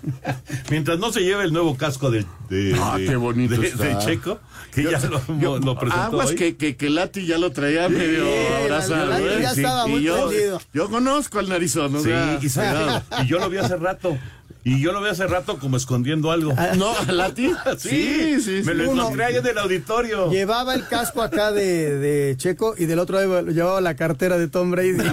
Mientras 0.70 0.98
no 0.98 1.12
se 1.12 1.20
lleve 1.20 1.44
el 1.44 1.52
nuevo 1.52 1.76
casco 1.76 2.10
de, 2.10 2.24
de, 2.48 2.74
Ah, 2.80 2.96
de- 2.96 3.04
qué 3.06 3.16
bonito 3.16 3.60
de- 3.60 3.68
está. 3.68 3.84
de 3.84 3.98
Checo, 3.98 4.40
que 4.72 4.84
ya 4.84 4.98
lo, 5.00 5.58
lo 5.58 5.78
presentó 5.78 6.02
Aguas 6.04 6.30
hoy. 6.30 6.36
que, 6.36 6.56
que, 6.56 6.76
que 6.76 6.88
Lati 6.90 7.26
ya 7.26 7.36
lo 7.38 7.52
traía 7.52 7.88
medio 7.88 8.24
abrazado. 8.62 9.06
Lati 9.10 9.22
¿eh? 9.24 9.38
ya 9.42 9.50
estaba 9.52 9.86
muy 9.86 10.02
yo, 10.02 10.28
prendido. 10.28 10.62
yo 10.72 10.88
conozco 10.88 11.38
al 11.38 11.48
narizón, 11.48 11.94
o 11.96 12.00
Sí, 12.02 12.10
y, 12.10 12.46
y 13.22 13.26
yo 13.26 13.38
lo 13.38 13.50
vi 13.50 13.58
hace 13.58 13.76
rato. 13.76 14.16
Y 14.64 14.80
yo 14.80 14.92
lo 14.92 15.00
vi 15.00 15.08
hace 15.08 15.26
rato 15.26 15.58
como 15.58 15.76
escondiendo 15.76 16.30
algo. 16.30 16.52
No, 16.76 16.92
a 16.96 17.12
Lati. 17.12 17.50
Sí, 17.78 17.88
Sí, 17.88 18.40
sí, 18.40 18.50
Me 18.64 18.72
sí. 18.72 18.74
lo 18.78 18.92
encontré 18.92 19.24
ahí 19.24 19.36
en 19.36 19.46
el 19.46 19.56
auditorio. 19.58 20.30
llevaba 20.30 20.74
el 20.74 20.86
casco 20.88 21.22
acá 21.22 21.52
de, 21.52 21.96
de 21.98 22.36
Checo 22.36 22.74
y 22.76 22.84
del 22.86 22.98
otro 22.98 23.16
lado 23.20 23.42
llevaba 23.50 23.80
la 23.80 23.94
cartera 23.96 24.36
de 24.36 24.48
Tom 24.48 24.70
Brady. 24.70 24.98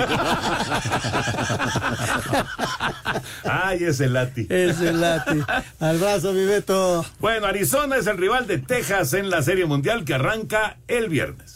Ay, 3.44 3.84
ese 3.84 4.08
Lati. 4.10 4.48
es 4.50 4.80
el 4.82 5.00
Lati. 5.02 5.40
Al 5.80 5.98
brazo, 6.00 6.34
mi 6.34 6.46
Beto. 6.46 7.06
Bueno, 7.20 7.46
Arizona 7.48 7.98
es 7.98 8.08
el 8.08 8.18
rival 8.18 8.48
de 8.48 8.58
Texas 8.58 9.14
en 9.14 9.30
la 9.30 9.42
Serie 9.42 9.66
Mundial 9.66 10.04
que 10.06 10.16
arranca 10.16 10.78
el 10.88 11.10
viernes. 11.10 11.55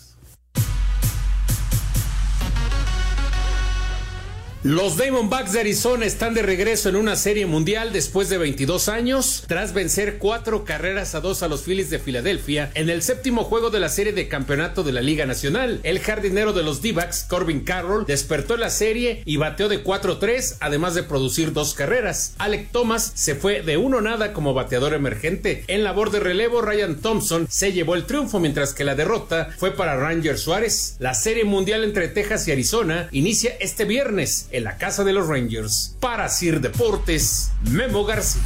Los 4.62 4.98
Diamondbacks 4.98 5.54
de 5.54 5.62
Arizona 5.62 6.06
están 6.06 6.34
de 6.34 6.42
regreso 6.42 6.90
en 6.90 6.98
una 6.98 7.16
serie 7.16 7.46
mundial 7.46 7.94
después 7.94 8.28
de 8.28 8.38
22 8.38 8.90
años, 8.90 9.46
tras 9.48 9.74
vencer 9.74 10.18
cuatro 10.18 10.66
carreras 10.66 11.16
a 11.16 11.22
dos 11.22 11.44
a 11.44 11.48
los 11.48 11.62
Phillies 11.62 11.90
de 11.90 11.98
Filadelfia 11.98 12.70
en 12.74 12.90
el 12.90 13.02
séptimo 13.02 13.46
juego 13.46 13.70
de 13.70 13.80
la 13.80 13.88
serie 13.88 14.12
de 14.12 14.28
campeonato 14.28 14.84
de 14.84 14.92
la 14.92 15.00
Liga 15.00 15.26
Nacional. 15.26 15.80
El 15.84 16.00
jardinero 16.00 16.52
de 16.52 16.64
los 16.64 16.82
D-backs, 16.82 17.24
Corbin 17.30 17.62
Carroll, 17.62 18.06
despertó 18.06 18.58
la 18.58 18.70
serie 18.70 19.22
y 19.24 19.38
bateó 19.38 19.70
de 19.70 19.82
4-3, 19.82 20.58
además 20.60 20.94
de 20.94 21.04
producir 21.04 21.54
dos 21.54 21.74
carreras. 21.74 22.34
Alec 22.38 22.70
Thomas 22.74 23.14
se 23.16 23.36
fue 23.36 23.62
de 23.62 23.78
uno 23.78 24.02
nada 24.02 24.34
como 24.34 24.54
bateador 24.54 24.94
emergente. 24.94 25.64
En 25.68 25.86
labor 25.86 26.12
de 26.12 26.20
relevo, 26.20 26.62
Ryan 26.62 27.00
Thompson 27.00 27.48
se 27.50 27.72
llevó 27.72 27.96
el 27.96 28.06
triunfo, 28.06 28.42
mientras 28.42 28.74
que 28.74 28.84
la 28.84 28.96
derrota 28.96 29.52
fue 29.58 29.72
para 29.72 29.96
Ranger 29.96 30.38
Suárez. 30.38 30.98
La 31.00 31.14
serie 31.14 31.46
mundial 31.46 31.86
entre 31.86 32.10
Texas 32.10 32.46
y 32.50 32.52
Arizona 32.52 33.08
inicia 33.14 33.56
este 33.62 33.86
viernes 33.86 34.49
en 34.52 34.64
la 34.64 34.78
casa 34.78 35.04
de 35.04 35.14
los 35.14 35.28
Rangers. 35.28 35.96
Para 36.00 36.30
Sir 36.30 36.62
Deportes, 36.62 37.52
Memo 37.70 38.06
García. 38.06 38.42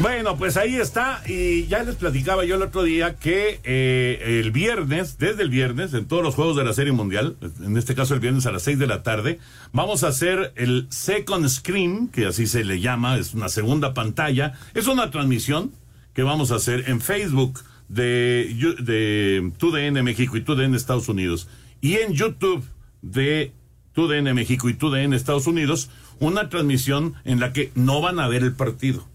Bueno, 0.00 0.38
pues 0.38 0.56
ahí 0.56 0.76
está. 0.76 1.22
Y 1.26 1.66
ya 1.66 1.82
les 1.82 1.96
platicaba 1.96 2.46
yo 2.46 2.56
el 2.56 2.62
otro 2.62 2.82
día 2.82 3.16
que 3.16 3.60
eh, 3.64 4.40
el 4.40 4.50
viernes, 4.50 5.18
desde 5.18 5.42
el 5.42 5.50
viernes, 5.50 5.92
en 5.92 6.06
todos 6.06 6.22
los 6.22 6.34
juegos 6.34 6.56
de 6.56 6.64
la 6.64 6.72
Serie 6.72 6.92
Mundial, 6.92 7.36
en 7.62 7.76
este 7.76 7.94
caso 7.94 8.14
el 8.14 8.20
viernes 8.20 8.46
a 8.46 8.52
las 8.52 8.62
6 8.62 8.78
de 8.78 8.86
la 8.86 9.02
tarde, 9.02 9.38
vamos 9.72 10.02
a 10.02 10.08
hacer 10.08 10.54
el 10.56 10.86
Second 10.88 11.46
Screen, 11.48 12.08
que 12.08 12.24
así 12.24 12.46
se 12.46 12.64
le 12.64 12.80
llama, 12.80 13.18
es 13.18 13.34
una 13.34 13.50
segunda 13.50 13.92
pantalla. 13.92 14.54
Es 14.72 14.86
una 14.86 15.10
transmisión 15.10 15.72
que 16.14 16.22
vamos 16.22 16.50
a 16.50 16.56
hacer 16.56 16.88
en 16.88 17.02
Facebook 17.02 17.60
de, 17.90 18.74
de 18.78 19.52
TUDN 19.58 20.02
México 20.02 20.36
y 20.38 20.40
TUDN 20.40 20.74
Estados 20.74 21.10
Unidos. 21.10 21.46
Y 21.82 21.96
en 21.96 22.14
YouTube 22.14 22.64
de 23.02 23.52
TUDN 23.94 24.34
México 24.34 24.68
y 24.68 24.74
TUDN 24.74 25.12
Estados 25.14 25.46
Unidos, 25.46 25.90
una 26.18 26.48
transmisión 26.48 27.14
en 27.24 27.40
la 27.40 27.52
que 27.52 27.72
no 27.74 28.00
van 28.00 28.18
a 28.20 28.28
ver 28.28 28.42
el 28.42 28.52
partido 28.52 29.06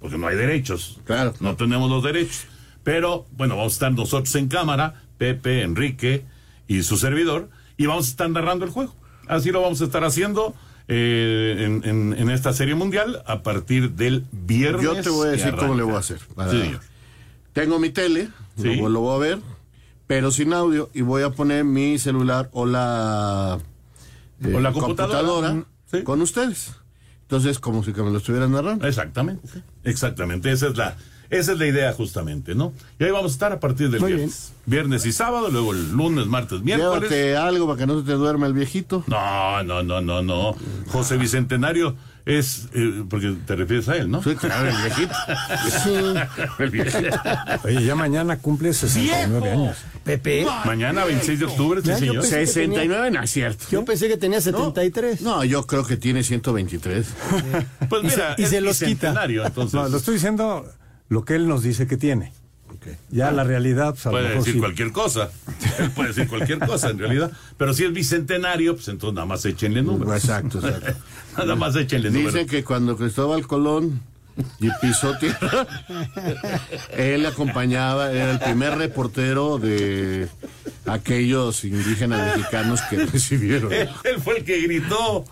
porque 0.00 0.16
no 0.16 0.26
hay 0.28 0.36
derechos. 0.36 0.98
Claro. 1.04 1.34
No 1.40 1.56
tenemos 1.56 1.90
los 1.90 2.02
derechos. 2.02 2.46
Pero, 2.82 3.26
bueno, 3.36 3.56
vamos 3.58 3.72
a 3.72 3.76
estar 3.76 3.92
nosotros 3.92 4.34
en 4.36 4.48
cámara, 4.48 5.02
Pepe, 5.18 5.60
Enrique 5.62 6.24
y 6.66 6.82
su 6.84 6.96
servidor, 6.96 7.50
y 7.76 7.84
vamos 7.84 8.06
a 8.06 8.08
estar 8.10 8.30
narrando 8.30 8.64
el 8.64 8.70
juego. 8.70 8.94
Así 9.28 9.50
lo 9.50 9.60
vamos 9.60 9.82
a 9.82 9.84
estar 9.84 10.02
haciendo 10.02 10.54
eh, 10.88 11.56
en, 11.66 11.82
en- 11.86 12.16
en 12.18 12.30
esta 12.30 12.54
serie 12.54 12.74
mundial 12.74 13.22
a 13.26 13.42
partir 13.42 13.90
del 13.90 14.24
viernes. 14.32 14.82
Yo 14.82 14.94
te 15.02 15.10
voy 15.10 15.28
a 15.28 15.30
decir 15.32 15.54
cómo 15.54 15.74
le 15.74 15.82
voy 15.82 15.94
a 15.96 15.98
hacer. 15.98 16.18
Sí, 16.50 16.60
señor. 16.62 16.80
tengo 17.52 17.78
mi 17.78 17.90
tele, 17.90 18.28
Sí. 18.56 18.76
lo, 18.76 18.88
lo 18.88 19.00
voy 19.00 19.16
a 19.16 19.18
ver, 19.18 19.38
pero 20.06 20.30
sin 20.30 20.54
audio 20.54 20.88
y 20.94 21.02
voy 21.02 21.22
a 21.24 21.30
poner 21.30 21.64
mi 21.64 21.98
celular 21.98 22.48
o 22.52 22.64
la, 22.64 23.58
eh, 24.44 24.54
O 24.54 24.60
la 24.60 24.72
computadora. 24.72 25.52
Mm, 25.52 26.02
con 26.04 26.20
ustedes. 26.22 26.72
Entonces, 27.22 27.58
como 27.58 27.84
si 27.84 27.92
que 27.92 28.02
me 28.02 28.10
lo 28.10 28.18
estuvieran 28.18 28.52
narrando. 28.52 28.86
Exactamente. 28.86 29.62
Exactamente. 29.84 30.50
Esa 30.50 30.68
es 30.68 30.76
la, 30.76 30.96
esa 31.30 31.52
es 31.52 31.58
la 31.58 31.66
idea 31.66 31.92
justamente, 31.92 32.56
¿no? 32.56 32.72
Y 32.98 33.04
ahí 33.04 33.10
vamos 33.12 33.30
a 33.30 33.34
estar 33.34 33.52
a 33.52 33.60
partir 33.60 33.88
del 33.88 34.00
Muy 34.00 34.14
viernes. 34.14 34.52
Viernes 34.66 35.06
y 35.06 35.12
sábado, 35.12 35.48
luego 35.48 35.72
el 35.72 35.92
lunes, 35.92 36.26
martes, 36.26 36.60
miércoles. 36.62 37.08
Llévate 37.08 37.36
algo 37.36 37.66
para 37.68 37.78
que 37.78 37.86
no 37.86 38.00
se 38.00 38.04
te 38.06 38.12
duerma 38.14 38.48
el 38.48 38.52
viejito. 38.52 39.04
No, 39.06 39.62
no, 39.62 39.82
no, 39.84 40.00
no, 40.00 40.22
no. 40.22 40.56
José 40.88 41.18
Bicentenario 41.18 41.94
es, 42.38 42.68
eh, 42.74 43.04
porque 43.08 43.34
te 43.46 43.56
refieres 43.56 43.88
a 43.88 43.96
él, 43.96 44.10
¿no? 44.10 44.22
Sí, 44.22 44.34
claro, 44.36 44.68
el 44.68 44.76
viejito. 44.76 45.14
el 46.58 46.70
viejito. 46.70 47.20
Oye, 47.64 47.84
ya 47.84 47.94
mañana 47.94 48.38
cumple 48.38 48.72
69 48.72 49.50
años. 49.50 49.76
Pepe. 50.04 50.46
Mañana, 50.64 51.04
26 51.04 51.38
de 51.40 51.44
octubre, 51.46 51.80
sí, 51.82 51.92
señor. 51.94 52.20
pensé 52.22 52.38
que 52.40 52.46
69 52.46 53.10
no 53.10 53.22
es 53.22 53.30
cierto. 53.30 53.64
Yo 53.70 53.84
pensé 53.84 54.08
que 54.08 54.16
tenía 54.16 54.40
73. 54.40 55.20
No, 55.22 55.44
yo 55.44 55.66
creo 55.66 55.84
que 55.86 55.96
tiene 55.96 56.22
123. 56.22 57.06
Pues 57.88 58.04
Y 58.04 58.10
se- 58.10 58.16
mira, 58.16 58.34
y 58.38 58.42
es 58.42 58.48
se 58.50 58.60
los 58.60 58.78
quita. 58.78 59.14
entonces. 59.26 59.74
No, 59.74 59.88
lo 59.88 59.96
estoy 59.98 60.14
diciendo 60.14 60.66
lo 61.08 61.24
que 61.24 61.34
él 61.34 61.48
nos 61.48 61.62
dice 61.62 61.86
que 61.86 61.96
tiene. 61.96 62.32
Ya 63.10 63.30
la 63.30 63.44
realidad, 63.44 63.90
pues, 63.90 64.06
a 64.06 64.10
lo 64.10 64.18
Puede 64.18 64.34
decir 64.34 64.54
sí. 64.54 64.58
cualquier 64.58 64.92
cosa. 64.92 65.30
Él 65.78 65.90
puede 65.90 66.08
decir 66.08 66.28
cualquier 66.28 66.58
cosa, 66.58 66.90
en 66.90 66.98
realidad. 66.98 67.30
Pero 67.56 67.74
si 67.74 67.84
es 67.84 67.92
bicentenario, 67.92 68.74
pues 68.74 68.88
entonces 68.88 69.14
nada 69.14 69.26
más 69.26 69.44
échenle 69.44 69.82
números. 69.82 70.14
Exacto, 70.14 70.58
exacto. 70.58 70.92
nada 71.38 71.56
más 71.56 71.76
échenle 71.76 72.10
números. 72.10 72.34
Dicen 72.34 72.48
que 72.48 72.64
cuando 72.64 72.96
Cristóbal 72.96 73.46
Colón 73.46 74.00
y 74.58 74.68
pisó 74.80 75.16
tierra, 75.18 75.66
él 76.96 77.26
acompañaba, 77.26 78.12
era 78.12 78.30
el 78.32 78.38
primer 78.38 78.78
reportero 78.78 79.58
de 79.58 80.28
aquellos 80.86 81.64
indígenas 81.64 82.36
mexicanos 82.36 82.80
que 82.82 83.04
recibieron. 83.06 83.72
Él, 83.72 83.88
él 84.04 84.20
fue 84.20 84.38
el 84.38 84.44
que 84.44 84.60
gritó. 84.60 85.24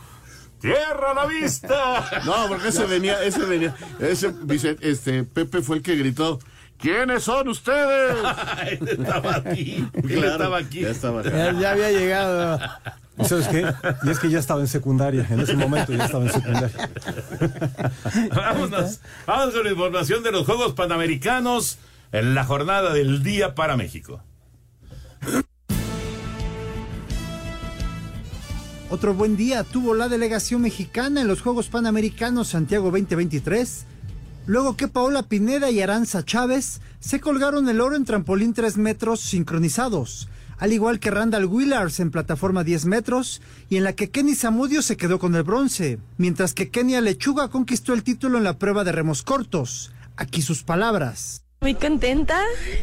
¡Tierra 0.61 1.13
a 1.13 1.15
la 1.15 1.27
vista! 1.27 2.23
No, 2.25 2.49
porque 2.49 2.69
ese 2.69 2.85
venía, 2.87 3.23
ese 3.23 3.45
venía, 3.45 3.77
ese 4.01 4.35
este 4.81 5.23
Pepe 5.23 5.63
fue 5.63 5.77
el 5.77 5.83
que 5.83 5.95
gritó. 5.95 6.41
¿Quiénes 6.79 7.25
son 7.25 7.49
ustedes? 7.49 8.17
Él 8.71 8.89
estaba 8.89 9.37
aquí. 9.37 9.89
Él 9.95 10.03
Claro, 10.03 10.33
estaba 10.33 10.59
aquí. 10.59 10.81
ya 10.81 10.91
estaba. 10.91 11.23
Ya, 11.25 11.53
ya 11.53 11.71
había 11.73 11.91
llegado. 11.91 12.61
¿Y 13.19 13.25
sabes 13.25 13.49
qué? 13.49 13.67
Y 14.05 14.11
es 14.11 14.19
que 14.21 14.31
ya 14.31 14.39
estaba 14.39 14.61
en 14.61 14.69
secundaria. 14.69 15.27
En 15.29 15.41
ese 15.41 15.57
momento 15.57 15.93
ya 15.93 16.05
estaba 16.05 16.25
en 16.25 16.33
secundaria. 16.33 16.91
Vámonos. 18.35 19.01
Vamos 19.27 19.55
con 19.55 19.65
la 19.65 19.71
información 19.73 20.23
de 20.23 20.31
los 20.31 20.47
Juegos 20.47 20.75
Panamericanos 20.75 21.79
en 22.13 22.35
la 22.37 22.45
jornada 22.45 22.93
del 22.95 23.23
día 23.25 23.57
para 23.57 23.77
México. 23.77 24.23
Otro 28.91 29.13
buen 29.15 29.37
día 29.37 29.65
tuvo 29.65 29.95
la 29.95 30.09
delegación 30.09 30.63
mexicana 30.63 31.21
en 31.21 31.29
los 31.29 31.43
Juegos 31.43 31.69
Panamericanos 31.69 32.49
Santiago 32.49 32.87
2023, 32.91 33.85
luego 34.49 34.77
que 34.77 34.89
Paola 34.89 35.23
Pineda 35.23 35.71
y 35.71 35.81
Aranza 35.83 36.25
Chávez 36.25 36.81
se 37.01 37.21
colgaron 37.21 37.69
el 37.69 37.83
oro 37.83 37.97
en 37.97 38.07
trampolín 38.07 38.55
3 38.55 38.79
metros 38.79 39.21
sincronizados, 39.21 40.29
al 40.57 40.73
igual 40.73 40.99
que 40.99 41.11
Randall 41.11 41.45
Willars 41.45 42.01
en 42.01 42.11
plataforma 42.11 42.65
10 42.65 42.87
metros 42.87 43.43
y 43.69 43.77
en 43.77 43.85
la 43.85 43.93
que 43.93 44.11
Kenny 44.11 44.35
Zamudio 44.35 44.81
se 44.81 44.97
quedó 44.97 45.19
con 45.19 45.35
el 45.37 45.43
bronce, 45.43 45.99
mientras 46.17 46.55
que 46.55 46.71
Kenia 46.71 47.03
Lechuga 47.03 47.49
conquistó 47.49 47.93
el 47.93 48.03
título 48.03 48.39
en 48.39 48.45
la 48.45 48.59
prueba 48.59 48.85
de 48.85 48.93
remos 48.93 49.23
cortos. 49.23 49.93
Aquí 50.17 50.41
sus 50.41 50.65
palabras. 50.65 51.43
Muy 51.61 51.75
contenta. 51.75 52.41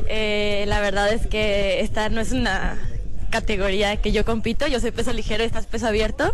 Eh, 0.08 0.66
la 0.68 0.80
verdad 0.82 1.12
es 1.12 1.26
que 1.26 1.82
esta 1.82 2.10
no 2.10 2.22
es 2.22 2.32
una 2.32 2.78
categoría 3.32 3.98
que 3.98 4.12
yo 4.12 4.24
compito. 4.24 4.68
Yo 4.68 4.80
soy 4.80 4.92
peso 4.92 5.12
ligero 5.12 5.44
y 5.44 5.48
estás 5.48 5.66
peso 5.66 5.88
abierto. 5.88 6.34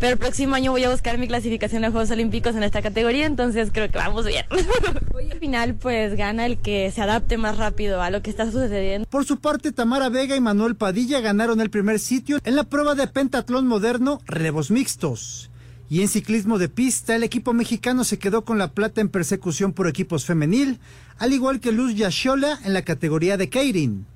Pero 0.00 0.14
el 0.14 0.18
próximo 0.18 0.54
año 0.54 0.72
voy 0.72 0.82
a 0.82 0.90
buscar 0.90 1.18
mi 1.18 1.28
clasificación 1.28 1.84
a 1.84 1.90
Juegos 1.90 2.10
Olímpicos 2.10 2.56
en 2.56 2.62
esta 2.62 2.80
categoría, 2.80 3.26
entonces 3.26 3.68
creo 3.70 3.90
que 3.90 3.98
vamos 3.98 4.24
bien. 4.24 4.46
Al 5.30 5.38
final, 5.38 5.74
pues 5.74 6.16
gana 6.16 6.46
el 6.46 6.58
que 6.58 6.90
se 6.90 7.02
adapte 7.02 7.36
más 7.36 7.58
rápido 7.58 8.00
a 8.00 8.10
lo 8.10 8.22
que 8.22 8.30
está 8.30 8.50
sucediendo. 8.50 9.06
Por 9.08 9.26
su 9.26 9.38
parte, 9.38 9.72
Tamara 9.72 10.08
Vega 10.08 10.34
y 10.36 10.40
Manuel 10.40 10.74
Padilla 10.74 11.20
ganaron 11.20 11.60
el 11.60 11.68
primer 11.68 11.98
sitio 11.98 12.38
en 12.44 12.56
la 12.56 12.64
prueba 12.64 12.94
de 12.94 13.06
pentatlón 13.08 13.66
moderno 13.66 14.20
relevos 14.24 14.70
mixtos. 14.70 15.50
Y 15.90 16.00
en 16.00 16.08
ciclismo 16.08 16.58
de 16.58 16.68
pista, 16.68 17.14
el 17.14 17.24
equipo 17.24 17.52
mexicano 17.52 18.04
se 18.04 18.18
quedó 18.18 18.44
con 18.44 18.58
la 18.58 18.72
plata 18.72 19.02
en 19.02 19.08
persecución 19.10 19.74
por 19.74 19.86
equipos 19.86 20.24
femenil, 20.24 20.78
al 21.18 21.34
igual 21.34 21.60
que 21.60 21.72
Luz 21.72 21.94
Yashiola 21.94 22.58
en 22.64 22.72
la 22.72 22.82
categoría 22.82 23.36
de 23.36 23.50
Keirin. 23.50 24.06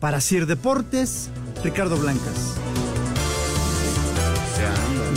Para 0.00 0.20
Sir 0.20 0.46
Deportes, 0.46 1.30
Ricardo 1.62 1.96
Blancas. 1.96 2.56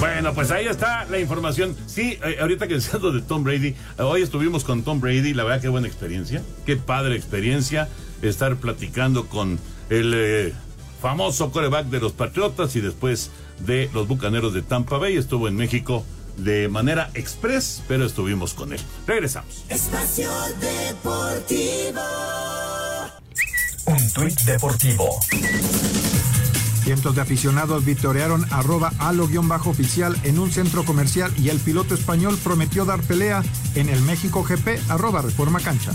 Bueno, 0.01 0.33
pues 0.33 0.49
ahí 0.49 0.65
está 0.65 1.05
la 1.05 1.19
información. 1.19 1.77
Sí, 1.85 2.17
eh, 2.25 2.37
ahorita 2.41 2.67
que 2.67 2.73
decías 2.73 2.99
lo 2.99 3.11
de 3.11 3.21
Tom 3.21 3.43
Brady, 3.43 3.67
eh, 3.67 3.75
hoy 3.99 4.23
estuvimos 4.23 4.63
con 4.63 4.81
Tom 4.81 4.99
Brady, 4.99 5.35
la 5.35 5.43
verdad 5.43 5.61
qué 5.61 5.67
buena 5.67 5.87
experiencia, 5.87 6.41
qué 6.65 6.75
padre 6.75 7.15
experiencia 7.15 7.87
estar 8.23 8.55
platicando 8.55 9.27
con 9.27 9.59
el 9.91 10.13
eh, 10.15 10.53
famoso 10.99 11.51
coreback 11.51 11.85
de 11.85 11.99
los 11.99 12.13
Patriotas 12.13 12.75
y 12.75 12.81
después 12.81 13.29
de 13.59 13.91
los 13.93 14.07
Bucaneros 14.07 14.55
de 14.55 14.63
Tampa 14.63 14.97
Bay. 14.97 15.17
Estuvo 15.17 15.47
en 15.47 15.55
México 15.55 16.03
de 16.35 16.67
manera 16.67 17.11
express, 17.13 17.83
pero 17.87 18.03
estuvimos 18.03 18.55
con 18.55 18.73
él. 18.73 18.79
Regresamos. 19.05 19.65
Espacio 19.69 20.31
Deportivo. 20.59 22.01
Un 23.85 24.13
tuit 24.13 24.41
deportivo. 24.45 25.19
Cientos 26.83 27.15
de 27.15 27.21
aficionados 27.21 27.85
vitorearon 27.85 28.43
arroba 28.49 28.91
alo-oficial 28.97 30.17
en 30.23 30.39
un 30.39 30.51
centro 30.51 30.83
comercial 30.83 31.31
y 31.37 31.49
el 31.49 31.59
piloto 31.59 31.93
español 31.93 32.37
prometió 32.43 32.85
dar 32.85 33.01
pelea 33.01 33.43
en 33.75 33.87
el 33.89 34.01
México 34.01 34.43
GP 34.43 34.89
arroba 34.89 35.21
Reforma 35.21 35.59
Cancha. 35.59 35.91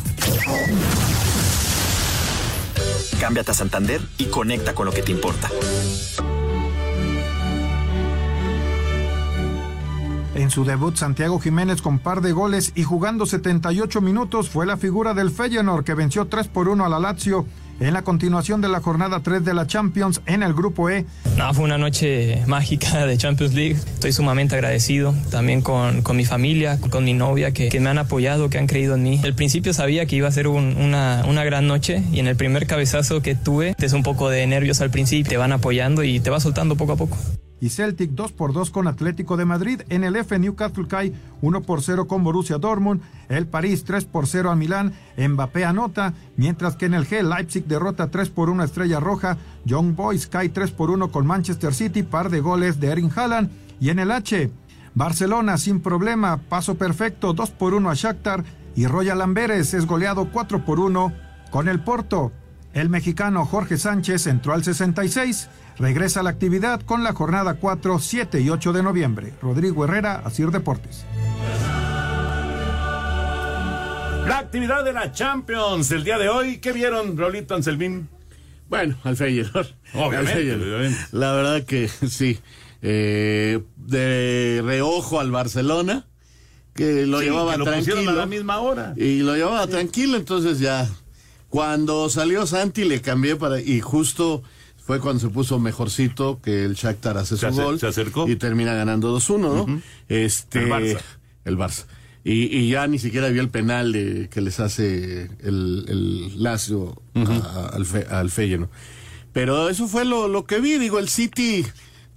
Cámbiate 3.20 3.51
a 3.51 3.55
Santander 3.55 4.01
y 4.18 4.27
conecta 4.27 4.75
con 4.75 4.87
lo 4.87 4.92
que 4.92 5.03
te 5.03 5.11
importa. 5.11 5.51
En 10.37 10.51
su 10.51 10.64
debut, 10.64 10.94
Santiago 10.94 11.40
Jiménez 11.40 11.81
con 11.81 11.99
par 11.99 12.20
de 12.20 12.31
goles 12.31 12.72
y 12.75 12.85
jugando 12.85 13.25
78 13.25 14.03
minutos 14.03 14.51
fue 14.51 14.66
la 14.66 14.77
figura 14.77 15.14
del 15.14 15.31
Feyenoord 15.31 15.83
que 15.83 15.94
venció 15.94 16.27
3 16.27 16.49
por 16.49 16.68
1 16.68 16.85
a 16.85 16.88
la 16.90 17.01
Lazio 17.01 17.46
en 17.81 17.93
la 17.93 18.03
continuación 18.03 18.61
de 18.61 18.69
la 18.69 18.81
jornada 18.81 19.21
3 19.23 19.45
de 19.45 19.55
la 19.55 19.67
Champions 19.67 20.21
en 20.27 20.43
el 20.43 20.55
grupo 20.55 20.89
E. 20.91 21.05
No, 21.37 21.53
fue 21.55 21.65
una 21.65 21.79
noche 21.79 22.43
mágica 22.47 23.07
de 23.07 23.17
Champions 23.19 23.55
League. 23.55 23.73
Estoy 23.95 24.12
sumamente 24.12 24.55
agradecido 24.55 25.15
también 25.31 25.61
con, 25.62 26.03
con 26.03 26.17
mi 26.17 26.25
familia, 26.25 26.79
con 26.91 27.05
mi 27.05 27.12
novia, 27.12 27.53
que, 27.53 27.69
que 27.69 27.81
me 27.81 27.91
han 27.91 27.99
apoyado, 27.99 28.49
que 28.51 28.59
han 28.59 28.67
creído 28.67 28.95
en 28.95 29.03
mí. 29.03 29.21
Al 29.23 29.35
principio 29.35 29.73
sabía 29.75 30.07
que 30.07 30.17
iba 30.17 30.29
a 30.29 30.33
ser 30.33 30.49
un- 30.49 30.77
una, 30.77 31.25
una 31.29 31.45
gran 31.45 31.67
noche 31.67 32.03
y 32.12 32.21
en 32.21 32.27
el 32.29 32.37
primer 32.37 32.67
cabezazo 32.67 33.21
que 33.23 33.35
tuve, 33.35 33.75
es 33.79 33.93
un 33.93 34.03
poco 34.03 34.29
de 34.31 34.47
nervios 34.47 34.81
al 34.81 34.91
principio, 34.91 35.29
te 35.31 35.37
van 35.37 35.53
apoyando 35.53 36.03
y 36.05 36.21
te 36.21 36.31
va 36.31 36.41
soltando 36.41 36.77
poco 36.77 36.93
a 36.93 36.97
poco. 36.97 37.17
Y 37.61 37.71
Celtic 37.71 38.11
2 38.11 38.33
por 38.33 38.53
2 38.53 38.71
con 38.71 38.87
Atlético 38.87 39.37
de 39.37 39.45
Madrid. 39.45 39.83
En 39.88 40.05
el 40.05 40.16
F 40.16 40.38
Newcastle 40.38 40.87
cae 40.87 41.12
1 41.40 41.62
por 41.62 41.83
0 41.83 42.07
con 42.07 42.23
Borussia 42.23 42.59
Dortmund. 42.59 43.01
El 43.29 43.47
París 43.47 43.85
3 43.85 44.05
por 44.05 44.27
0 44.27 44.51
a 44.51 44.57
Milán. 44.57 44.92
Mbappé 45.16 45.64
anota. 45.64 46.14
Mientras 46.37 46.77
que 46.77 46.87
en 46.87 46.95
el 46.95 47.07
G 47.07 47.23
Leipzig 47.23 47.64
derrota 47.66 48.11
3 48.11 48.29
por 48.31 48.51
1 48.51 48.62
a 48.62 48.66
Estrella 48.66 49.01
Roja. 49.01 49.38
Young 49.64 49.95
Boys 49.95 50.27
cae 50.27 50.49
3 50.49 50.71
por 50.73 50.90
1 50.90 51.11
con 51.11 51.27
Manchester 51.27 51.75
City. 51.75 52.03
Par 52.03 52.31
de 52.31 52.40
goles 52.40 52.79
de 52.79 52.88
Erin 52.88 53.11
Haaland. 53.14 53.51
Y 53.81 53.90
en 53.90 53.99
el 53.99 54.11
H 54.11 54.51
Barcelona 54.95 55.57
sin 55.59 55.81
problema. 55.81 56.38
Paso 56.49 56.77
perfecto 56.77 57.33
2 57.33 57.51
por 57.53 57.75
1 57.75 57.90
a 57.90 57.95
Shakhtar. 57.95 58.45
Y 58.75 58.87
Royal 58.87 59.23
Amberes 59.23 59.73
es 59.73 59.87
goleado 59.87 60.31
4 60.31 60.64
por 60.64 60.79
1 60.79 61.12
con 61.51 61.69
el 61.69 61.81
Porto. 61.81 62.33
El 62.75 62.90
mexicano 62.90 63.47
Jorge 63.47 63.79
Sánchez 63.79 64.27
entró 64.27 64.53
al 64.53 64.62
66. 64.62 65.49
Regresa 65.79 66.21
a 66.21 66.23
la 66.23 66.31
actividad 66.31 66.81
con 66.83 67.05
la 67.05 67.12
jornada 67.12 67.55
4, 67.55 67.99
7 67.99 68.41
y 68.41 68.49
8 68.51 68.73
de 68.73 68.83
noviembre. 68.83 69.35
Rodrigo 69.43 69.85
Herrera, 69.85 70.23
Asir 70.25 70.51
Deportes. 70.51 71.05
La 74.27 74.39
actividad 74.39 74.85
de 74.85 74.93
la 74.93 75.12
Champions 75.12 75.91
el 75.93 76.03
día 76.03 76.19
de 76.19 76.29
hoy, 76.29 76.59
¿qué 76.59 76.73
vieron, 76.73 77.17
Raulito 77.17 77.55
Anselmín? 77.55 78.09
Bueno, 78.69 78.97
al 79.05 79.17
Feyenoord. 79.17 79.67
Obviamente, 79.95 80.17
Al 80.33 80.37
Feyenoord. 80.39 80.62
obviamente. 80.69 80.99
La 81.12 81.33
verdad 81.33 81.62
que 81.65 81.89
sí. 81.89 82.39
Eh, 82.83 83.62
de 83.77 84.62
reojo 84.65 85.21
al 85.21 85.31
Barcelona, 85.31 86.07
que 86.75 87.07
lo 87.07 87.21
Sí, 87.21 87.27
llevaba 87.27 87.53
que 87.53 87.59
lo 87.59 87.65
pusieron 87.65 87.85
tranquilo. 88.05 88.11
a 88.11 88.15
la 88.15 88.27
misma 88.27 88.59
hora. 88.59 88.95
Y 88.97 89.21
lo 89.21 89.35
llevaba 89.37 89.67
tranquilo, 89.67 90.17
entonces 90.17 90.59
ya. 90.59 90.89
Cuando 91.49 92.09
salió 92.11 92.47
Santi 92.47 92.85
le 92.85 93.01
cambié 93.01 93.37
para. 93.37 93.61
Y 93.61 93.81
justo 93.81 94.43
fue 94.87 95.01
cuando 95.01 95.20
se 95.20 95.29
puso 95.29 95.59
mejorcito 95.59 96.40
que 96.42 96.64
el 96.64 96.75
Shakhtar 96.75 97.18
hace 97.18 97.37
Se 97.37 97.51
su 97.51 97.57
gol. 97.61 97.81
se 97.81 97.88
acercó. 97.88 98.29
Y 98.29 98.37
termina 98.37 98.72
ganando 98.75 99.16
2-1, 99.18 99.38
¿no? 99.66 99.83
Este. 100.09 100.61
El 100.61 100.68
Barça. 100.70 101.01
El 101.44 101.59
Barça. 101.59 101.85
Y, 102.22 102.57
y 102.57 102.70
ya 102.70 102.87
ni 102.87 102.99
siquiera 102.99 103.29
vio 103.29 103.40
el 103.42 103.51
penal 103.51 103.92
de, 103.92 104.29
que 104.31 104.40
les 104.40 104.59
hace 104.61 105.31
el, 105.42 105.85
el 105.88 106.42
Lazio 106.42 107.01
a- 107.14 107.70
al, 107.75 107.85
Fe- 107.85 108.07
al 108.11 108.31
Feyenoord. 108.31 108.70
Pero 109.33 109.68
eso 109.68 109.87
fue 109.87 110.05
lo, 110.05 110.29
lo 110.29 110.44
que 110.44 110.61
vi. 110.61 110.79
Digo, 110.79 110.99
el 110.99 111.09
City, 111.09 111.64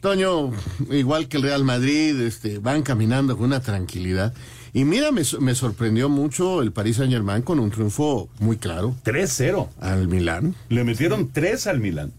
Toño, 0.02 0.52
igual 0.92 1.28
que 1.28 1.38
el 1.38 1.44
Real 1.44 1.64
Madrid, 1.64 2.20
este, 2.22 2.60
van 2.60 2.82
caminando 2.84 3.36
con 3.36 3.48
una 3.48 3.60
tranquilidad. 3.62 4.34
Y 4.74 4.84
mira, 4.86 5.12
me, 5.12 5.24
me 5.42 5.56
sorprendió 5.56 6.10
mucho 6.10 6.62
el 6.62 6.72
Paris 6.72 6.98
Saint 6.98 7.12
Germain 7.12 7.42
con 7.42 7.60
un 7.60 7.70
triunfo 7.72 8.30
muy 8.40 8.58
claro. 8.58 8.96
3-0. 9.04 9.68
Al 9.80 10.08
Milán. 10.08 10.56
Le 10.70 10.84
metieron 10.84 11.30
3 11.32 11.68
al 11.68 11.80
Milán. 11.80 12.14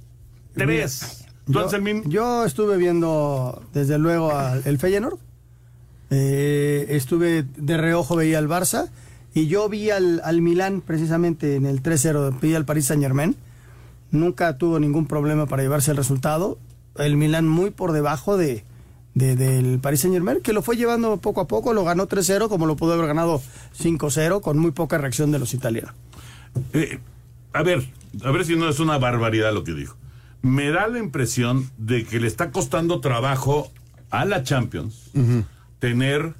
3. 0.54 1.26
Yo, 1.46 1.60
yo 2.06 2.44
estuve 2.44 2.76
viendo, 2.76 3.62
desde 3.72 3.98
luego, 3.98 4.30
al 4.32 4.62
el 4.64 4.78
Feyenoord. 4.78 5.18
Eh, 6.10 6.86
estuve 6.90 7.44
de 7.56 7.76
reojo, 7.76 8.16
veía 8.16 8.38
al 8.38 8.48
Barça. 8.48 8.90
Y 9.32 9.46
yo 9.46 9.68
vi 9.68 9.90
al, 9.90 10.20
al 10.24 10.42
Milán, 10.42 10.80
precisamente, 10.80 11.54
en 11.54 11.66
el 11.66 11.82
3-0, 11.82 12.40
vi 12.40 12.54
al 12.54 12.64
Paris 12.64 12.86
Saint-Germain. 12.86 13.36
Nunca 14.10 14.58
tuvo 14.58 14.80
ningún 14.80 15.06
problema 15.06 15.46
para 15.46 15.62
llevarse 15.62 15.92
el 15.92 15.96
resultado. 15.96 16.58
El 16.96 17.16
Milán 17.16 17.46
muy 17.46 17.70
por 17.70 17.92
debajo 17.92 18.36
de, 18.36 18.64
de- 19.14 19.36
del 19.36 19.78
Paris 19.78 20.00
Saint-Germain, 20.00 20.40
que 20.40 20.52
lo 20.52 20.62
fue 20.62 20.76
llevando 20.76 21.16
poco 21.18 21.40
a 21.40 21.46
poco. 21.46 21.72
Lo 21.72 21.84
ganó 21.84 22.08
3-0, 22.08 22.48
como 22.48 22.66
lo 22.66 22.74
pudo 22.74 22.94
haber 22.94 23.06
ganado 23.06 23.40
5-0, 23.80 24.40
con 24.40 24.58
muy 24.58 24.72
poca 24.72 24.98
reacción 24.98 25.30
de 25.30 25.38
los 25.38 25.54
italianos. 25.54 25.94
Eh, 26.72 26.98
a 27.52 27.62
ver, 27.62 27.88
a 28.24 28.30
ver 28.32 28.44
si 28.44 28.56
no 28.56 28.68
es 28.68 28.80
una 28.80 28.98
barbaridad 28.98 29.54
lo 29.54 29.62
que 29.62 29.74
dijo. 29.74 29.94
Me 30.42 30.70
da 30.70 30.86
la 30.88 30.98
impresión 30.98 31.70
de 31.76 32.04
que 32.04 32.18
le 32.20 32.26
está 32.26 32.50
costando 32.50 33.00
trabajo 33.00 33.70
a 34.10 34.24
la 34.24 34.42
Champions 34.42 35.10
tener 35.78 36.34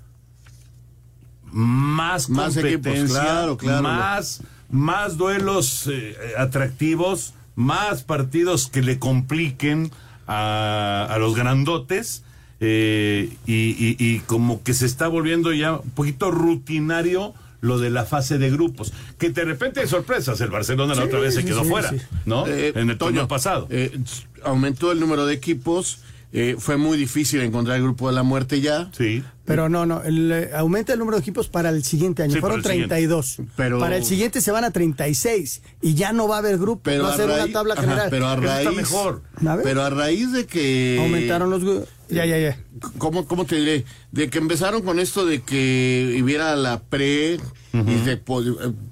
más 1.53 2.29
Más 2.29 2.57
equipos, 2.57 2.75
competencia, 2.87 3.21
claro, 3.23 3.57
claro. 3.57 3.83
más, 3.83 4.43
más 4.71 5.17
duelos 5.17 5.89
eh, 5.93 6.17
atractivos, 6.39 7.35
más 7.57 8.03
partidos 8.03 8.69
que 8.69 8.83
le 8.83 8.99
compliquen 8.99 9.91
a, 10.27 11.07
a 11.11 11.19
los 11.19 11.35
grandotes. 11.35 12.25
eh, 12.61 13.37
y, 13.47 13.55
y- 13.55 13.97
y 13.99 14.19
como 14.21 14.63
que 14.63 14.75
se 14.75 14.85
está 14.87 15.09
volviendo 15.09 15.53
ya 15.53 15.73
un 15.75 15.91
poquito 15.91 16.31
rutinario 16.31 17.33
lo 17.61 17.79
de 17.79 17.90
la 17.90 18.05
fase 18.05 18.38
de 18.38 18.51
grupos. 18.51 18.92
Que 19.18 19.31
de 19.31 19.44
repente 19.44 19.81
hay 19.81 19.87
sorpresas. 19.88 20.40
El 20.40 20.51
Barcelona 20.51 20.94
la 20.94 21.05
otra 21.05 21.18
vez 21.20 21.35
se 21.35 21.44
quedó 21.44 21.62
sí, 21.62 21.68
fuera, 21.68 21.90
sí. 21.90 21.96
¿no? 22.27 22.46
Eh, 22.46 22.73
en 22.75 22.90
el 22.90 22.99
torneo 22.99 23.23
Toño, 23.23 23.29
pasado. 23.29 23.66
eh, 23.70 23.99
aumentó 24.42 24.92
el 24.92 25.01
número 25.01 25.27
de 25.27 25.35
equipos. 25.35 25.99
eh, 26.33 26.55
fue 26.59 26.77
muy 26.77 26.96
difícil 26.96 27.40
encontrar 27.40 27.77
el 27.77 27.83
grupo 27.83 28.09
de 28.09 28.14
la 28.14 28.23
muerte 28.23 28.61
ya. 28.61 28.88
Sí. 28.96 29.23
Pero 29.46 29.68
no, 29.68 29.85
no, 29.87 30.03
el, 30.03 30.31
eh, 30.31 30.50
aumenta 30.55 30.92
el 30.92 30.98
número 31.00 31.16
de 31.16 31.22
equipos 31.22 31.48
para 31.48 31.70
el 31.70 31.83
siguiente 31.83 32.22
año. 32.22 32.35
Sí, 32.35 32.40
Fueron 32.40 32.62
para 32.62 32.74
el 32.74 32.81
siguiente. 32.83 32.94
32. 32.94 33.37
Pero- 33.57 33.79
Para 33.81 33.96
el 33.96 34.05
siguiente 34.05 34.40
se 34.40 34.50
van 34.53 34.64
a 34.64 34.70
36 34.70 35.62
y 35.83 35.94
ya 35.94 36.12
no 36.12 36.29
va 36.29 36.37
a 36.37 36.38
haber 36.38 36.59
grupo. 36.59 36.83
Pero 36.85 37.05
va 37.05 37.14
a 37.14 37.16
ser 37.16 37.29
raíz- 37.29 37.44
una 37.44 37.53
tabla 37.53 37.74
ajá, 37.74 37.83
general. 37.83 38.09
pero 38.11 38.29
a 38.29 38.35
Eso 38.35 38.42
está 38.46 38.55
raíz, 38.64 38.76
mejor. 38.76 39.22
Pero 39.64 39.83
a 39.83 39.90
raíz 39.90 40.33
de 40.33 40.46
que 40.46 40.98
Aumentaron 41.00 41.50
los 41.50 41.62
Ya, 42.09 42.24
ya, 42.26 42.38
ya. 42.38 42.59
¿Cómo, 42.98 43.26
¿Cómo 43.26 43.44
te 43.44 43.57
diré? 43.57 43.85
De 44.12 44.29
que 44.31 44.38
empezaron 44.38 44.83
con 44.83 44.98
esto 45.00 45.24
de 45.26 45.40
que 45.42 46.18
hubiera 46.22 46.55
la 46.57 46.81
pre 46.83 47.38
y 47.72 47.94
de 48.05 48.12
eh, 48.12 48.20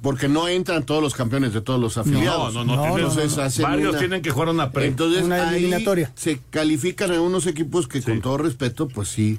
porque 0.03 0.29
no 0.29 0.47
entran 0.49 0.85
todos 0.87 1.03
los 1.03 1.15
campeones 1.15 1.53
de 1.53 1.61
todos 1.61 1.81
los 1.81 1.99
afiliados. 1.99 2.55
no, 2.55 2.65
no, 2.65 2.77
no, 2.77 2.83
tienen- 2.83 2.99
Entonces 3.07 3.39
hacen 3.39 3.63
varios 3.65 3.91
una- 3.91 3.99
tienen 3.99 4.23
que 4.23 4.31
jugar 4.31 4.49
una 4.51 4.71
pre. 4.71 4.87
Entonces 4.87 5.23
Una 5.25 5.51
ahí 5.51 5.57
eliminatoria. 5.59 6.13
se 6.17 6.41
califican 6.51 7.13
a 7.13 7.21
unos 7.21 7.47
equipos 7.47 7.87
que 7.89 8.03
con 8.03 8.21
todo 8.21 8.39
respeto, 8.39 8.87
pues 8.89 9.09
sí, 9.09 9.39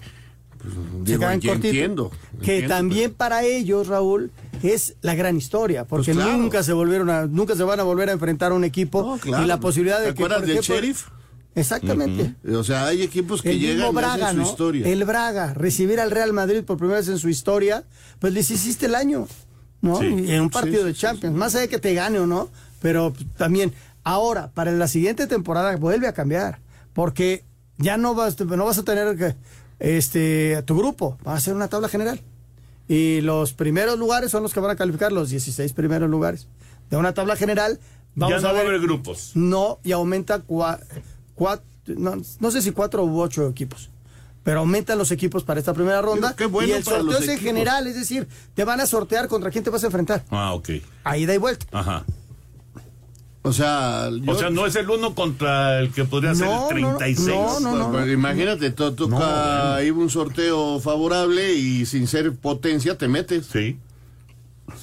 pues, 0.62 0.74
digo, 1.06 1.24
entiendo. 1.30 2.12
Que 2.42 2.56
entiendo, 2.56 2.68
también 2.68 3.14
para 3.14 3.44
ellos, 3.44 3.88
Raúl, 3.88 4.32
es 4.62 4.96
la 5.02 5.16
gran 5.16 5.38
historia, 5.38 5.86
porque 5.86 6.14
Pues 6.14 6.18
claro. 6.18 6.38
nunca 6.38 6.64
se 6.64 6.74
volvieron 6.74 7.10
a, 7.10 7.28
nunca 7.28 7.56
se 7.56 7.64
van 7.64 7.80
a 7.80 7.84
volver 7.84 8.10
a 8.10 8.12
enfrentar 8.12 8.52
a 8.52 8.56
un 8.56 8.64
equipo 8.64 9.18
claro. 9.20 9.44
y 9.44 9.48
la 9.48 9.60
posibilidad 9.60 10.00
de 10.00 10.08
¿Te 10.08 10.14
que 10.14 10.20
acuerdas 10.24 10.42
del 10.42 10.52
ejemplo, 10.52 10.76
Sheriff? 10.76 11.08
Exactamente. 11.56 12.36
O 12.54 12.64
sea, 12.64 12.86
hay 12.88 13.02
equipos 13.02 13.42
que 13.42 13.52
el 13.52 13.60
llegan 13.60 13.92
y 13.92 13.96
Braga, 13.96 14.28
hacen 14.28 14.38
su 14.38 14.44
¿no? 14.44 14.50
historia. 14.50 14.88
El 14.88 15.04
Braga, 15.06 15.54
recibir 15.54 16.00
al 16.00 16.12
Real 16.12 16.34
Madrid 16.34 16.64
por 16.64 16.78
primera 16.78 17.00
vez 17.00 17.08
en 17.10 17.18
su 17.18 17.30
historia, 17.30 17.84
pues 18.20 18.34
les 18.34 18.52
hiciste 18.52 18.86
el 18.86 18.96
año, 18.96 19.28
¿no? 19.82 20.00
Sí. 20.00 20.06
Y 20.06 20.32
en 20.32 20.42
un 20.42 20.50
partido 20.50 20.82
sí, 20.82 20.88
de 20.88 20.94
sí, 20.94 21.00
Champions, 21.00 21.36
más 21.36 21.56
allá 21.56 21.64
de 21.64 21.70
que 21.70 21.80
te 21.80 21.94
gane 21.94 22.20
o 22.20 22.28
no, 22.28 22.50
pero 22.82 23.14
también 23.38 23.74
ahora, 24.04 24.52
para 24.52 24.72
la 24.72 24.88
siguiente 24.88 25.28
temporada 25.28 25.76
vuelve 25.76 26.08
a 26.08 26.14
cambiar, 26.14 26.60
porque 26.94 27.44
ya 27.78 27.98
no 27.98 28.14
vas, 28.14 28.40
no 28.40 28.66
vas 28.66 28.78
a 28.78 28.84
tener 28.84 29.18
que, 29.18 29.36
este, 29.80 30.56
a 30.56 30.62
tu 30.66 30.78
grupo, 30.78 31.18
va 31.28 31.36
a 31.36 31.40
ser 31.40 31.54
una 31.56 31.68
tabla 31.68 31.90
general. 31.90 32.22
Y 32.88 33.22
los 33.22 33.54
primeros 33.54 33.98
lugares 34.00 34.32
son 34.32 34.44
los 34.44 34.54
que 34.54 34.60
van 34.60 34.72
a 34.72 34.76
calificar, 34.76 35.12
los 35.12 35.30
16 35.30 35.74
primeros 35.74 36.10
lugares. 36.10 36.48
De 36.90 36.98
una 36.98 37.14
tabla 37.14 37.36
general, 37.36 37.80
vamos 38.16 38.38
ya 38.38 38.42
no 38.42 38.50
a 38.50 38.54
va 38.54 38.60
a 38.60 38.62
haber 38.64 38.80
grupos. 38.82 39.32
no, 39.36 39.80
y 39.84 39.92
aumenta 39.92 40.44
cua- 40.46 40.80
cua- 41.38 41.62
no, 41.86 42.16
no 42.40 42.52
sé 42.52 42.62
si 42.62 42.72
cuatro 42.72 43.04
u 43.06 43.20
ocho 43.22 43.48
equipos. 43.48 43.90
Pero 44.44 44.62
aumentan 44.62 44.98
los 44.98 45.12
equipos 45.12 45.44
para 45.44 45.60
esta 45.60 45.74
primera 45.74 46.02
ronda. 46.02 46.34
Qué 46.36 46.46
bueno 46.48 46.70
y 46.70 46.72
el 46.72 46.84
sorteo 46.84 47.18
es 47.20 47.28
en 47.28 47.38
general, 47.40 47.86
es 47.88 47.96
decir, 47.96 48.28
te 48.56 48.64
van 48.64 48.80
a 48.80 48.88
sortear 48.88 49.28
contra 49.28 49.52
quién 49.52 49.64
te 49.64 49.70
vas 49.70 49.84
a 49.84 49.88
enfrentar. 49.88 50.24
Ah, 50.32 50.54
ok. 50.54 50.70
Ahí 51.04 51.26
da 51.28 51.36
y 51.36 51.38
vuelta. 51.38 51.66
Ajá. 51.72 52.06
O 53.50 53.54
sea, 53.54 54.10
O 54.28 54.36
sea, 54.36 54.50
no 54.52 54.66
es 54.66 54.76
el 54.76 54.90
uno 54.90 55.16
contra 55.16 55.80
el 55.80 55.92
que 55.92 56.06
podría 56.06 56.36
ser 56.36 56.48
No, 56.48 56.70
el 56.70 56.82
no, 56.82 56.92
no, 56.94 56.98
36. 56.98 57.28
no, 57.38 57.60
no, 57.60 57.76
no. 57.78 57.92
Pues 57.92 58.08
imagínate, 58.12 58.70
to- 58.72 58.94
toca 58.94 59.76
ahí 59.76 59.90
un 59.90 60.10
sorteo 60.10 60.80
favorable 60.80 61.54
y 61.56 61.86
sin 61.86 62.08
ser 62.08 62.34
potencia 62.36 62.98
te 62.98 63.08
metes. 63.08 63.48
Sí. 63.48 63.78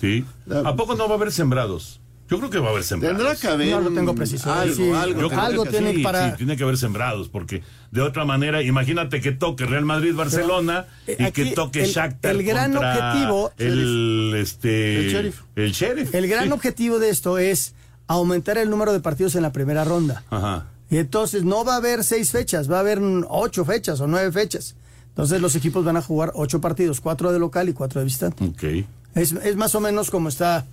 Sí. 0.01 0.25
¿A 0.65 0.75
poco 0.75 0.95
no 0.97 1.07
va 1.07 1.15
a 1.15 1.17
haber 1.17 1.33
sembrados? 1.33 2.01
Yo 2.29 2.39
creo 2.39 2.51
que 2.51 2.59
va 2.59 2.67
a 2.69 2.71
haber 2.71 2.83
sembrados. 2.83 3.17
Tendrá 3.19 3.37
que 3.37 3.47
haber 3.47 3.69
No 3.71 3.81
lo 3.83 3.91
tengo 3.95 4.15
preciso. 4.17 4.53
algo, 4.53 4.75
Sí, 4.75 4.91
algo. 4.91 5.21
Yo 5.21 5.29
creo 5.29 5.41
algo 5.41 5.65
que 5.65 5.79
sí, 5.95 6.03
para- 6.03 6.31
sí, 6.33 6.37
tiene 6.39 6.57
que 6.57 6.65
haber 6.65 6.77
sembrados, 6.77 7.29
porque 7.29 7.63
de 7.93 8.01
otra 8.01 8.25
manera, 8.25 8.63
imagínate 8.63 9.21
que 9.21 9.31
toque 9.31 9.65
Real 9.65 9.85
Madrid-Barcelona 9.85 10.87
eh, 11.07 11.17
y 11.21 11.23
aquí 11.23 11.45
que 11.45 11.51
toque 11.53 11.85
el- 11.85 11.91
Shakhtar 11.91 12.33
el 12.35 12.43
gran 12.43 12.73
contra 12.73 13.13
objetivo- 13.15 13.53
el, 13.59 14.35
este, 14.39 14.99
El 15.07 15.13
Sheriff. 15.13 15.41
El 15.55 15.71
Sheriff. 15.73 16.15
El 16.17 16.27
gran 16.27 16.47
Sí. 16.47 16.51
objetivo 16.51 16.99
de 16.99 17.11
esto 17.11 17.39
es 17.39 17.77
aumentar 18.07 18.59
el 18.59 18.71
número 18.71 18.93
de 18.93 19.01
partidos 19.01 19.35
en 19.35 19.43
la 19.43 19.53
primera 19.53 19.85
ronda. 19.85 20.23
Ajá. 20.31 20.67
Y 20.91 20.99
entonces 20.99 21.45
no 21.45 21.65
va 21.65 21.75
a 21.75 21.77
haber 21.79 22.05
seis 22.05 22.31
fechas, 22.31 22.71
va 22.71 22.77
a 22.77 22.81
haber 22.81 23.01
ocho 23.29 23.65
fechas 23.65 24.01
o 24.01 24.07
nueve 24.07 24.31
fechas. 24.33 24.77
Entonces 25.09 25.41
los 25.41 25.55
equipos 25.57 25.85
van 25.85 25.97
a 25.97 26.03
jugar 26.03 26.33
ocho 26.35 26.61
partidos, 26.61 27.01
cuatro 27.01 27.33
de 27.33 27.39
local 27.39 27.69
y 27.69 27.73
cuatro 27.73 28.01
de 28.01 28.05
visitante. 28.05 28.45
Ok. 28.45 28.87
Es, 29.15 29.33
es 29.33 29.57
más 29.57 29.75
o 29.75 29.81
menos 29.81 30.11
como 30.11 30.29
está. 30.29 30.65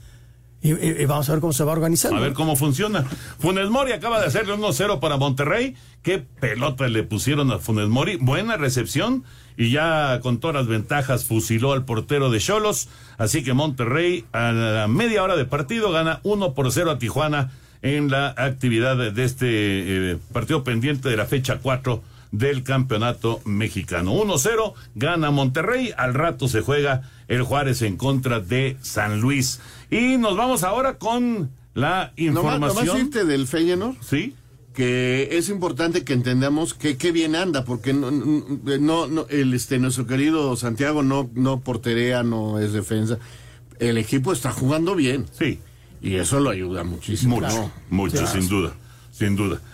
Y, 0.63 1.03
vamos 1.05 1.27
a 1.27 1.33
ver 1.33 1.41
cómo 1.41 1.51
se 1.51 1.65
va 1.65 1.73
organizando. 1.73 2.15
A 2.15 2.21
ver 2.21 2.31
cómo 2.31 2.55
funciona. 2.55 3.03
Funes 3.37 3.69
Mori 3.69 3.91
acaba 3.91 4.21
de 4.21 4.27
hacerle 4.27 4.55
1-0 4.55 5.01
para 5.01 5.17
Monterrey. 5.17 5.75
Qué 6.01 6.19
pelota 6.19 6.87
le 6.87 7.03
pusieron 7.03 7.51
a 7.51 7.59
Funes 7.59 7.89
Mori. 7.89 8.15
Buena 8.15 8.55
recepción. 8.55 9.25
Y 9.57 9.71
ya 9.71 10.21
con 10.21 10.39
todas 10.39 10.55
las 10.55 10.67
ventajas 10.67 11.25
fusiló 11.25 11.73
al 11.73 11.83
portero 11.83 12.31
de 12.31 12.39
Cholos. 12.39 12.87
Así 13.17 13.43
que 13.43 13.53
Monterrey 13.53 14.23
a 14.31 14.53
la 14.53 14.87
media 14.87 15.21
hora 15.21 15.35
de 15.35 15.43
partido 15.43 15.91
gana 15.91 16.21
1 16.23 16.53
por 16.53 16.71
0 16.71 16.91
a 16.91 16.97
Tijuana 16.97 17.51
en 17.81 18.09
la 18.09 18.29
actividad 18.29 18.95
de 18.95 19.23
este 19.25 19.47
eh, 20.13 20.17
partido 20.31 20.63
pendiente 20.63 21.09
de 21.09 21.17
la 21.17 21.25
fecha 21.25 21.59
4 21.61 22.01
del 22.33 22.63
campeonato 22.63 23.39
mexicano. 23.45 24.13
1-0 24.15 24.73
gana 24.95 25.31
Monterrey. 25.31 25.93
Al 25.95 26.13
rato 26.15 26.47
se 26.49 26.61
juega 26.61 27.09
el 27.29 27.43
Juárez 27.43 27.81
en 27.83 27.95
contra 27.95 28.39
de 28.41 28.75
San 28.81 29.21
Luis. 29.21 29.61
Y 29.91 30.17
nos 30.17 30.35
vamos 30.35 30.63
ahora 30.63 30.97
con 30.97 31.51
la 31.75 32.11
información. 32.17 32.85
nomás 32.87 32.99
irte 32.99 33.23
del 33.23 33.47
Feyenoord. 33.47 33.95
Sí. 34.01 34.35
Que 34.73 35.37
es 35.37 35.49
importante 35.49 36.03
que 36.03 36.13
entendamos 36.13 36.73
que 36.73 36.97
qué 36.97 37.11
bien 37.11 37.35
anda, 37.35 37.63
porque 37.63 37.93
no, 37.93 38.09
no, 38.09 39.07
no, 39.07 39.27
el, 39.29 39.53
este, 39.53 39.77
nuestro 39.77 40.07
querido 40.07 40.55
Santiago 40.55 41.03
no, 41.03 41.29
no 41.35 41.59
porterea, 41.59 42.23
no 42.23 42.57
es 42.59 42.73
defensa. 42.73 43.19
El 43.77 43.99
equipo 43.99 44.33
está 44.33 44.51
jugando 44.51 44.95
bien. 44.95 45.27
Sí. 45.37 45.59
Y 46.01 46.15
eso 46.15 46.39
lo 46.39 46.49
ayuda 46.49 46.83
muchísimo. 46.83 47.39
Mucho, 47.39 47.47
¿no? 47.55 47.71
mucho, 47.91 48.17
Claro. 48.17 48.31
sin 48.41 48.49
duda, 48.49 48.73
sin 49.11 49.35
duda. 49.35 49.61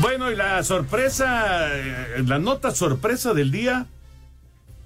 Bueno, 0.00 0.30
y 0.30 0.36
la 0.36 0.62
sorpresa, 0.64 1.68
eh, 1.76 2.22
la 2.26 2.38
nota 2.38 2.74
sorpresa 2.74 3.34
del 3.34 3.50
día, 3.50 3.86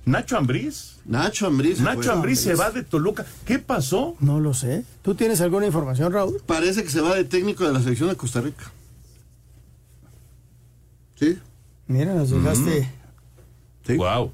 Nacho 0.06 0.36
Ambriz. 0.36 0.98
Nacho 1.04 1.46
Ambriz. 1.46 1.80
Nacho. 1.80 2.12
Ambriz 2.12 2.40
se 2.40 2.54
va 2.54 2.70
de 2.70 2.82
Toluca. 2.82 3.24
¿Qué 3.44 3.58
pasó? 3.58 4.16
No 4.20 4.40
lo 4.40 4.54
sé. 4.54 4.84
¿Tú 5.02 5.14
tienes 5.14 5.40
alguna 5.40 5.66
información, 5.66 6.12
Raúl? 6.12 6.42
Parece 6.44 6.82
que 6.82 6.90
se 6.90 7.00
va 7.00 7.14
de 7.14 7.24
técnico 7.24 7.64
de 7.64 7.72
la 7.72 7.80
selección 7.80 8.08
de 8.08 8.16
Costa 8.16 8.40
Rica. 8.40 8.70
¿Sí? 11.14 11.38
Mira, 11.86 12.12
nos 12.12 12.30
dejaste. 12.30 12.90
Wow. 13.96 14.32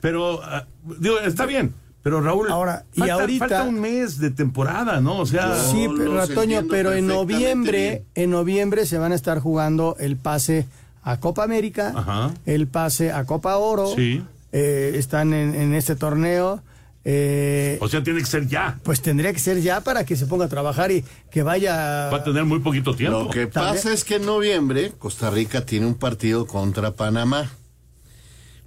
Pero, 0.00 0.42
ah, 0.44 0.66
digo, 0.98 1.18
está 1.20 1.46
bien. 1.46 1.74
Pero 2.06 2.20
Raúl, 2.20 2.48
Ahora, 2.52 2.84
y 2.94 3.08
ahorita- 3.08 3.48
falta 3.48 3.62
un 3.64 3.80
mes 3.80 4.20
de 4.20 4.30
temporada, 4.30 5.00
¿no? 5.00 5.18
O 5.18 5.26
sea, 5.26 5.56
Sí, 5.58 5.88
pero, 5.98 6.22
pero 6.70 6.92
en 6.92 7.08
noviembre, 7.08 8.04
bien. 8.14 8.26
en 8.26 8.30
noviembre 8.30 8.86
se 8.86 8.96
van 8.96 9.10
a 9.10 9.16
estar 9.16 9.40
jugando 9.40 9.96
el 9.98 10.16
pase 10.16 10.68
a 11.02 11.18
Copa 11.18 11.42
América, 11.42 11.92
Ajá. 11.96 12.30
el 12.46 12.68
pase 12.68 13.10
a 13.10 13.24
Copa 13.24 13.56
Oro. 13.56 13.92
Sí. 13.96 14.22
Eh, 14.52 14.92
están 14.94 15.32
en, 15.34 15.56
en 15.56 15.74
este 15.74 15.96
torneo. 15.96 16.62
Eh, 17.04 17.76
o 17.80 17.88
sea, 17.88 18.04
tiene 18.04 18.20
que 18.20 18.26
ser 18.26 18.46
ya. 18.46 18.78
pues 18.84 19.02
tendría 19.02 19.32
que 19.32 19.40
ser 19.40 19.60
ya 19.60 19.80
para 19.80 20.04
que 20.04 20.14
se 20.14 20.26
ponga 20.26 20.44
a 20.44 20.48
trabajar 20.48 20.92
y 20.92 21.04
que 21.28 21.42
vaya. 21.42 22.08
Va 22.12 22.18
a 22.18 22.22
tener 22.22 22.44
muy 22.44 22.60
poquito 22.60 22.94
tiempo. 22.94 23.24
Lo 23.24 23.30
que 23.30 23.48
También- 23.48 23.74
pasa 23.74 23.92
es 23.92 24.04
que 24.04 24.14
en 24.16 24.26
noviembre 24.26 24.92
Costa 24.96 25.28
Rica 25.30 25.66
tiene 25.66 25.86
un 25.86 25.94
partido 25.96 26.46
contra 26.46 26.92
Panamá. 26.92 27.50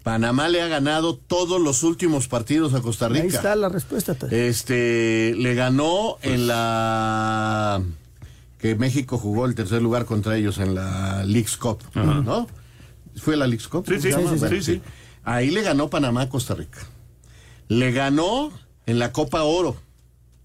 Panamá 0.04 0.48
le 0.50 0.62
ha 0.62 0.68
ganado 0.68 1.16
todos 1.16 1.62
los 1.62 1.84
últimos 1.84 2.28
partidos 2.28 2.74
a 2.74 2.82
Costa 2.82 3.10
Rica. 3.10 3.24
Ahí 3.24 3.30
está 3.30 3.56
la 3.56 3.70
respuesta. 3.70 4.16
Este 4.32 5.34
le 5.36 5.56
ganó 5.56 6.18
en 6.22 6.48
la 6.48 7.82
que 8.60 8.76
México 8.76 9.18
jugó 9.18 9.46
el 9.46 9.56
tercer 9.56 9.82
lugar 9.82 10.06
contra 10.06 10.38
ellos 10.38 10.58
en 10.58 10.76
la 10.76 11.24
Leagues 11.26 11.58
Cup, 11.58 11.80
¿no? 11.96 12.48
¿Fue 13.16 13.36
la 13.36 13.48
Leagues 13.48 13.68
Cup? 13.68 13.86
Sí, 13.88 13.96
sí, 14.00 14.12
sí, 14.12 14.22
Bueno, 14.22 14.50
sí, 14.50 14.62
sí. 14.62 14.82
Ahí 15.24 15.52
le 15.52 15.62
ganó 15.62 15.90
Panamá 15.90 16.22
a 16.22 16.30
Costa 16.30 16.56
Rica. 16.56 16.80
Le 17.68 17.92
ganó 17.92 18.52
en 18.86 19.00
la 19.00 19.12
Copa 19.12 19.44
Oro. 19.44 19.76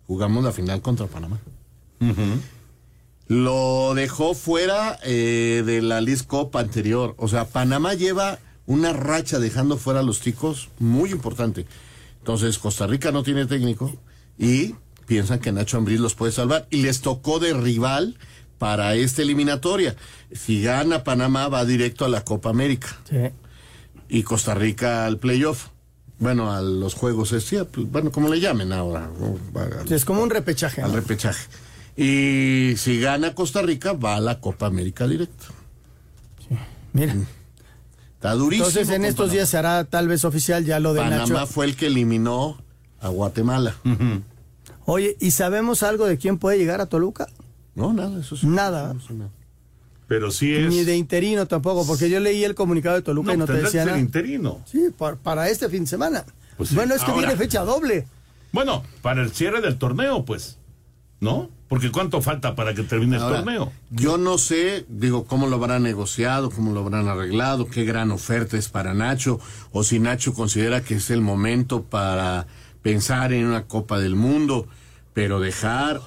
Jugamos 0.07 0.45
la 0.45 0.53
final 0.53 0.83
contra 0.83 1.07
Panamá. 1.07 1.39
Lo 3.27 3.95
dejó 3.95 4.35
fuera 4.35 4.99
eh, 5.03 5.63
de 5.65 5.81
la 5.81 6.01
Leagues 6.01 6.25
Cup 6.25 6.57
anterior. 6.57 7.15
O 7.17 7.29
sea, 7.29 7.47
Panamá 7.47 7.95
lleva 7.95 8.39
una 8.67 8.93
racha 8.93 9.39
dejando 9.39 9.77
fuera 9.77 10.01
a 10.01 10.03
los 10.03 10.21
ticos 10.21 10.69
muy 10.79 11.11
importante. 11.11 11.67
Entonces, 12.19 12.59
Costa 12.59 12.87
Rica 12.87 13.13
no 13.13 13.23
tiene 13.23 13.47
técnico 13.47 13.95
y 14.39 14.75
piensan 15.07 15.41
que 15.41 15.53
Nacho 15.53 15.77
Ambriz 15.77 16.01
los 16.01 16.15
puede 16.15 16.33
salvar. 16.33 16.67
Y 16.71 16.83
les 16.83 17.01
tocó 17.01 17.39
de 17.39 17.53
rival 17.53 18.17
para 18.59 18.95
esta 18.95 19.23
eliminatoria. 19.23 19.97
Si 20.33 20.63
gana 20.63 21.05
Panamá, 21.05 21.49
va 21.49 21.65
directo 21.65 22.05
a 22.05 22.09
la 22.09 22.25
Copa 22.25 22.51
América. 22.51 22.89
Sí. 23.09 23.31
Y 24.09 24.23
Costa 24.23 24.55
Rica 24.55 25.05
al 25.07 25.19
playoff. 25.19 25.69
Bueno, 26.19 26.53
a 26.53 26.63
los 26.63 26.95
juegos, 26.95 27.33
es, 27.33 27.45
sí, 27.45 27.59
pues, 27.71 27.91
bueno, 27.91 28.11
como 28.11 28.29
le 28.29 28.41
llamen 28.41 28.73
ahora. 28.73 29.11
Es 29.91 30.05
como 30.05 30.23
un 30.23 30.31
repechaje. 30.31 30.81
al 30.81 30.91
¿no? 30.91 30.97
repechaje. 30.97 31.47
Y 31.97 32.75
si 32.77 33.01
gana 33.01 33.35
Costa 33.35 33.63
Rica, 33.63 33.93
va 33.93 34.17
a 34.17 34.21
la 34.21 34.41
Copa 34.41 34.67
América 34.67 35.07
directo. 35.07 35.47
Mira. 36.93 37.15
Está 38.25 38.37
durísimo. 38.37 38.69
Entonces 38.69 38.95
en 38.97 39.05
estos 39.05 39.25
Panamá. 39.27 39.33
días 39.35 39.49
se 39.51 39.57
hará 39.59 39.85
tal 39.85 40.09
vez 40.09 40.25
oficial 40.25 40.65
ya 40.65 40.81
lo 40.81 40.95
de 40.95 41.01
Panamá 41.03 41.27
Nacho. 41.27 41.47
fue 41.47 41.67
el 41.67 41.77
que 41.77 41.89
eliminó 41.89 42.57
a 43.03 43.09
Guatemala. 43.09 43.77
Oye, 44.87 45.15
¿y 45.21 45.31
sabemos 45.33 45.83
algo 45.83 46.07
de 46.07 46.17
quién 46.17 46.39
puede 46.39 46.57
llegar 46.57 46.81
a 46.81 46.87
Toluca? 46.87 47.27
No, 47.75 47.93
nada, 47.93 48.19
eso 48.21 48.35
sí. 48.35 48.47
Nada. 48.47 48.95
Eso 48.99 49.13
no. 49.13 49.29
Pero 50.09 50.31
sí 50.31 50.55
es. 50.55 50.71
Ni 50.71 50.85
de 50.85 50.97
interino 50.97 51.45
tampoco, 51.47 51.87
porque 51.87 52.09
yo 52.09 52.19
leí 52.19 52.45
el 52.45 52.55
comunicado 52.55 52.97
de 52.97 53.03
Toluca 53.03 53.35
y 53.35 53.37
no 53.37 53.45
te 53.45 53.53
decía 53.55 53.85
nada. 53.85 53.99
interino. 53.99 54.63
Sí, 54.65 54.87
par- 54.97 55.17
para 55.19 55.51
este 55.51 55.69
fin 55.69 55.81
de 55.85 55.91
semana. 55.91 56.25
Pues 56.57 56.71
sí. 56.71 56.75
bueno, 56.75 56.95
es 56.95 57.03
que 57.05 57.11
Ahora- 57.11 57.27
viene 57.27 57.37
fecha 57.37 57.63
doble. 57.63 58.07
Bueno, 58.53 58.85
para 59.03 59.21
el 59.23 59.33
cierre 59.33 59.61
del 59.61 59.77
torneo, 59.77 60.25
pues. 60.25 60.57
¿No? 61.21 61.51
Porque 61.75 61.91
¿cuánto 61.91 62.23
falta 62.23 62.55
para 62.55 62.73
que 62.73 62.85
termine 62.85 63.17
el 63.17 63.23
torneo? 63.23 63.73
Yo 63.91 64.17
no 64.17 64.39
sé, 64.39 64.87
digo, 64.89 65.25
cómo 65.25 65.49
lo 65.49 65.57
habrán 65.57 65.83
negociado, 65.83 66.49
cómo 66.53 66.73
lo 66.73 66.79
habrán 66.79 67.09
arreglado, 67.09 67.67
qué 67.67 67.85
gran 67.85 68.13
oferta 68.13 68.57
es 68.57 68.69
para 68.69 68.95
Nacho, 68.95 69.41
o 69.73 69.83
si 69.83 69.99
Nacho 69.99 70.35
considera 70.35 70.83
que 70.83 70.95
es 70.95 71.11
el 71.11 71.21
momento 71.21 71.83
para 71.83 72.47
pensar 72.83 73.33
en 73.33 73.47
una 73.47 73.65
Copa 73.65 73.99
del 73.99 74.15
Mundo, 74.15 74.69
pero 75.15 75.41
dejar 75.41 76.01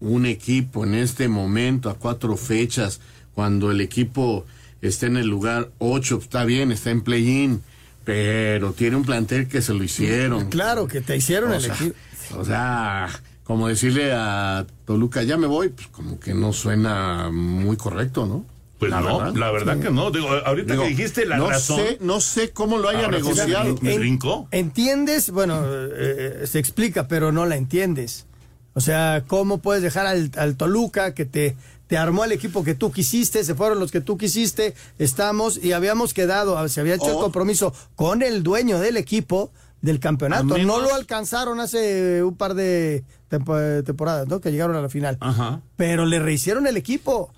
un 0.00 0.26
equipo 0.26 0.84
en 0.84 0.96
este 0.96 1.28
momento 1.28 1.88
a 1.88 1.94
cuatro 1.94 2.36
fechas, 2.36 3.00
cuando 3.32 3.70
el 3.70 3.80
equipo 3.80 4.44
está 4.82 5.06
en 5.06 5.18
el 5.18 5.28
lugar 5.28 5.70
ocho, 5.78 6.18
está 6.20 6.44
bien, 6.44 6.72
está 6.72 6.90
en 6.90 7.02
play-in, 7.02 7.62
pero 8.02 8.72
tiene 8.72 8.96
un 8.96 9.04
plantel 9.04 9.46
que 9.46 9.62
se 9.62 9.72
lo 9.72 9.84
hicieron. 9.84 10.50
Claro, 10.50 10.88
que 10.88 11.00
te 11.00 11.16
hicieron 11.16 11.52
O 11.52 11.54
el 11.54 11.60
sea, 11.60 11.74
equipo. 11.76 11.94
O 12.36 12.44
sea, 12.44 13.08
como 13.50 13.66
decirle 13.66 14.12
a 14.14 14.64
Toluca, 14.84 15.24
ya 15.24 15.36
me 15.36 15.48
voy, 15.48 15.70
pues 15.70 15.88
como 15.88 16.20
que 16.20 16.34
no 16.34 16.52
suena 16.52 17.30
muy 17.32 17.76
correcto, 17.76 18.24
¿no? 18.24 18.44
Pues 18.78 18.92
La 18.92 19.00
no, 19.00 19.18
verdad. 19.18 19.34
la 19.34 19.50
verdad 19.50 19.78
que 19.80 19.90
no. 19.90 20.12
Digo, 20.12 20.28
ahorita 20.28 20.74
Digo, 20.74 20.84
que 20.84 20.90
dijiste 20.90 21.26
la 21.26 21.36
no 21.36 21.50
razón. 21.50 21.78
Sé, 21.80 21.98
no 22.00 22.20
sé 22.20 22.50
cómo 22.50 22.78
lo 22.78 22.88
haya 22.88 23.06
Ahora 23.06 23.18
sí 23.18 23.24
negociado. 23.24 23.76
me 23.82 23.94
En- 23.94 24.00
brincó. 24.00 24.46
¿Entiendes? 24.52 25.32
Bueno, 25.32 25.62
eh, 25.66 26.44
se 26.46 26.60
explica, 26.60 27.08
pero 27.08 27.32
no 27.32 27.44
la 27.44 27.56
entiendes. 27.56 28.26
O 28.74 28.80
sea, 28.80 29.24
¿cómo 29.26 29.58
puedes 29.58 29.82
dejar 29.82 30.06
al, 30.06 30.30
al 30.36 30.56
Toluca 30.56 31.12
que 31.12 31.24
te, 31.24 31.56
te 31.88 31.98
armó 31.98 32.24
el 32.24 32.30
equipo 32.30 32.62
que 32.62 32.76
tú 32.76 32.92
quisiste, 32.92 33.42
se 33.42 33.56
fueron 33.56 33.80
los 33.80 33.90
que 33.90 34.00
tú 34.00 34.16
quisiste, 34.16 34.74
estamos 35.00 35.58
y 35.62 35.72
habíamos 35.72 36.14
quedado, 36.14 36.68
se 36.68 36.80
había 36.80 36.94
hecho 36.94 37.08
el 37.10 37.16
O- 37.16 37.20
compromiso 37.20 37.74
con 37.96 38.22
el 38.22 38.44
dueño 38.44 38.78
del 38.78 38.96
equipo 38.96 39.50
del 39.82 39.98
campeonato. 40.00 40.44
Menos- 40.44 40.66
No 40.66 40.80
lo 40.80 40.94
alcanzaron 40.94 41.60
hace 41.60 42.22
un 42.22 42.36
par 42.36 42.54
de 42.54 43.04
tempo- 43.28 43.56
temporadas, 43.84 44.28
¿no? 44.28 44.40
Que 44.40 44.50
llegaron 44.52 44.76
a 44.76 44.80
la 44.82 44.88
final. 44.88 45.16
Ajá. 45.20 45.60
Pero 45.76 46.04
le 46.06 46.18
rehicieron 46.18 46.66
el 46.66 46.76
equipo 46.76 47.32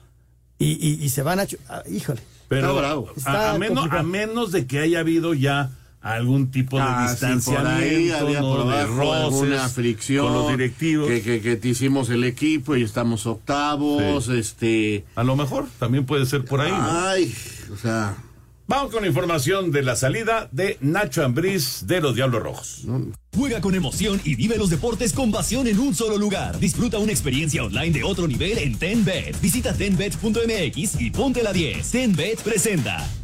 y, 0.58 0.72
y- 0.72 1.04
y 1.04 1.08
se 1.10 1.22
van 1.22 1.40
a... 1.40 1.46
ah, 1.68 1.82
híjole. 1.90 2.20
Pero 2.48 2.68
Está 2.68 2.80
bravo. 2.80 3.08
A, 3.08 3.18
Está 3.18 3.50
a 3.52 3.58
menos, 3.58 3.78
complicado. 3.78 4.00
a 4.00 4.02
menos 4.10 4.52
de 4.52 4.66
que 4.66 4.78
haya 4.80 5.00
habido 5.00 5.34
ya 5.34 5.70
algún 6.00 6.50
tipo 6.50 6.78
de 6.78 6.82
Ah, 6.84 7.06
sí, 7.16 7.20
por 7.20 7.28
ahí 7.28 7.34
distanciamiento, 7.36 8.16
había 8.26 8.40
¿no? 8.40 8.56
por 8.56 8.66
de 8.66 8.72
abajo 8.80 8.94
roces 8.96 9.22
alguna 9.42 9.68
fricción. 9.68 10.26
con 10.26 10.34
los 10.34 10.48
directivos. 10.50 11.08
Que, 11.08 11.22
que, 11.22 11.40
que 11.40 11.56
te 11.56 11.68
hicimos 11.68 12.10
el 12.10 12.24
equipo 12.24 12.74
y 12.76 12.82
estamos 12.82 13.24
octavos, 13.26 14.24
Sí. 14.24 14.36
este... 14.36 15.04
A 15.14 15.22
lo 15.22 15.36
mejor 15.36 15.66
también 15.78 16.04
puede 16.04 16.26
ser 16.26 16.44
por 16.44 16.60
ahí. 16.60 16.72
¿no? 16.72 16.78
Ay, 17.08 17.32
o 17.72 17.76
sea... 17.76 18.16
Vamos 18.66 18.92
con 18.92 19.04
información 19.04 19.70
de 19.70 19.82
la 19.82 19.96
salida 19.96 20.48
de 20.52 20.78
Nacho 20.80 21.24
Ambriz 21.24 21.86
de 21.86 22.00
los 22.00 22.14
Diablos 22.14 22.42
Rojos. 22.42 22.86
Juega 23.36 23.60
con 23.60 23.74
emoción 23.74 24.20
y 24.24 24.34
vive 24.34 24.56
los 24.56 24.70
deportes 24.70 25.12
con 25.12 25.32
pasión 25.32 25.66
en 25.66 25.78
un 25.78 25.94
solo 25.94 26.16
lugar. 26.16 26.58
Disfruta 26.58 26.98
una 26.98 27.12
experiencia 27.12 27.64
online 27.64 27.90
de 27.90 28.04
otro 28.04 28.28
nivel 28.28 28.58
en 28.58 28.78
TenBet. 28.78 29.40
Visita 29.40 29.74
tenbet.mx 29.74 31.00
y 31.00 31.10
ponte 31.10 31.42
la 31.42 31.52
10. 31.52 31.90
TenBet 31.90 32.42
presenta. 32.42 33.21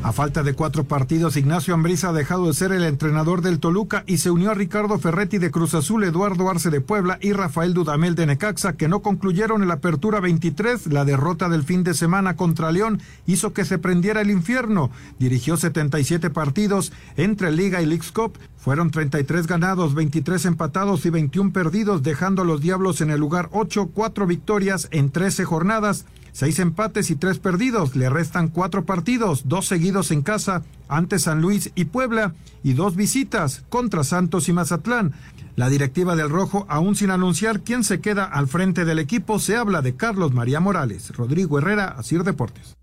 A 0.00 0.12
falta 0.12 0.44
de 0.44 0.54
cuatro 0.54 0.84
partidos, 0.84 1.36
Ignacio 1.36 1.74
Ambriz 1.74 2.04
ha 2.04 2.12
dejado 2.12 2.46
de 2.46 2.54
ser 2.54 2.70
el 2.70 2.84
entrenador 2.84 3.42
del 3.42 3.58
Toluca 3.58 4.04
y 4.06 4.18
se 4.18 4.30
unió 4.30 4.52
a 4.52 4.54
Ricardo 4.54 4.96
Ferretti 5.00 5.38
de 5.38 5.50
Cruz 5.50 5.74
Azul, 5.74 6.04
Eduardo 6.04 6.48
Arce 6.48 6.70
de 6.70 6.80
Puebla 6.80 7.18
y 7.20 7.32
Rafael 7.32 7.74
Dudamel 7.74 8.14
de 8.14 8.26
Necaxa, 8.26 8.74
que 8.74 8.86
no 8.86 9.02
concluyeron 9.02 9.60
en 9.60 9.68
la 9.68 9.74
apertura 9.74 10.20
23. 10.20 10.86
La 10.92 11.04
derrota 11.04 11.48
del 11.48 11.64
fin 11.64 11.82
de 11.82 11.94
semana 11.94 12.36
contra 12.36 12.70
León 12.70 13.00
hizo 13.26 13.52
que 13.52 13.64
se 13.64 13.78
prendiera 13.78 14.20
el 14.20 14.30
infierno. 14.30 14.90
Dirigió 15.18 15.56
77 15.56 16.30
partidos 16.30 16.92
entre 17.16 17.50
Liga 17.50 17.82
y 17.82 17.86
Leagues 17.86 18.12
Cup. 18.12 18.38
Fueron 18.56 18.92
33 18.92 19.48
ganados, 19.48 19.94
23 19.94 20.44
empatados 20.46 21.06
y 21.06 21.10
21 21.10 21.52
perdidos, 21.52 22.04
dejando 22.04 22.42
a 22.42 22.44
los 22.44 22.60
Diablos 22.60 23.00
en 23.00 23.10
el 23.10 23.18
lugar 23.18 23.48
8, 23.52 23.90
cuatro 23.92 24.28
victorias 24.28 24.86
en 24.92 25.10
13 25.10 25.44
jornadas. 25.44 26.06
Seis 26.32 26.58
empates 26.58 27.10
y 27.10 27.16
tres 27.16 27.38
perdidos. 27.38 27.96
Le 27.96 28.10
restan 28.10 28.48
cuatro 28.48 28.84
partidos, 28.84 29.42
dos 29.48 29.66
seguidos 29.66 30.10
en 30.10 30.22
casa 30.22 30.62
ante 30.88 31.18
San 31.18 31.40
Luis 31.40 31.70
y 31.74 31.86
Puebla 31.86 32.34
y 32.62 32.74
dos 32.74 32.94
visitas 32.96 33.64
contra 33.68 34.04
Santos 34.04 34.48
y 34.48 34.52
Mazatlán. 34.52 35.12
La 35.56 35.68
directiva 35.68 36.14
del 36.14 36.30
Rojo, 36.30 36.66
aún 36.68 36.94
sin 36.94 37.10
anunciar 37.10 37.60
quién 37.62 37.82
se 37.82 38.00
queda 38.00 38.24
al 38.24 38.46
frente 38.46 38.84
del 38.84 39.00
equipo, 39.00 39.40
se 39.40 39.56
habla 39.56 39.82
de 39.82 39.96
Carlos 39.96 40.32
María 40.32 40.60
Morales. 40.60 41.10
Rodrigo 41.16 41.58
Herrera, 41.58 41.86
Asir 41.98 42.22
Deportes. 42.22 42.74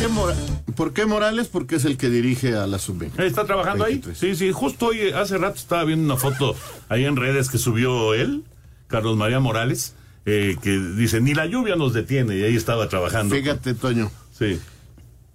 ¿qué 0.00 0.08
Mora- 0.08 0.36
¿Por 0.76 0.92
qué 0.92 1.06
Morales? 1.06 1.48
Porque 1.48 1.76
es 1.76 1.84
el 1.84 1.96
que 1.96 2.10
dirige 2.10 2.56
a 2.56 2.66
la 2.66 2.78
sub-20. 2.78 3.20
¿Está 3.24 3.44
trabajando 3.44 3.84
ahí? 3.84 4.02
Sí, 4.14 4.34
sí. 4.34 4.50
Justo 4.52 4.86
hoy, 4.86 5.10
hace 5.10 5.38
rato 5.38 5.56
estaba 5.56 5.84
viendo 5.84 6.04
una 6.04 6.16
foto 6.16 6.54
ahí 6.88 7.04
en 7.04 7.16
redes 7.16 7.48
que 7.50 7.58
subió 7.58 8.14
él, 8.14 8.44
Carlos 8.88 9.16
María 9.16 9.38
Morales, 9.40 9.94
eh, 10.24 10.56
que 10.62 10.78
dice, 10.78 11.20
ni 11.20 11.34
la 11.34 11.46
lluvia 11.46 11.76
nos 11.76 11.92
detiene, 11.92 12.36
y 12.36 12.42
ahí 12.42 12.56
estaba 12.56 12.88
trabajando. 12.88 13.34
Fíjate, 13.34 13.74
Toño. 13.74 14.10
Sí. 14.36 14.58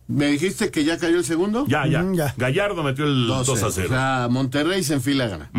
¿Me 0.07 0.27
dijiste 0.27 0.71
que 0.71 0.85
ya 0.85 0.97
cayó 0.97 1.17
el 1.17 1.25
segundo? 1.25 1.65
Ya, 1.67 1.85
ya. 1.85 2.01
Mm, 2.01 2.15
ya. 2.15 2.33
Gallardo 2.37 2.81
metió 2.83 3.05
el 3.05 3.27
2 3.27 3.47
12. 3.47 3.65
a 3.65 3.71
0. 3.71 3.87
O 3.87 3.89
sea, 3.89 4.27
Monterrey 4.29 4.83
se 4.83 4.93
enfila 4.93 5.25
a 5.25 5.27
ganar. 5.27 5.49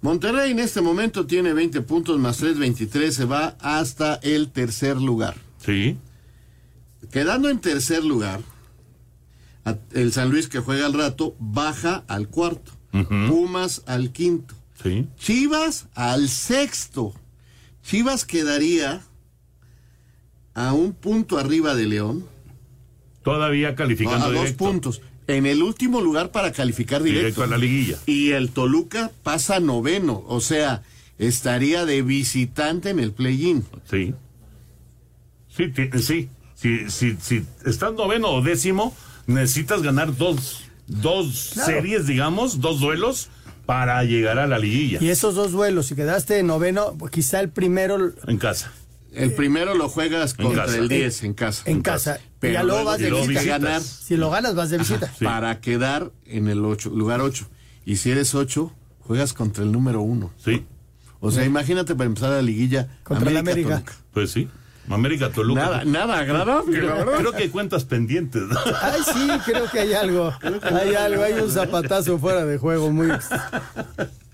Monterrey 0.00 0.52
en 0.52 0.58
este 0.58 0.80
momento 0.80 1.26
tiene 1.26 1.54
20 1.54 1.80
puntos 1.80 2.18
más 2.18 2.36
3, 2.36 2.58
23, 2.58 3.14
se 3.14 3.24
va 3.24 3.56
hasta 3.58 4.16
el 4.16 4.50
tercer 4.50 4.98
lugar. 5.00 5.34
Sí. 5.64 5.96
Quedando 7.10 7.48
en 7.48 7.58
tercer 7.58 8.04
lugar, 8.04 8.40
El 9.92 10.12
San 10.12 10.30
Luis 10.30 10.48
que 10.48 10.60
juega 10.60 10.86
al 10.86 10.92
rato 10.92 11.34
baja 11.38 12.04
al 12.06 12.28
cuarto. 12.28 12.72
Pumas 13.28 13.82
al 13.86 14.12
quinto. 14.12 14.54
Chivas 15.18 15.86
al 15.94 16.28
sexto. 16.28 17.14
Chivas 17.84 18.24
quedaría 18.24 19.02
a 20.54 20.72
un 20.72 20.92
punto 20.92 21.38
arriba 21.38 21.74
de 21.74 21.86
León. 21.86 22.24
Todavía 23.22 23.74
calificando 23.74 24.26
a 24.26 24.28
dos 24.30 24.40
directo. 24.40 24.64
puntos. 24.64 25.00
En 25.26 25.46
el 25.46 25.62
último 25.62 26.00
lugar 26.00 26.30
para 26.32 26.52
calificar 26.52 27.02
directo. 27.02 27.20
Directo 27.22 27.42
a 27.44 27.46
la 27.46 27.58
liguilla. 27.58 27.98
Y 28.06 28.30
el 28.32 28.50
Toluca 28.50 29.10
pasa 29.22 29.58
noveno. 29.60 30.22
O 30.28 30.40
sea, 30.40 30.82
estaría 31.18 31.84
de 31.86 32.02
visitante 32.02 32.90
en 32.90 32.98
el 33.00 33.12
play-in. 33.12 33.64
Sí. 33.90 34.14
Sí, 35.48 35.68
ti- 35.68 35.90
sí. 36.00 36.28
Si, 36.54 36.90
si, 36.90 37.16
si 37.20 37.44
estás 37.66 37.92
noveno 37.94 38.30
o 38.30 38.42
décimo, 38.42 38.94
necesitas 39.26 39.82
ganar 39.82 40.16
dos, 40.16 40.62
dos 40.86 41.50
Claro. 41.54 41.72
series, 41.72 42.06
digamos, 42.06 42.60
dos 42.60 42.80
duelos 42.80 43.28
para 43.66 44.02
llegar 44.04 44.38
a 44.38 44.46
la 44.46 44.58
liguilla. 44.58 44.98
Y 45.02 45.08
esos 45.10 45.34
dos 45.34 45.52
duelos, 45.52 45.86
si 45.86 45.94
quedaste 45.94 46.42
noveno, 46.42 46.94
pues 46.98 47.10
quizá 47.12 47.40
el 47.40 47.48
primero 47.50 48.12
En 48.26 48.38
casa. 48.38 48.72
El 49.12 49.32
primero 49.32 49.74
lo 49.74 49.88
juegas 49.88 50.34
En 50.38 50.44
contra 50.46 50.64
casa. 50.66 50.78
el 50.78 50.88
10 50.88 51.22
en 51.22 51.34
casa. 51.34 51.62
en 51.66 51.82
casa. 51.82 52.18
Pero 52.40 52.52
y 52.52 52.56
ya 52.56 52.62
luego 52.64 52.84
vas 52.84 52.98
de 52.98 53.06
tienes 53.06 53.22
que 53.22 53.28
visita. 53.34 53.58
ganar. 53.58 53.80
Si 53.80 54.16
lo 54.16 54.28
ganas, 54.30 54.54
vas 54.56 54.70
de 54.70 54.78
visita. 54.78 55.12
Para 55.22 55.60
quedar 55.60 56.10
en 56.26 56.48
el 56.48 56.64
ocho, 56.64 56.90
lugar 56.90 57.20
8. 57.20 57.46
Y 57.86 57.96
si 57.96 58.10
eres 58.10 58.34
8, 58.34 58.72
juegas 59.00 59.32
contra 59.32 59.62
el 59.62 59.70
número 59.70 60.00
1. 60.02 60.32
Sí. 60.44 60.64
O 61.20 61.30
sea, 61.30 61.44
imagínate 61.44 61.94
para 61.94 62.06
empezar 62.06 62.30
la 62.30 62.42
liguilla. 62.42 62.98
Contra 63.04 63.30
la 63.30 63.40
América. 63.40 63.76
Toluca. 63.76 63.92
Pues 64.12 64.30
sí. 64.32 64.48
América 64.88 65.30
Toluca. 65.30 65.62
Nada, 65.62 65.84
nada 65.84 66.18
agradable, 66.18 66.78
Creo, 66.78 67.32
que 67.32 67.44
hay 67.44 67.48
cuentas 67.48 67.84
pendientes. 67.84 68.42
¿no? 68.42 68.58
Ay, 68.82 69.00
sí, 69.04 69.28
creo 69.44 69.70
que 69.70 69.80
hay 69.80 69.92
algo. 69.94 70.32
Hay 70.62 70.94
algo, 70.94 71.22
hay 71.22 71.34
un 71.34 71.50
zapatazo 71.50 72.18
fuera 72.18 72.44
de 72.44 72.58
juego 72.58 72.90
muy, 72.90 73.08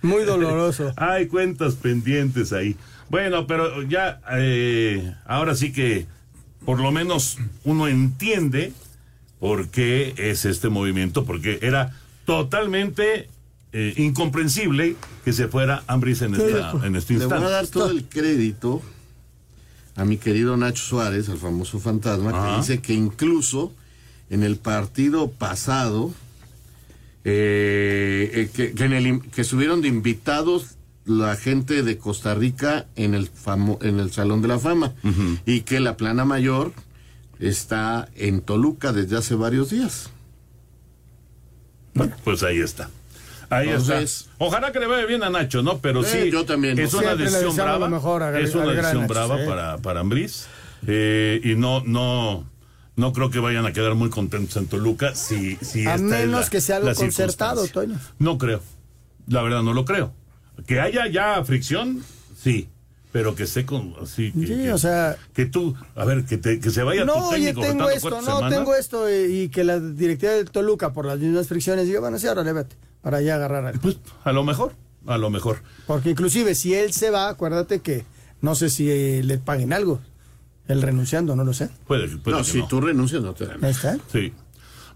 muy 0.03 0.25
doloroso. 0.25 0.93
Hay 0.97 1.27
cuentas 1.29 1.75
pendientes 1.75 2.53
ahí. 2.53 2.77
Bueno, 3.09 3.47
pero 3.47 3.83
ya, 3.83 4.21
eh, 4.33 5.15
ahora 5.27 5.55
sí 5.55 5.73
que 5.73 6.07
por 6.65 6.81
lo 6.81 6.93
menos 6.93 7.39
uno 7.65 7.89
entiende 7.89 8.73
por 9.39 9.69
qué 9.69 10.15
es 10.17 10.45
este 10.45 10.69
movimiento, 10.69 11.25
porque 11.25 11.59
era 11.63 11.93
totalmente 12.25 13.29
eh, 13.73 13.95
incomprensible 13.97 14.97
que 15.25 15.33
se 15.33 15.49
fuera 15.49 15.83
Ambris 15.87 16.23
en, 16.23 16.35
esta, 16.35 16.73
en 16.85 16.97
este 16.97 17.15
Le 17.15 17.19
voy 17.21 17.25
instante. 17.27 17.47
a 17.47 17.51
dar 17.51 17.67
todo 17.69 17.91
el 17.91 18.05
crédito 18.05 18.83
a 19.97 20.05
mi 20.05 20.17
querido 20.17 20.57
Nacho 20.57 20.83
Suárez, 20.83 21.29
el 21.29 21.39
famoso 21.39 21.79
fantasma, 21.81 22.31
Ajá. 22.31 22.51
que 22.51 22.57
dice 22.61 22.81
que 22.83 22.95
incluso 22.95 23.73
en 24.31 24.43
el 24.43 24.57
partido 24.57 25.31
pasado, 25.31 26.13
eh, 27.25 28.31
eh, 28.35 28.51
que, 28.55 28.73
que 28.73 28.85
en 28.85 28.93
el 28.93 29.21
que 29.31 29.43
estuvieron 29.43 29.83
de 29.83 29.89
invitados 29.89 30.77
la 31.05 31.35
gente 31.37 31.83
de 31.83 31.99
Costa 31.99 32.35
Rica 32.35 32.87
en 32.97 33.15
el, 33.15 33.31
famo- 33.33 33.79
en 33.83 33.99
el 33.99 34.11
Salón 34.13 34.43
de 34.43 34.49
la 34.49 34.59
Fama 34.59 34.95
y 35.45 35.63
que 35.63 35.81
la 35.81 35.97
plana 35.97 36.25
mayor 36.25 36.73
está 37.41 38.09
en 38.15 38.41
Toluca 38.43 38.93
desde 38.93 39.17
hace 39.17 39.35
varios 39.35 39.71
días. 39.71 40.11
Bueno, 41.95 42.15
pues 42.23 42.43
ahí 42.43 42.61
está. 42.61 42.91
Ahí 43.51 43.69
Entonces- 43.69 44.21
está. 44.23 44.31
Ojalá 44.39 44.73
que 44.73 44.79
le 44.81 44.87
vaya 44.87 45.05
bien 45.07 45.23
a 45.25 45.31
Nacho, 45.31 45.63
¿no? 45.63 45.79
Pero 45.79 46.03
Eh, 46.03 46.23
sí. 46.25 46.31
yo 46.31 46.45
también. 46.47 46.79
Es 46.79 46.95
una 46.95 47.15
decisión 47.17 47.55
brava. 47.57 47.79
lo 47.79 47.89
mejor 47.89 48.23
a- 48.23 48.39
es 48.39 48.55
una 48.55 48.67
decisión 48.73 49.03
Nacho, 49.03 49.13
brava 49.13 49.37
para, 49.45 49.79
para 49.79 50.01
Ambriz. 50.01 50.47
Eh, 50.87 51.41
y 51.45 51.57
no, 51.57 51.83
no, 51.85 52.49
no 52.97 53.13
creo 53.13 53.31
que 53.31 53.39
vayan 53.41 53.67
a 53.67 53.73
quedar 53.73 53.95
muy 53.95 54.09
contentos 54.09 54.57
en 54.57 54.67
Toluca 54.67 55.15
si, 55.15 55.57
si 55.57 55.81
A 55.87 55.95
esta 55.95 55.95
es 55.97 56.01
menos 56.03 56.41
la- 56.45 56.49
que 56.51 56.61
sea 56.61 56.77
algo 56.77 56.95
concertado. 56.95 57.67
Toño. 57.69 57.99
No 58.19 58.39
creo. 58.39 58.63
La 59.27 59.43
verdad, 59.43 59.63
no 59.63 59.73
lo 59.75 59.85
creo. 59.85 60.13
Que 60.67 60.81
haya 60.81 61.07
ya 61.09 61.43
fricción, 61.45 62.03
sí. 62.41 62.69
Pero 63.13 63.35
que 63.35 63.43
esté 63.43 63.67
con. 63.67 63.95
Así, 64.01 64.31
que, 64.31 64.47
Sí, 64.47 64.55
que- 64.55 64.73
o 64.73 64.79
sea- 64.79 65.17
Que 65.35 65.45
tú. 65.45 65.75
A 65.97 66.05
ver, 66.05 66.25
que, 66.25 66.39
te- 66.39 66.61
que 66.61 66.71
se 66.71 66.85
vaya 66.85 67.05
No, 67.05 67.15
tu 67.15 67.19
oye, 67.31 67.47
técnico 67.47 67.61
tengo 67.63 67.85
faltando 67.89 67.91
esto, 67.91 68.11
no, 68.11 68.23
semanas. 68.37 68.51
tengo 68.59 68.75
esto, 68.77 69.11
y, 69.11 69.15
y 69.41 69.49
que 69.49 69.65
la 69.65 69.81
directiva 69.81 70.33
de 70.35 70.45
Toluca, 70.45 70.93
por 70.93 71.07
las 71.07 71.19
mismas 71.19 71.49
fricciones, 71.49 71.87
diga, 71.89 71.99
bueno, 71.99 72.21
sí, 72.21 72.29
órale, 72.29 72.53
vete, 72.53 72.77
para 73.03 73.19
allá 73.19 73.37
agarrar 73.37 73.67
algo. 73.67 73.81
Pues 73.81 73.99
a 74.25 74.33
lo 74.33 74.45
mejor. 74.45 74.75
A 75.07 75.17
lo 75.19 75.31
mejor. 75.31 75.63
Porque 75.87 76.11
inclusive 76.11 76.55
si 76.55 76.75
él 76.75 76.93
se 76.93 77.11
va, 77.11 77.29
acuérdate 77.29 77.81
que 77.81 78.05
no 78.41 78.55
sé 78.55 78.69
si 78.71 78.91
eh, 78.91 79.23
le 79.25 79.39
paguen 79.39 79.73
algo. 79.73 80.01
Él 80.69 80.83
renunciando, 80.83 81.35
no 81.35 81.45
lo 81.45 81.53
sé. 81.53 81.71
Puede, 81.87 82.07
puede 82.19 82.37
no, 82.37 82.43
que 82.45 82.49
si 82.51 82.59
no. 82.59 82.69
tú 82.69 82.81
renuncias 82.81 83.23
no 83.23 83.33
te 83.35 83.47
dan. 83.47 83.65
Ahí 83.65 83.71
está. 83.73 83.99
Sí. 84.13 84.33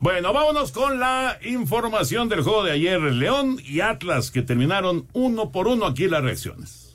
Bueno, 0.01 0.33
vámonos 0.33 0.71
con 0.71 1.01
la 1.01 1.39
información 1.45 2.29
del 2.29 2.43
juego 2.43 2.63
de 2.63 2.73
ayer. 2.73 3.01
León 3.01 3.57
y 3.65 3.81
Atlas 3.81 4.31
que 4.31 4.43
terminaron 4.43 5.07
uno 5.15 5.51
por 5.51 5.67
uno 5.67 5.87
aquí 5.87 6.07
las 6.09 6.23
reacciones. 6.23 6.94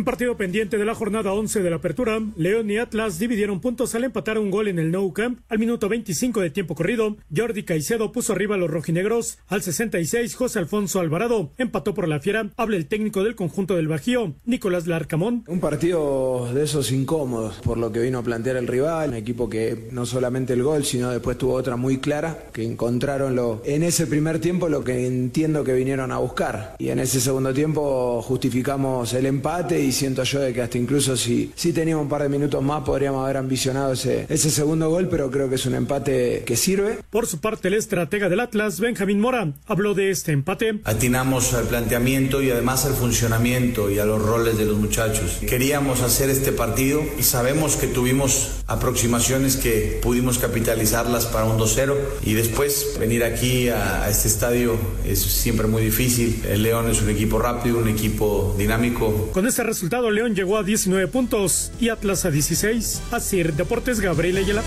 En 0.00 0.04
partido 0.06 0.34
pendiente 0.34 0.78
de 0.78 0.86
la 0.86 0.94
jornada 0.94 1.34
11 1.34 1.60
de 1.60 1.68
la 1.68 1.76
apertura, 1.76 2.22
León 2.34 2.70
y 2.70 2.78
Atlas 2.78 3.18
dividieron 3.18 3.60
puntos 3.60 3.94
al 3.94 4.04
empatar 4.04 4.38
un 4.38 4.50
gol 4.50 4.68
en 4.68 4.78
el 4.78 4.90
Nou 4.90 5.12
Camp 5.12 5.40
al 5.50 5.58
minuto 5.58 5.90
25 5.90 6.40
de 6.40 6.48
tiempo 6.48 6.74
corrido. 6.74 7.18
Jordi 7.36 7.64
Caicedo 7.64 8.10
puso 8.10 8.32
arriba 8.32 8.54
a 8.54 8.58
los 8.58 8.70
rojinegros. 8.70 9.36
Al 9.46 9.60
66, 9.60 10.34
José 10.34 10.58
Alfonso 10.58 11.00
Alvarado 11.00 11.52
empató 11.58 11.92
por 11.92 12.08
la 12.08 12.18
fiera. 12.18 12.48
Habla 12.56 12.78
el 12.78 12.86
técnico 12.86 13.22
del 13.22 13.34
conjunto 13.34 13.76
del 13.76 13.88
Bajío, 13.88 14.36
Nicolás 14.46 14.86
Larcamón. 14.86 15.44
Un 15.46 15.60
partido 15.60 16.50
de 16.54 16.64
esos 16.64 16.92
incómodos, 16.92 17.56
por 17.56 17.76
lo 17.76 17.92
que 17.92 18.00
vino 18.00 18.20
a 18.20 18.22
plantear 18.22 18.56
el 18.56 18.68
rival, 18.68 19.10
un 19.10 19.16
equipo 19.16 19.50
que 19.50 19.90
no 19.92 20.06
solamente 20.06 20.54
el 20.54 20.62
gol, 20.62 20.86
sino 20.86 21.10
después 21.10 21.36
tuvo 21.36 21.52
otra 21.52 21.76
muy 21.76 21.98
clara, 21.98 22.44
que 22.54 22.64
encontraron 22.64 23.36
lo, 23.36 23.60
en 23.66 23.82
ese 23.82 24.06
primer 24.06 24.38
tiempo 24.38 24.70
lo 24.70 24.82
que 24.82 25.06
entiendo 25.06 25.62
que 25.62 25.74
vinieron 25.74 26.10
a 26.10 26.16
buscar. 26.16 26.76
Y 26.78 26.88
en 26.88 27.00
ese 27.00 27.20
segundo 27.20 27.52
tiempo 27.52 28.22
justificamos 28.22 29.12
el 29.12 29.26
empate 29.26 29.78
y 29.78 29.89
siento 29.92 30.22
yo 30.24 30.40
de 30.40 30.52
que 30.52 30.62
hasta 30.62 30.78
incluso 30.78 31.16
si, 31.16 31.52
si 31.54 31.72
teníamos 31.72 32.04
un 32.04 32.08
par 32.08 32.22
de 32.22 32.28
minutos 32.28 32.62
más 32.62 32.82
podríamos 32.82 33.24
haber 33.24 33.36
ambicionado 33.36 33.92
ese, 33.92 34.26
ese 34.28 34.50
segundo 34.50 34.90
gol, 34.90 35.08
pero 35.08 35.30
creo 35.30 35.48
que 35.48 35.56
es 35.56 35.66
un 35.66 35.74
empate 35.74 36.42
que 36.46 36.56
sirve. 36.56 36.98
Por 37.10 37.26
su 37.26 37.38
parte, 37.38 37.68
el 37.68 37.74
estratega 37.74 38.28
del 38.28 38.40
Atlas, 38.40 38.80
Benjamín 38.80 39.20
Mora, 39.20 39.52
habló 39.66 39.94
de 39.94 40.10
este 40.10 40.32
empate. 40.32 40.80
Atinamos 40.84 41.54
al 41.54 41.64
planteamiento 41.64 42.42
y 42.42 42.50
además 42.50 42.84
al 42.84 42.94
funcionamiento 42.94 43.90
y 43.90 43.98
a 43.98 44.04
los 44.04 44.22
roles 44.22 44.58
de 44.58 44.66
los 44.66 44.78
muchachos. 44.78 45.38
Queríamos 45.46 46.00
hacer 46.02 46.30
este 46.30 46.52
partido 46.52 47.02
y 47.18 47.22
sabemos 47.22 47.76
que 47.76 47.86
tuvimos 47.86 48.62
aproximaciones 48.66 49.56
que 49.56 49.98
pudimos 50.02 50.38
capitalizarlas 50.38 51.26
para 51.26 51.46
un 51.46 51.58
2-0 51.58 51.94
y 52.24 52.34
después 52.34 52.96
venir 52.98 53.24
aquí 53.24 53.68
a, 53.68 54.04
a 54.04 54.10
este 54.10 54.28
estadio 54.28 54.76
es 55.04 55.20
siempre 55.20 55.66
muy 55.66 55.82
difícil. 55.82 56.42
El 56.48 56.62
León 56.62 56.88
es 56.88 57.02
un 57.02 57.10
equipo 57.10 57.38
rápido, 57.38 57.78
un 57.78 57.88
equipo 57.88 58.54
dinámico. 58.58 59.30
Con 59.32 59.46
ese 59.46 59.62
resultado, 59.62 59.79
León 59.88 60.34
llegó 60.34 60.58
a 60.58 60.62
19 60.62 61.08
puntos 61.08 61.72
y 61.80 61.88
Atlas 61.88 62.24
a 62.24 62.30
16. 62.30 63.02
Así, 63.10 63.42
Deportes 63.42 64.00
Gabriel 64.00 64.36
Ayala. 64.36 64.62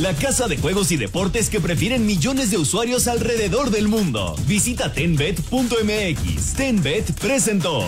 La 0.00 0.12
casa 0.14 0.46
de 0.46 0.58
juegos 0.58 0.92
y 0.92 0.98
deportes 0.98 1.48
que 1.48 1.58
prefieren 1.58 2.04
millones 2.04 2.50
de 2.50 2.58
usuarios 2.58 3.08
alrededor 3.08 3.70
del 3.70 3.88
mundo. 3.88 4.36
Visita 4.46 4.92
tenbet.mx. 4.92 6.54
Tenbet 6.54 7.12
presentó. 7.18 7.82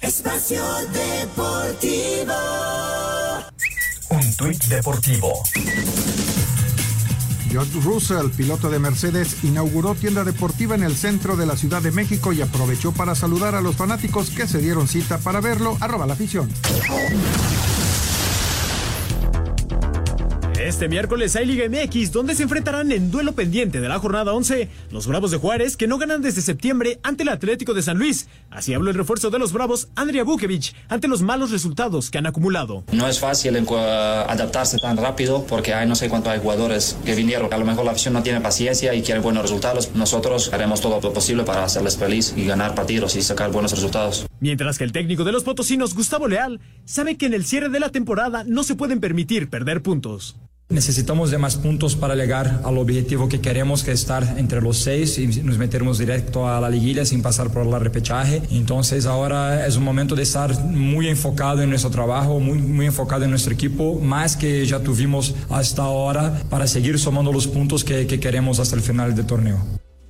Espacio 0.00 0.64
Deportivo. 0.92 2.34
Tuit 4.38 4.64
deportivo. 4.66 5.42
George 7.50 7.80
Russell, 7.80 8.28
piloto 8.36 8.70
de 8.70 8.78
Mercedes, 8.78 9.42
inauguró 9.42 9.96
tienda 9.96 10.22
deportiva 10.22 10.76
en 10.76 10.84
el 10.84 10.94
centro 10.94 11.36
de 11.36 11.44
la 11.44 11.56
Ciudad 11.56 11.82
de 11.82 11.90
México 11.90 12.32
y 12.32 12.40
aprovechó 12.40 12.92
para 12.92 13.16
saludar 13.16 13.56
a 13.56 13.60
los 13.60 13.74
fanáticos 13.74 14.30
que 14.30 14.46
se 14.46 14.58
dieron 14.58 14.86
cita 14.86 15.18
para 15.18 15.40
verlo. 15.40 15.76
Arroba 15.80 16.06
la 16.06 16.12
afición. 16.12 16.48
Este 20.68 20.86
miércoles 20.86 21.34
hay 21.34 21.46
Liga 21.46 21.64
MX, 21.66 22.12
donde 22.12 22.34
se 22.34 22.42
enfrentarán 22.42 22.92
en 22.92 23.10
duelo 23.10 23.32
pendiente 23.32 23.80
de 23.80 23.88
la 23.88 23.98
jornada 24.00 24.34
11 24.34 24.68
los 24.90 25.06
Bravos 25.06 25.30
de 25.30 25.38
Juárez, 25.38 25.78
que 25.78 25.86
no 25.86 25.96
ganan 25.96 26.20
desde 26.20 26.42
septiembre 26.42 27.00
ante 27.02 27.22
el 27.22 27.30
Atlético 27.30 27.72
de 27.72 27.80
San 27.80 27.96
Luis. 27.96 28.28
Así 28.50 28.74
habló 28.74 28.90
el 28.90 28.96
refuerzo 28.96 29.30
de 29.30 29.38
los 29.38 29.54
Bravos, 29.54 29.88
Andrea 29.94 30.24
Bukevich, 30.24 30.74
ante 30.90 31.08
los 31.08 31.22
malos 31.22 31.52
resultados 31.52 32.10
que 32.10 32.18
han 32.18 32.26
acumulado. 32.26 32.84
No 32.92 33.08
es 33.08 33.18
fácil 33.18 33.56
adaptarse 33.56 34.76
tan 34.76 34.98
rápido 34.98 35.42
porque 35.48 35.72
hay 35.72 35.88
no 35.88 35.94
sé 35.94 36.10
cuántos 36.10 36.34
hay 36.34 36.40
jugadores 36.40 36.98
que 37.02 37.14
vinieron. 37.14 37.50
A 37.50 37.56
lo 37.56 37.64
mejor 37.64 37.86
la 37.86 37.92
afición 37.92 38.12
no 38.12 38.22
tiene 38.22 38.42
paciencia 38.42 38.92
y 38.92 39.00
quiere 39.00 39.22
buenos 39.22 39.44
resultados. 39.44 39.92
Nosotros 39.94 40.52
haremos 40.52 40.82
todo 40.82 41.00
lo 41.00 41.14
posible 41.14 41.44
para 41.44 41.64
hacerles 41.64 41.96
feliz 41.96 42.34
y 42.36 42.44
ganar 42.44 42.74
partidos 42.74 43.16
y 43.16 43.22
sacar 43.22 43.50
buenos 43.50 43.72
resultados. 43.72 44.26
Mientras 44.40 44.76
que 44.76 44.84
el 44.84 44.92
técnico 44.92 45.24
de 45.24 45.32
los 45.32 45.44
potosinos, 45.44 45.94
Gustavo 45.94 46.28
Leal, 46.28 46.60
sabe 46.84 47.16
que 47.16 47.24
en 47.24 47.32
el 47.32 47.46
cierre 47.46 47.70
de 47.70 47.80
la 47.80 47.88
temporada 47.88 48.44
no 48.44 48.64
se 48.64 48.74
pueden 48.74 49.00
permitir 49.00 49.48
perder 49.48 49.82
puntos. 49.82 50.36
Necesitamos 50.70 51.30
de 51.30 51.38
más 51.38 51.56
puntos 51.56 51.96
para 51.96 52.14
llegar 52.14 52.60
al 52.62 52.76
objetivo 52.76 53.26
que 53.26 53.40
queremos, 53.40 53.82
que 53.82 53.92
es 53.92 54.00
estar 54.00 54.34
entre 54.36 54.60
los 54.60 54.76
seis 54.76 55.16
y 55.16 55.26
nos 55.42 55.56
meteremos 55.56 55.96
directo 55.96 56.46
a 56.46 56.60
la 56.60 56.68
liguilla 56.68 57.06
sin 57.06 57.22
pasar 57.22 57.50
por 57.50 57.64
la 57.64 57.78
repechaje. 57.78 58.42
Entonces 58.50 59.06
ahora 59.06 59.66
es 59.66 59.76
un 59.76 59.84
momento 59.84 60.14
de 60.14 60.24
estar 60.24 60.62
muy 60.64 61.08
enfocado 61.08 61.62
en 61.62 61.70
nuestro 61.70 61.90
trabajo, 61.90 62.38
muy, 62.38 62.58
muy 62.58 62.84
enfocado 62.84 63.24
en 63.24 63.30
nuestro 63.30 63.54
equipo, 63.54 63.98
más 63.98 64.36
que 64.36 64.66
ya 64.66 64.80
tuvimos 64.80 65.34
hasta 65.48 65.84
ahora 65.84 66.42
para 66.50 66.66
seguir 66.66 66.98
sumando 66.98 67.32
los 67.32 67.46
puntos 67.46 67.82
que, 67.82 68.06
que 68.06 68.20
queremos 68.20 68.58
hasta 68.58 68.76
el 68.76 68.82
final 68.82 69.14
del 69.14 69.24
torneo. 69.24 69.58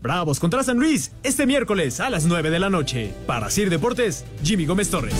Bravos 0.02 0.40
contra 0.40 0.64
San 0.64 0.78
Luis, 0.78 1.12
este 1.22 1.46
miércoles 1.46 2.00
a 2.00 2.10
las 2.10 2.24
9 2.24 2.50
de 2.50 2.58
la 2.58 2.68
noche. 2.68 3.12
Para 3.28 3.48
Sir 3.50 3.70
Deportes, 3.70 4.24
Jimmy 4.42 4.66
Gómez 4.66 4.90
Torres. 4.90 5.14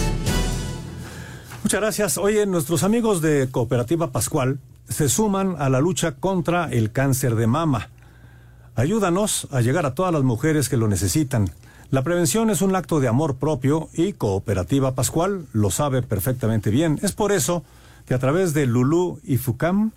Muchas 1.62 1.80
gracias. 1.80 2.18
Oye, 2.18 2.44
nuestros 2.44 2.82
amigos 2.82 3.22
de 3.22 3.48
Cooperativa 3.52 4.10
Pascual 4.10 4.58
se 4.88 5.08
suman 5.08 5.56
a 5.58 5.68
la 5.68 5.80
lucha 5.80 6.12
contra 6.12 6.70
el 6.70 6.92
cáncer 6.92 7.34
de 7.34 7.46
mama. 7.46 7.90
Ayúdanos 8.74 9.48
a 9.50 9.60
llegar 9.60 9.86
a 9.86 9.94
todas 9.94 10.12
las 10.12 10.22
mujeres 10.22 10.68
que 10.68 10.76
lo 10.76 10.88
necesitan. 10.88 11.50
La 11.90 12.02
prevención 12.02 12.50
es 12.50 12.62
un 12.62 12.76
acto 12.76 13.00
de 13.00 13.08
amor 13.08 13.36
propio 13.36 13.88
y 13.94 14.12
Cooperativa 14.12 14.94
Pascual 14.94 15.46
lo 15.52 15.70
sabe 15.70 16.02
perfectamente 16.02 16.70
bien. 16.70 16.98
Es 17.02 17.12
por 17.12 17.32
eso 17.32 17.64
que 18.06 18.14
a 18.14 18.18
través 18.18 18.54
de 18.54 18.66
Lulú 18.66 19.20
y 19.24 19.38
FUCAM 19.38 19.92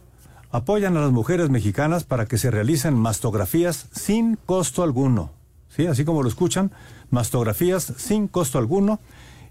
apoyan 0.52 0.98
a 0.98 1.02
las 1.02 1.12
mujeres 1.12 1.50
mexicanas 1.50 2.04
para 2.04 2.26
que 2.26 2.38
se 2.38 2.52
realicen 2.52 2.96
mastografías 2.96 3.88
sin 3.92 4.36
costo 4.36 4.84
alguno. 4.84 5.32
¿Sí? 5.70 5.88
Así 5.88 6.04
como 6.04 6.24
lo 6.24 6.30
escuchan, 6.30 6.72
mastografías 7.10 7.94
sin 7.98 8.28
costo 8.28 8.58
alguno. 8.58 9.00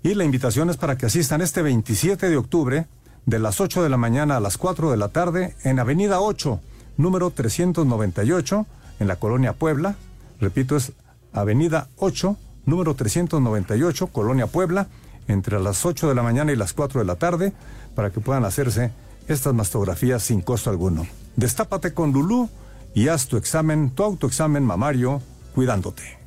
Y 0.02 0.14
la 0.14 0.24
invitación 0.24 0.70
es 0.70 0.76
para 0.76 0.96
que 0.96 1.06
asistan 1.06 1.40
este 1.40 1.62
27 1.62 2.28
de 2.28 2.36
octubre 2.36 2.86
de 3.26 3.38
las 3.38 3.60
8 3.60 3.82
de 3.82 3.88
la 3.88 3.96
mañana 3.96 4.36
a 4.36 4.40
las 4.40 4.58
4 4.58 4.90
de 4.90 4.96
la 4.96 5.08
tarde 5.08 5.54
en 5.64 5.78
Avenida 5.78 6.20
8, 6.20 6.60
número 6.96 7.30
398, 7.30 8.66
en 9.00 9.08
la 9.08 9.16
colonia 9.16 9.52
Puebla. 9.52 9.96
Repito, 10.40 10.76
es 10.76 10.92
Avenida 11.32 11.88
8, 11.96 12.36
número 12.66 12.94
398, 12.94 14.06
colonia 14.08 14.46
Puebla, 14.46 14.88
entre 15.28 15.60
las 15.60 15.84
8 15.84 16.08
de 16.08 16.14
la 16.14 16.22
mañana 16.22 16.52
y 16.52 16.56
las 16.56 16.72
4 16.72 17.00
de 17.00 17.06
la 17.06 17.16
tarde, 17.16 17.52
para 17.94 18.10
que 18.10 18.20
puedan 18.20 18.44
hacerse 18.44 18.92
estas 19.28 19.54
mastografías 19.54 20.22
sin 20.22 20.40
costo 20.40 20.70
alguno. 20.70 21.06
Destápate 21.36 21.94
con 21.94 22.12
Lulú 22.12 22.48
y 22.94 23.08
haz 23.08 23.28
tu 23.28 23.36
examen, 23.36 23.90
tu 23.90 24.02
autoexamen 24.02 24.64
mamario, 24.64 25.22
cuidándote. 25.54 26.18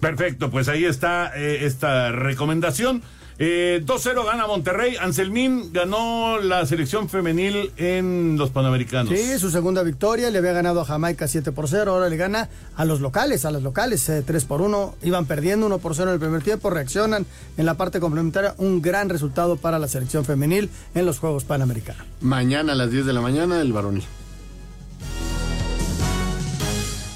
Perfecto, 0.00 0.50
pues 0.50 0.68
ahí 0.68 0.84
está 0.84 1.32
eh, 1.36 1.64
esta 1.64 2.10
recomendación. 2.10 3.02
Eh, 3.38 3.82
2-0 3.84 4.24
gana 4.24 4.46
Monterrey. 4.46 4.96
Anselmín 4.96 5.72
ganó 5.72 6.38
la 6.38 6.64
selección 6.66 7.08
femenil 7.08 7.72
en 7.76 8.36
los 8.38 8.50
Panamericanos. 8.50 9.12
Sí, 9.12 9.38
su 9.38 9.50
segunda 9.50 9.82
victoria. 9.82 10.30
Le 10.30 10.38
había 10.38 10.52
ganado 10.52 10.80
a 10.80 10.84
Jamaica 10.84 11.26
7 11.28 11.52
por 11.52 11.68
0. 11.68 11.92
Ahora 11.92 12.08
le 12.08 12.16
gana 12.16 12.48
a 12.76 12.84
los 12.84 13.00
locales, 13.00 13.44
a 13.44 13.50
los 13.50 13.62
locales 13.62 14.08
eh, 14.08 14.22
3 14.24 14.44
por 14.44 14.60
1. 14.60 14.96
Iban 15.02 15.26
perdiendo 15.26 15.66
1 15.66 15.78
por 15.78 15.94
0 15.94 16.10
en 16.10 16.14
el 16.14 16.20
primer 16.20 16.42
tiempo. 16.42 16.70
Reaccionan 16.70 17.26
en 17.56 17.66
la 17.66 17.74
parte 17.74 18.00
complementaria. 18.00 18.54
Un 18.58 18.82
gran 18.82 19.08
resultado 19.08 19.56
para 19.56 19.78
la 19.78 19.88
selección 19.88 20.24
femenil 20.24 20.70
en 20.94 21.06
los 21.06 21.18
Juegos 21.18 21.44
Panamericanos. 21.44 22.06
Mañana 22.20 22.72
a 22.72 22.76
las 22.76 22.90
10 22.90 23.06
de 23.06 23.12
la 23.12 23.20
mañana, 23.20 23.60
el 23.60 23.72
varonil. 23.72 24.04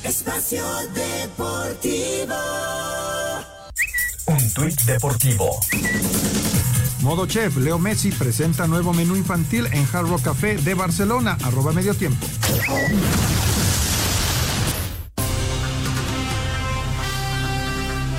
Espacio 0.03 0.63
Deportivo. 0.95 2.35
Un 4.29 4.53
tuit 4.53 4.81
deportivo. 4.83 5.61
Modo 7.03 7.27
Chef, 7.27 7.57
Leo 7.59 7.79
Messi 7.79 8.11
presenta 8.11 8.67
nuevo 8.67 8.93
menú 8.93 9.15
infantil 9.15 9.67
en 9.67 9.87
Hard 9.93 10.09
Rock 10.09 10.23
Café 10.23 10.57
de 10.57 10.75
Barcelona, 10.75 11.39
arroba 11.45 11.73
medio 11.73 11.95
tiempo. 11.95 12.27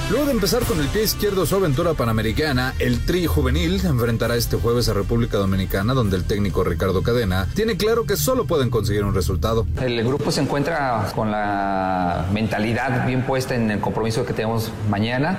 Luego 0.09 0.25
de 0.25 0.31
empezar 0.31 0.63
con 0.63 0.79
el 0.79 0.87
pie 0.87 1.03
izquierdo 1.03 1.45
su 1.45 1.57
aventura 1.57 1.93
panamericana, 1.93 2.73
el 2.79 3.05
Tri 3.05 3.25
Juvenil 3.27 3.85
enfrentará 3.85 4.37
este 4.37 4.55
jueves 4.55 4.87
a 4.87 4.93
República 4.93 5.37
Dominicana, 5.37 5.93
donde 5.93 6.15
el 6.15 6.23
técnico 6.23 6.63
Ricardo 6.63 7.03
Cadena 7.03 7.45
tiene 7.53 7.75
claro 7.75 8.05
que 8.05 8.15
solo 8.15 8.45
pueden 8.45 8.69
conseguir 8.69 9.03
un 9.03 9.13
resultado. 9.13 9.67
El 9.81 10.01
grupo 10.05 10.31
se 10.31 10.39
encuentra 10.39 11.11
con 11.13 11.29
la 11.29 12.25
mentalidad 12.31 13.05
bien 13.05 13.23
puesta 13.23 13.55
en 13.55 13.69
el 13.69 13.81
compromiso 13.81 14.25
que 14.25 14.31
tenemos 14.31 14.71
mañana, 14.89 15.37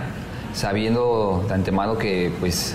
sabiendo 0.59 1.45
de 1.47 1.55
antemano 1.55 1.97
que 1.97 2.33
pues 2.41 2.75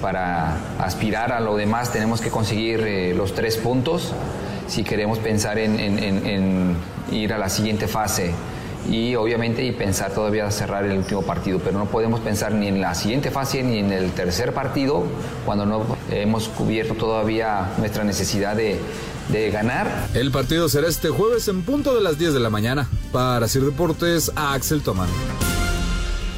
para 0.00 0.56
aspirar 0.78 1.32
a 1.32 1.40
lo 1.40 1.56
demás 1.56 1.92
tenemos 1.92 2.22
que 2.22 2.30
conseguir 2.30 2.80
eh, 2.80 3.14
los 3.14 3.34
tres 3.34 3.58
puntos 3.58 4.14
si 4.66 4.82
queremos 4.82 5.18
pensar 5.18 5.58
en, 5.58 6.76
ir 7.10 7.32
a 7.32 7.38
la 7.38 7.48
siguiente 7.48 7.86
fase 7.86 8.32
y 8.90 9.14
obviamente 9.14 9.62
y 9.64 9.72
pensar 9.72 10.12
todavía 10.12 10.50
cerrar 10.50 10.84
el 10.86 10.96
último 10.96 11.22
partido, 11.22 11.58
pero 11.58 11.78
no 11.78 11.86
podemos 11.86 12.20
pensar 12.20 12.52
ni 12.52 12.68
en 12.68 12.80
la 12.80 12.94
siguiente 12.94 13.30
fase 13.30 13.62
ni 13.62 13.78
en 13.78 13.92
el 13.92 14.12
tercer 14.12 14.54
partido 14.54 15.04
cuando 15.44 15.66
no 15.66 15.84
hemos 16.10 16.48
cubierto 16.48 16.94
todavía 16.94 17.72
nuestra 17.78 18.04
necesidad 18.04 18.56
de, 18.56 18.80
ganar. 19.52 20.08
El 20.14 20.30
partido 20.30 20.70
será 20.70 20.88
este 20.88 21.10
jueves 21.10 21.48
en 21.48 21.62
punto 21.62 21.94
de 21.94 22.00
las 22.00 22.18
10 22.18 22.32
de 22.32 22.40
la 22.40 22.48
mañana. 22.48 22.88
Para 23.12 23.46
Sir 23.46 23.62
Deportes, 23.64 24.32
Axel 24.34 24.82
Tomán. 24.82 25.08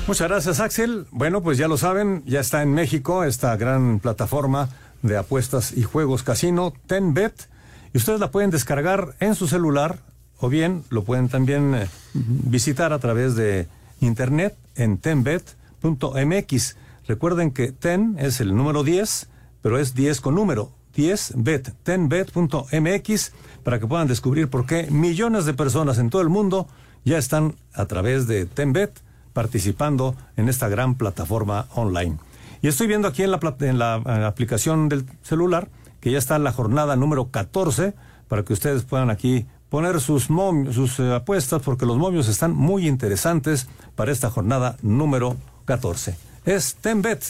Muchas 0.06 0.28
gracias, 0.28 0.60
Axel. 0.60 1.06
Bueno, 1.10 1.42
pues 1.42 1.56
ya 1.56 1.68
lo 1.68 1.76
saben, 1.76 2.22
ya 2.26 2.40
está 2.40 2.62
en 2.62 2.74
México 2.74 3.22
esta 3.24 3.56
gran 3.56 4.00
plataforma 4.00 4.68
de 5.02 5.16
apuestas 5.16 5.72
y 5.76 5.82
juegos 5.82 6.22
casino, 6.22 6.72
TenBet, 6.86 7.48
y 7.92 7.98
ustedes 7.98 8.20
la 8.20 8.30
pueden 8.30 8.50
descargar 8.50 9.14
en 9.20 9.34
su 9.34 9.46
celular 9.46 10.00
o 10.38 10.48
bien 10.48 10.84
lo 10.90 11.04
pueden 11.04 11.28
también 11.28 11.74
eh, 11.74 11.88
visitar 12.14 12.92
a 12.92 12.98
través 12.98 13.36
de 13.36 13.68
internet 14.00 14.56
en 14.74 14.98
tenbet.mx. 14.98 16.76
Recuerden 17.06 17.50
que 17.50 17.72
ten 17.72 18.16
es 18.18 18.40
el 18.40 18.56
número 18.56 18.82
10, 18.82 19.28
pero 19.62 19.78
es 19.78 19.94
10 19.94 20.20
con 20.20 20.34
número. 20.34 20.72
10bet, 20.96 21.72
tenbet.mx, 21.82 23.32
para 23.62 23.78
que 23.78 23.86
puedan 23.86 24.08
descubrir 24.08 24.48
por 24.48 24.66
qué 24.66 24.90
millones 24.90 25.44
de 25.44 25.54
personas 25.54 25.98
en 25.98 26.10
todo 26.10 26.22
el 26.22 26.28
mundo 26.28 26.68
ya 27.04 27.16
están 27.18 27.54
a 27.72 27.86
través 27.86 28.26
de 28.26 28.46
Tenbet 28.46 29.00
participando 29.44 30.14
en 30.36 30.50
esta 30.50 30.68
gran 30.68 30.96
plataforma 30.96 31.66
online. 31.74 32.18
Y 32.60 32.68
estoy 32.68 32.86
viendo 32.88 33.08
aquí 33.08 33.22
en 33.22 33.30
la, 33.78 33.94
aplicación 34.26 34.90
del 34.90 35.06
celular 35.22 35.70
que 35.98 36.10
ya 36.10 36.18
está 36.18 36.38
la 36.38 36.52
jornada 36.52 36.94
número 36.94 37.30
14 37.30 37.94
para 38.28 38.42
que 38.44 38.52
ustedes 38.52 38.82
puedan 38.84 39.08
aquí 39.08 39.46
poner 39.70 39.98
sus, 40.00 40.28
mom- 40.28 40.70
sus 40.74 41.00
eh, 41.00 41.14
apuestas 41.14 41.62
porque 41.62 41.86
los 41.86 41.96
momios 41.96 42.28
están 42.28 42.54
muy 42.54 42.86
interesantes 42.86 43.66
para 43.94 44.12
esta 44.12 44.28
jornada 44.30 44.76
número 44.82 45.38
14. 45.64 46.16
Es 46.44 46.74
Tenbet 46.74 47.24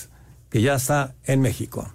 que 0.50 0.62
ya 0.62 0.74
está 0.74 1.14
en 1.24 1.40
México. 1.42 1.86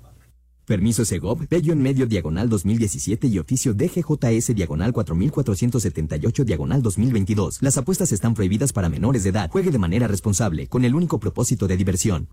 Permiso 0.65 1.05
Segov, 1.05 1.47
Bello 1.47 1.73
en 1.73 1.81
medio 1.81 2.07
diagonal 2.07 2.49
2017 2.49 3.27
y 3.27 3.39
oficio 3.39 3.73
DGJS 3.73 4.55
diagonal 4.55 4.93
4478 4.93 6.43
diagonal 6.43 6.81
2022. 6.81 7.61
Las 7.61 7.77
apuestas 7.77 8.11
están 8.11 8.33
prohibidas 8.33 8.73
para 8.73 8.89
menores 8.89 9.23
de 9.23 9.29
edad. 9.29 9.49
Juegue 9.51 9.71
de 9.71 9.77
manera 9.77 10.07
responsable, 10.07 10.67
con 10.67 10.83
el 10.83 10.95
único 10.95 11.19
propósito 11.19 11.67
de 11.67 11.77
diversión. 11.77 12.27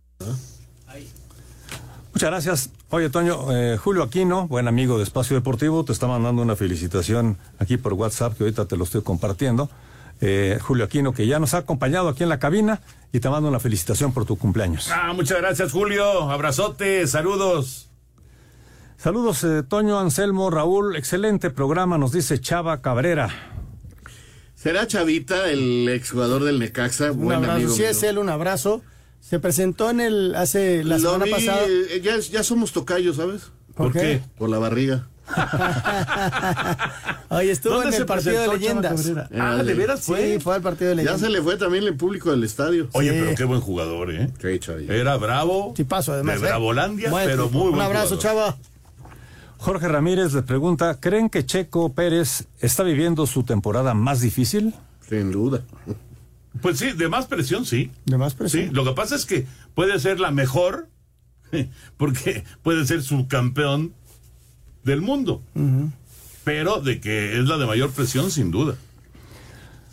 Muchas 2.14 2.30
gracias. 2.30 2.70
Oye, 2.90 3.08
Toño, 3.08 3.52
eh, 3.52 3.78
Julio 3.78 4.02
Aquino, 4.02 4.46
buen 4.46 4.68
amigo 4.68 4.98
de 4.98 5.04
Espacio 5.04 5.34
Deportivo, 5.34 5.84
te 5.84 5.92
está 5.92 6.06
mandando 6.06 6.42
una 6.42 6.56
felicitación 6.56 7.38
aquí 7.58 7.78
por 7.78 7.94
WhatsApp, 7.94 8.36
que 8.36 8.44
ahorita 8.44 8.66
te 8.66 8.76
lo 8.76 8.84
estoy 8.84 9.02
compartiendo. 9.02 9.70
Eh, 10.20 10.58
Julio 10.60 10.84
Aquino, 10.84 11.12
que 11.12 11.26
ya 11.26 11.38
nos 11.38 11.54
ha 11.54 11.58
acompañado 11.58 12.08
aquí 12.08 12.22
en 12.22 12.28
la 12.28 12.38
cabina 12.38 12.80
y 13.12 13.20
te 13.20 13.28
mando 13.28 13.48
una 13.48 13.60
felicitación 13.60 14.12
por 14.12 14.24
tu 14.24 14.36
cumpleaños. 14.36 14.90
Ah, 14.90 15.12
muchas 15.14 15.38
gracias, 15.38 15.72
Julio. 15.72 16.30
Abrazote, 16.30 17.06
saludos. 17.06 17.91
Saludos, 19.02 19.42
eh, 19.44 19.62
Toño, 19.68 19.98
Anselmo, 19.98 20.50
Raúl, 20.50 20.96
excelente 20.96 21.50
programa, 21.50 21.98
nos 21.98 22.12
dice 22.12 22.40
Chava 22.40 22.80
Cabrera. 22.82 23.30
¿Será 24.54 24.86
Chavita, 24.86 25.50
el 25.50 25.88
exjugador 25.88 26.44
del 26.44 26.60
Necaxa? 26.60 27.10
Un 27.10 27.24
Buen 27.24 27.38
abrazo. 27.38 27.54
amigo 27.56 27.72
Sí, 27.72 27.80
mío. 27.80 27.90
es 27.90 28.02
él, 28.04 28.18
un 28.18 28.28
abrazo. 28.28 28.82
Se 29.20 29.40
presentó 29.40 29.90
en 29.90 30.00
el 30.00 30.34
hace 30.36 30.84
la 30.84 30.98
Lo 30.98 31.10
semana 31.10 31.24
vi, 31.24 31.30
pasada. 31.32 31.62
eh, 31.66 32.00
ya, 32.02 32.16
ya 32.18 32.44
somos 32.44 32.72
tocayos, 32.72 33.16
¿sabes? 33.16 33.42
¿Por 33.74 33.90
¿Por 33.90 33.92
qué? 33.92 34.00
qué? 34.00 34.22
Por 34.38 34.50
la 34.50 34.58
barriga. 34.58 35.08
Oye, 37.30 37.50
estuvo 37.50 37.74
¿Dónde 37.74 37.88
en 37.96 38.02
el 38.02 38.06
partido 38.06 38.40
de 38.42 38.48
leyendas. 38.48 39.02
Cabrera? 39.02 39.28
Ah, 39.40 39.62
¿de 39.64 39.74
veras 39.74 40.00
fue? 40.02 40.34
Sí, 40.34 40.40
fue 40.40 40.54
al 40.56 40.62
partido 40.62 40.90
de 40.90 40.96
Ya 40.96 41.02
leyendas. 41.02 41.20
se 41.22 41.30
le 41.30 41.42
fue 41.42 41.56
también 41.56 41.84
el 41.84 41.96
público 41.96 42.30
del 42.30 42.44
estadio. 42.44 42.88
Oye, 42.92 43.10
pero 43.12 43.34
qué 43.34 43.44
buen 43.44 43.60
jugador, 43.60 44.12
¿eh? 44.12 44.30
Era 44.88 45.16
bravo. 45.16 45.72
Sí, 45.76 45.82
paso, 45.84 46.12
además. 46.12 46.40
De 46.40 46.46
¿eh? 46.46 46.50
Bravolandia, 46.50 47.10
pero 47.24 47.48
muy 47.48 47.62
buen 47.62 47.74
Un 47.74 47.80
abrazo, 47.80 48.16
jugador. 48.16 48.22
chava. 48.22 48.56
Jorge 49.62 49.86
Ramírez 49.86 50.34
le 50.34 50.42
pregunta, 50.42 50.98
¿creen 50.98 51.30
que 51.30 51.46
Checo 51.46 51.92
Pérez 51.94 52.48
está 52.60 52.82
viviendo 52.82 53.28
su 53.28 53.44
temporada 53.44 53.94
más 53.94 54.20
difícil? 54.20 54.74
Sin 55.08 55.30
duda. 55.30 55.62
Pues 56.60 56.80
sí, 56.80 56.90
de 56.90 57.08
más 57.08 57.26
presión, 57.26 57.64
sí. 57.64 57.92
De 58.04 58.18
más 58.18 58.34
presión. 58.34 58.64
Sí, 58.66 58.74
lo 58.74 58.84
que 58.84 58.90
pasa 58.90 59.14
es 59.14 59.24
que 59.24 59.46
puede 59.76 60.00
ser 60.00 60.18
la 60.18 60.32
mejor, 60.32 60.88
porque 61.96 62.42
puede 62.64 62.84
ser 62.86 63.04
subcampeón 63.04 63.92
del 64.82 65.00
mundo. 65.00 65.42
pero 66.42 66.80
de 66.80 67.00
que 67.00 67.38
es 67.38 67.46
la 67.46 67.56
de 67.56 67.66
mayor 67.66 67.92
presión, 67.92 68.32
sin 68.32 68.50
duda. 68.50 68.74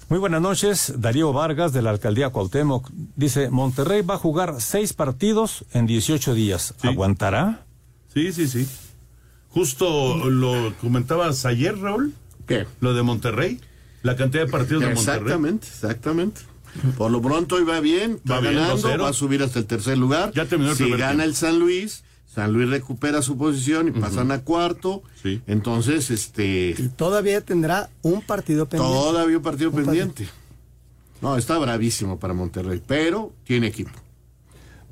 Muy 0.09 0.17
buenas 0.17 0.41
noches, 0.41 0.95
Darío 0.97 1.31
Vargas 1.31 1.73
de 1.73 1.83
la 1.83 1.91
alcaldía 1.91 2.31
Cuauhtémoc. 2.31 2.89
Dice, 3.15 3.51
Monterrey 3.51 4.01
va 4.01 4.15
a 4.15 4.17
jugar 4.17 4.61
seis 4.61 4.93
partidos 4.93 5.63
en 5.73 5.85
18 5.85 6.33
días. 6.33 6.73
¿Aguantará? 6.81 7.67
Sí, 8.11 8.33
sí, 8.33 8.47
sí. 8.47 8.67
Justo 9.49 10.29
lo 10.29 10.73
comentabas 10.81 11.45
ayer, 11.45 11.77
Raúl. 11.77 12.13
¿Qué? 12.47 12.65
Lo 12.81 12.93
de 12.93 13.01
Monterrey. 13.03 13.59
La 14.03 14.15
cantidad 14.15 14.45
de 14.45 14.51
partidos 14.51 14.81
de 14.83 14.93
Monterrey. 14.93 15.17
Exactamente, 15.21 15.67
exactamente. 15.67 16.41
Por 16.97 17.11
lo 17.11 17.21
pronto 17.21 17.55
hoy 17.55 17.63
va 17.63 17.79
bien, 17.79 18.19
va, 18.29 18.39
ganando, 18.41 18.77
2-0. 18.77 19.01
va 19.01 19.09
a 19.09 19.13
subir 19.13 19.41
hasta 19.41 19.59
el 19.59 19.65
tercer 19.65 19.97
lugar. 19.97 20.31
Ya 20.35 20.45
terminó 20.45 20.71
el 20.71 20.77
si 20.77 20.83
primer 20.83 20.99
gana 20.99 21.11
tiempo. 21.23 21.29
el 21.29 21.35
San 21.35 21.59
Luis, 21.59 22.03
San 22.27 22.53
Luis 22.53 22.69
recupera 22.69 23.21
su 23.23 23.37
posición 23.37 23.87
y 23.87 23.91
pasan 23.91 24.31
a 24.31 24.41
cuarto. 24.41 25.01
Entonces, 25.47 26.11
este, 26.11 26.75
Todavía 26.95 27.41
tendrá 27.41 27.89
un 28.03 28.21
partido 28.21 28.67
pendiente. 28.67 28.95
todavía 28.95 29.37
un 29.37 29.43
partido 29.43 29.69
Un 29.71 29.75
partido. 29.77 29.91
pendiente. 30.05 30.29
No, 31.21 31.35
está 31.37 31.57
bravísimo 31.57 32.19
para 32.19 32.33
Monterrey, 32.35 32.81
pero 32.85 33.33
tiene 33.45 33.67
equipo. 33.67 33.91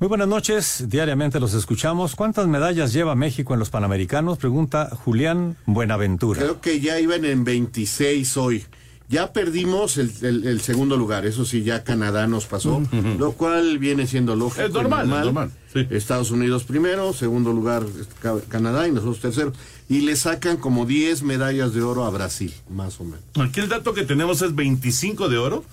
Muy 0.00 0.08
buenas 0.08 0.28
noches, 0.28 0.84
diariamente 0.88 1.40
los 1.40 1.54
escuchamos. 1.54 2.14
¿Cuántas 2.14 2.46
medallas 2.46 2.92
lleva 2.92 3.16
México 3.16 3.52
en 3.54 3.58
los 3.60 3.70
Panamericanos? 3.70 4.38
Pregunta 4.38 4.88
Julián 5.04 5.56
Buenaventura. 5.66 6.40
Creo 6.40 6.60
que 6.60 6.78
ya 6.80 7.00
iban 7.00 7.24
en 7.24 7.42
26 7.42 8.36
hoy. 8.36 8.64
Ya 9.08 9.32
perdimos 9.32 9.96
el, 9.96 10.12
el- 10.20 10.46
el 10.46 10.60
segundo 10.60 10.96
lugar, 10.96 11.24
eso 11.26 11.44
sí, 11.46 11.62
ya 11.64 11.82
Canadá 11.82 12.26
nos 12.26 12.44
pasó, 12.44 12.82
lo 13.18 13.32
cual 13.32 13.78
viene 13.78 14.06
siendo 14.06 14.36
lógico. 14.36 14.62
Es 14.64 14.70
y 14.70 14.74
normal, 14.74 15.04
es 15.04 15.08
normal, 15.24 15.50
Estados 15.90 16.30
Unidos 16.30 16.64
primero, 16.64 17.12
segundo 17.14 17.52
lugar 17.54 17.84
Ca- 18.20 18.36
Canadá 18.48 18.86
y 18.86 18.92
nosotros 18.92 19.18
tercero. 19.20 19.52
Y 19.88 20.02
le 20.02 20.14
sacan 20.14 20.58
como 20.58 20.84
10 20.84 21.22
medallas 21.22 21.72
de 21.72 21.80
oro 21.82 22.04
a 22.04 22.10
Brasil, 22.10 22.52
más 22.70 23.00
o 23.00 23.04
menos. 23.04 23.20
Aquí 23.40 23.60
el 23.60 23.68
dato 23.70 23.94
que 23.94 24.04
tenemos 24.04 24.42
es 24.42 24.54
25 24.54 25.30
de 25.30 25.38
oro, 25.38 25.64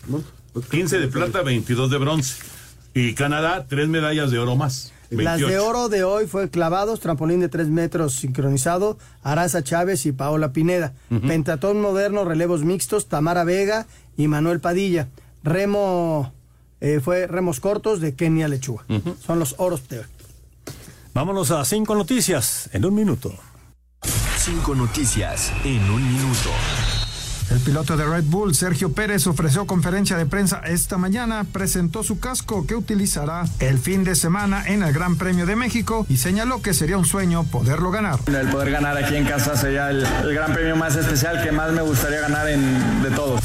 15 0.72 1.00
de 1.00 1.08
plata, 1.10 1.42
22 1.42 1.92
de 1.92 1.98
bronce. 1.98 2.36
Y 2.96 3.14
Canadá, 3.14 3.68
tres 3.68 3.90
medallas 3.90 4.32
de 4.32 4.40
oro 4.40 4.56
más. 4.56 4.94
Las 5.10 5.40
28. 5.42 5.48
de 5.48 5.60
oro 5.60 5.90
de 5.90 6.04
hoy 6.06 6.28
fue 6.28 6.50
clavados, 6.50 7.02
trampolín 7.02 7.42
de 7.42 7.50
3 7.50 7.68
metros 7.68 8.16
sincronizado, 8.16 8.98
Araza 9.22 9.64
Chávez 9.64 10.06
y 10.06 10.14
Paola 10.14 10.54
Pineda. 10.54 10.94
Pentatón 11.28 11.82
moderno, 11.82 12.24
relevos 12.24 12.64
mixtos, 12.64 13.08
Tamara 13.08 13.44
Vega 13.44 13.86
y 14.18 14.28
Manuel 14.30 14.62
Padilla. 14.62 15.10
Remo 15.44 16.34
eh, 16.80 17.02
fue 17.04 17.28
remos 17.28 17.60
cortos 17.60 18.00
de 18.00 18.16
Kenia 18.16 18.48
Lechuga. 18.48 18.86
Son 19.24 19.40
los 19.40 19.56
oros 19.58 19.88
de 19.90 20.00
hoy. 20.00 20.06
Vámonos 21.14 21.52
a 21.52 21.66
cinco 21.66 21.96
noticias 21.96 22.70
en 22.72 22.86
un 22.86 22.96
minuto. 22.96 23.34
Cinco 24.38 24.74
noticias 24.74 25.52
en 25.66 25.90
un 25.92 26.14
minuto. 26.14 26.50
El 27.52 27.60
piloto 27.60 27.96
de 27.96 28.06
Red 28.06 28.24
Bull, 28.26 28.56
Sergio 28.56 28.94
Pérez, 28.94 29.28
ofreció 29.28 29.68
conferencia 29.68 30.18
de 30.18 30.26
prensa 30.26 30.62
esta 30.66 30.98
mañana, 30.98 31.46
presentó 31.52 32.04
su 32.04 32.20
casco 32.20 32.66
que 32.66 32.76
utilizará 32.76 33.46
el 33.60 33.78
fin 33.78 34.04
de 34.04 34.16
semana 34.16 34.66
en 34.66 34.82
el 34.82 34.92
Gran 34.94 35.16
Premio 35.16 35.46
de 35.46 35.56
México 35.56 36.06
y 36.10 36.18
señaló 36.18 36.62
que 36.62 36.74
sería 36.74 36.98
un 36.98 37.06
sueño 37.06 37.44
poderlo 37.44 37.92
ganar. 37.92 38.20
El 38.28 38.50
poder 38.50 38.72
ganar 38.72 38.98
aquí 38.98 39.16
en 39.16 39.26
casa 39.26 39.56
sería 39.56 39.90
el, 39.92 40.04
el 40.06 40.34
gran 40.34 40.54
premio 40.54 40.76
más 40.76 40.96
especial 40.96 41.44
que 41.44 41.52
más 41.52 41.72
me 41.72 41.82
gustaría 41.82 42.22
ganar 42.22 42.50
en, 42.50 43.04
de 43.04 43.12
todos. 43.12 43.42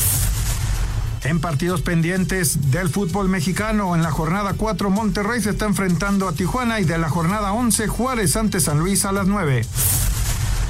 En 1.23 1.39
partidos 1.39 1.83
pendientes 1.83 2.71
del 2.71 2.89
fútbol 2.89 3.29
mexicano, 3.29 3.95
en 3.95 4.03
la 4.03 4.11
jornada 4.11 4.55
4 4.57 4.89
Monterrey 4.89 5.43
se 5.43 5.51
está 5.51 5.67
enfrentando 5.67 6.27
a 6.27 6.33
Tijuana 6.33 6.81
y 6.81 6.85
de 6.85 6.97
la 6.97 7.11
jornada 7.11 7.53
11 7.53 7.87
Juárez 7.89 8.37
ante 8.37 8.59
San 8.61 8.79
Luis 8.79 9.05
a 9.05 9.13
las 9.13 9.27
9. 9.27 9.67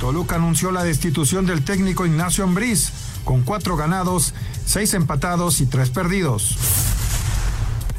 Toluca 0.01 0.37
anunció 0.37 0.72
la 0.72 0.83
destitución 0.83 1.47
del 1.47 1.62
técnico 1.62 2.05
Ignacio 2.05 2.43
Ambriz, 2.43 2.91
con 3.24 3.42
cuatro 3.42 3.76
ganados, 3.76 4.34
seis 4.66 4.94
empatados 4.94 5.60
y 5.60 5.66
tres 5.66 5.90
perdidos. 5.90 6.56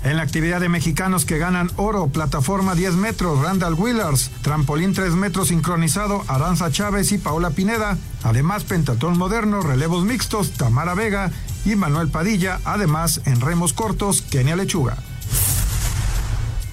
En 0.03 0.17
la 0.17 0.23
actividad 0.23 0.59
de 0.59 0.67
mexicanos 0.67 1.25
que 1.25 1.37
ganan 1.37 1.69
oro, 1.75 2.07
plataforma 2.07 2.73
10 2.73 2.95
metros, 2.95 3.39
Randall 3.39 3.75
Willers, 3.75 4.31
trampolín 4.41 4.93
3 4.93 5.13
metros 5.13 5.49
sincronizado, 5.49 6.23
Aranza 6.27 6.71
Chávez 6.71 7.11
y 7.11 7.19
Paola 7.19 7.51
Pineda, 7.51 7.99
además 8.23 8.63
pentatón 8.63 9.19
moderno, 9.19 9.61
relevos 9.61 10.03
mixtos, 10.03 10.53
Tamara 10.53 10.95
Vega 10.95 11.31
y 11.65 11.75
Manuel 11.75 12.07
Padilla, 12.07 12.59
además 12.65 13.21
en 13.25 13.41
remos 13.41 13.73
cortos, 13.73 14.23
Kenia 14.23 14.55
Lechuga. 14.55 14.97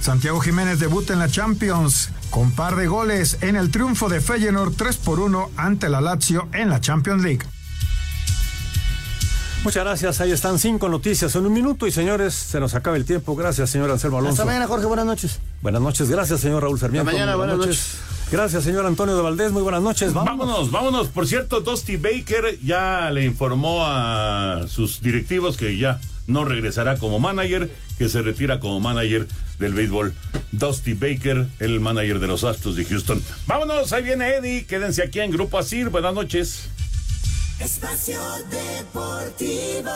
Santiago 0.00 0.40
Jiménez 0.40 0.78
debuta 0.78 1.12
en 1.12 1.18
la 1.18 1.28
Champions 1.28 2.08
con 2.30 2.50
par 2.52 2.76
de 2.76 2.86
goles 2.86 3.36
en 3.42 3.56
el 3.56 3.70
triunfo 3.70 4.08
de 4.08 4.22
Feyenoord 4.22 4.74
3 4.74 4.96
por 4.96 5.20
1 5.20 5.50
ante 5.58 5.90
la 5.90 6.00
Lazio 6.00 6.48
en 6.52 6.70
la 6.70 6.80
Champions 6.80 7.22
League. 7.22 7.57
Muchas 9.64 9.84
gracias, 9.84 10.20
ahí 10.20 10.30
están 10.30 10.58
cinco 10.58 10.88
noticias 10.88 11.34
en 11.34 11.44
un 11.44 11.52
minuto 11.52 11.86
y 11.86 11.90
señores, 11.90 12.32
se 12.32 12.60
nos 12.60 12.74
acaba 12.74 12.96
el 12.96 13.04
tiempo. 13.04 13.34
Gracias, 13.34 13.70
señor 13.70 13.90
Anselmo 13.90 14.18
Alonso. 14.18 14.42
Hasta 14.42 14.44
mañana, 14.44 14.66
Jorge. 14.66 14.86
Buenas 14.86 15.04
noches. 15.04 15.40
Buenas 15.62 15.82
noches, 15.82 16.08
gracias, 16.08 16.40
señor 16.40 16.62
Raúl 16.62 16.78
Sarmiento. 16.78 17.10
Hasta 17.10 17.18
mañana, 17.18 17.36
buenas 17.36 18.08
Gracias, 18.30 18.62
señor 18.62 18.84
Antonio 18.84 19.16
de 19.16 19.22
Valdés. 19.22 19.52
Muy 19.52 19.62
buenas 19.62 19.82
noches. 19.82 20.12
Vamos. 20.12 20.38
Vámonos, 20.38 20.70
vámonos. 20.70 21.08
Por 21.08 21.26
cierto, 21.26 21.60
Dusty 21.60 21.96
Baker 21.96 22.58
ya 22.62 23.10
le 23.10 23.24
informó 23.24 23.84
a 23.84 24.66
sus 24.68 25.00
directivos 25.00 25.56
que 25.56 25.78
ya 25.78 25.98
no 26.26 26.44
regresará 26.44 26.98
como 26.98 27.18
manager, 27.18 27.70
que 27.96 28.08
se 28.10 28.20
retira 28.20 28.60
como 28.60 28.80
manager 28.80 29.26
del 29.58 29.72
béisbol. 29.72 30.12
Dusty 30.52 30.92
Baker, 30.92 31.46
el 31.58 31.80
manager 31.80 32.20
de 32.20 32.26
los 32.26 32.44
Astros 32.44 32.76
de 32.76 32.84
Houston. 32.84 33.22
Vámonos, 33.46 33.92
ahí 33.94 34.02
viene 34.02 34.28
Eddie. 34.36 34.66
Quédense 34.66 35.02
aquí 35.02 35.20
en 35.20 35.30
Grupo 35.30 35.58
Asir. 35.58 35.88
Buenas 35.88 36.12
noches. 36.12 36.68
Espacio 37.60 38.20
Deportivo. 38.50 39.90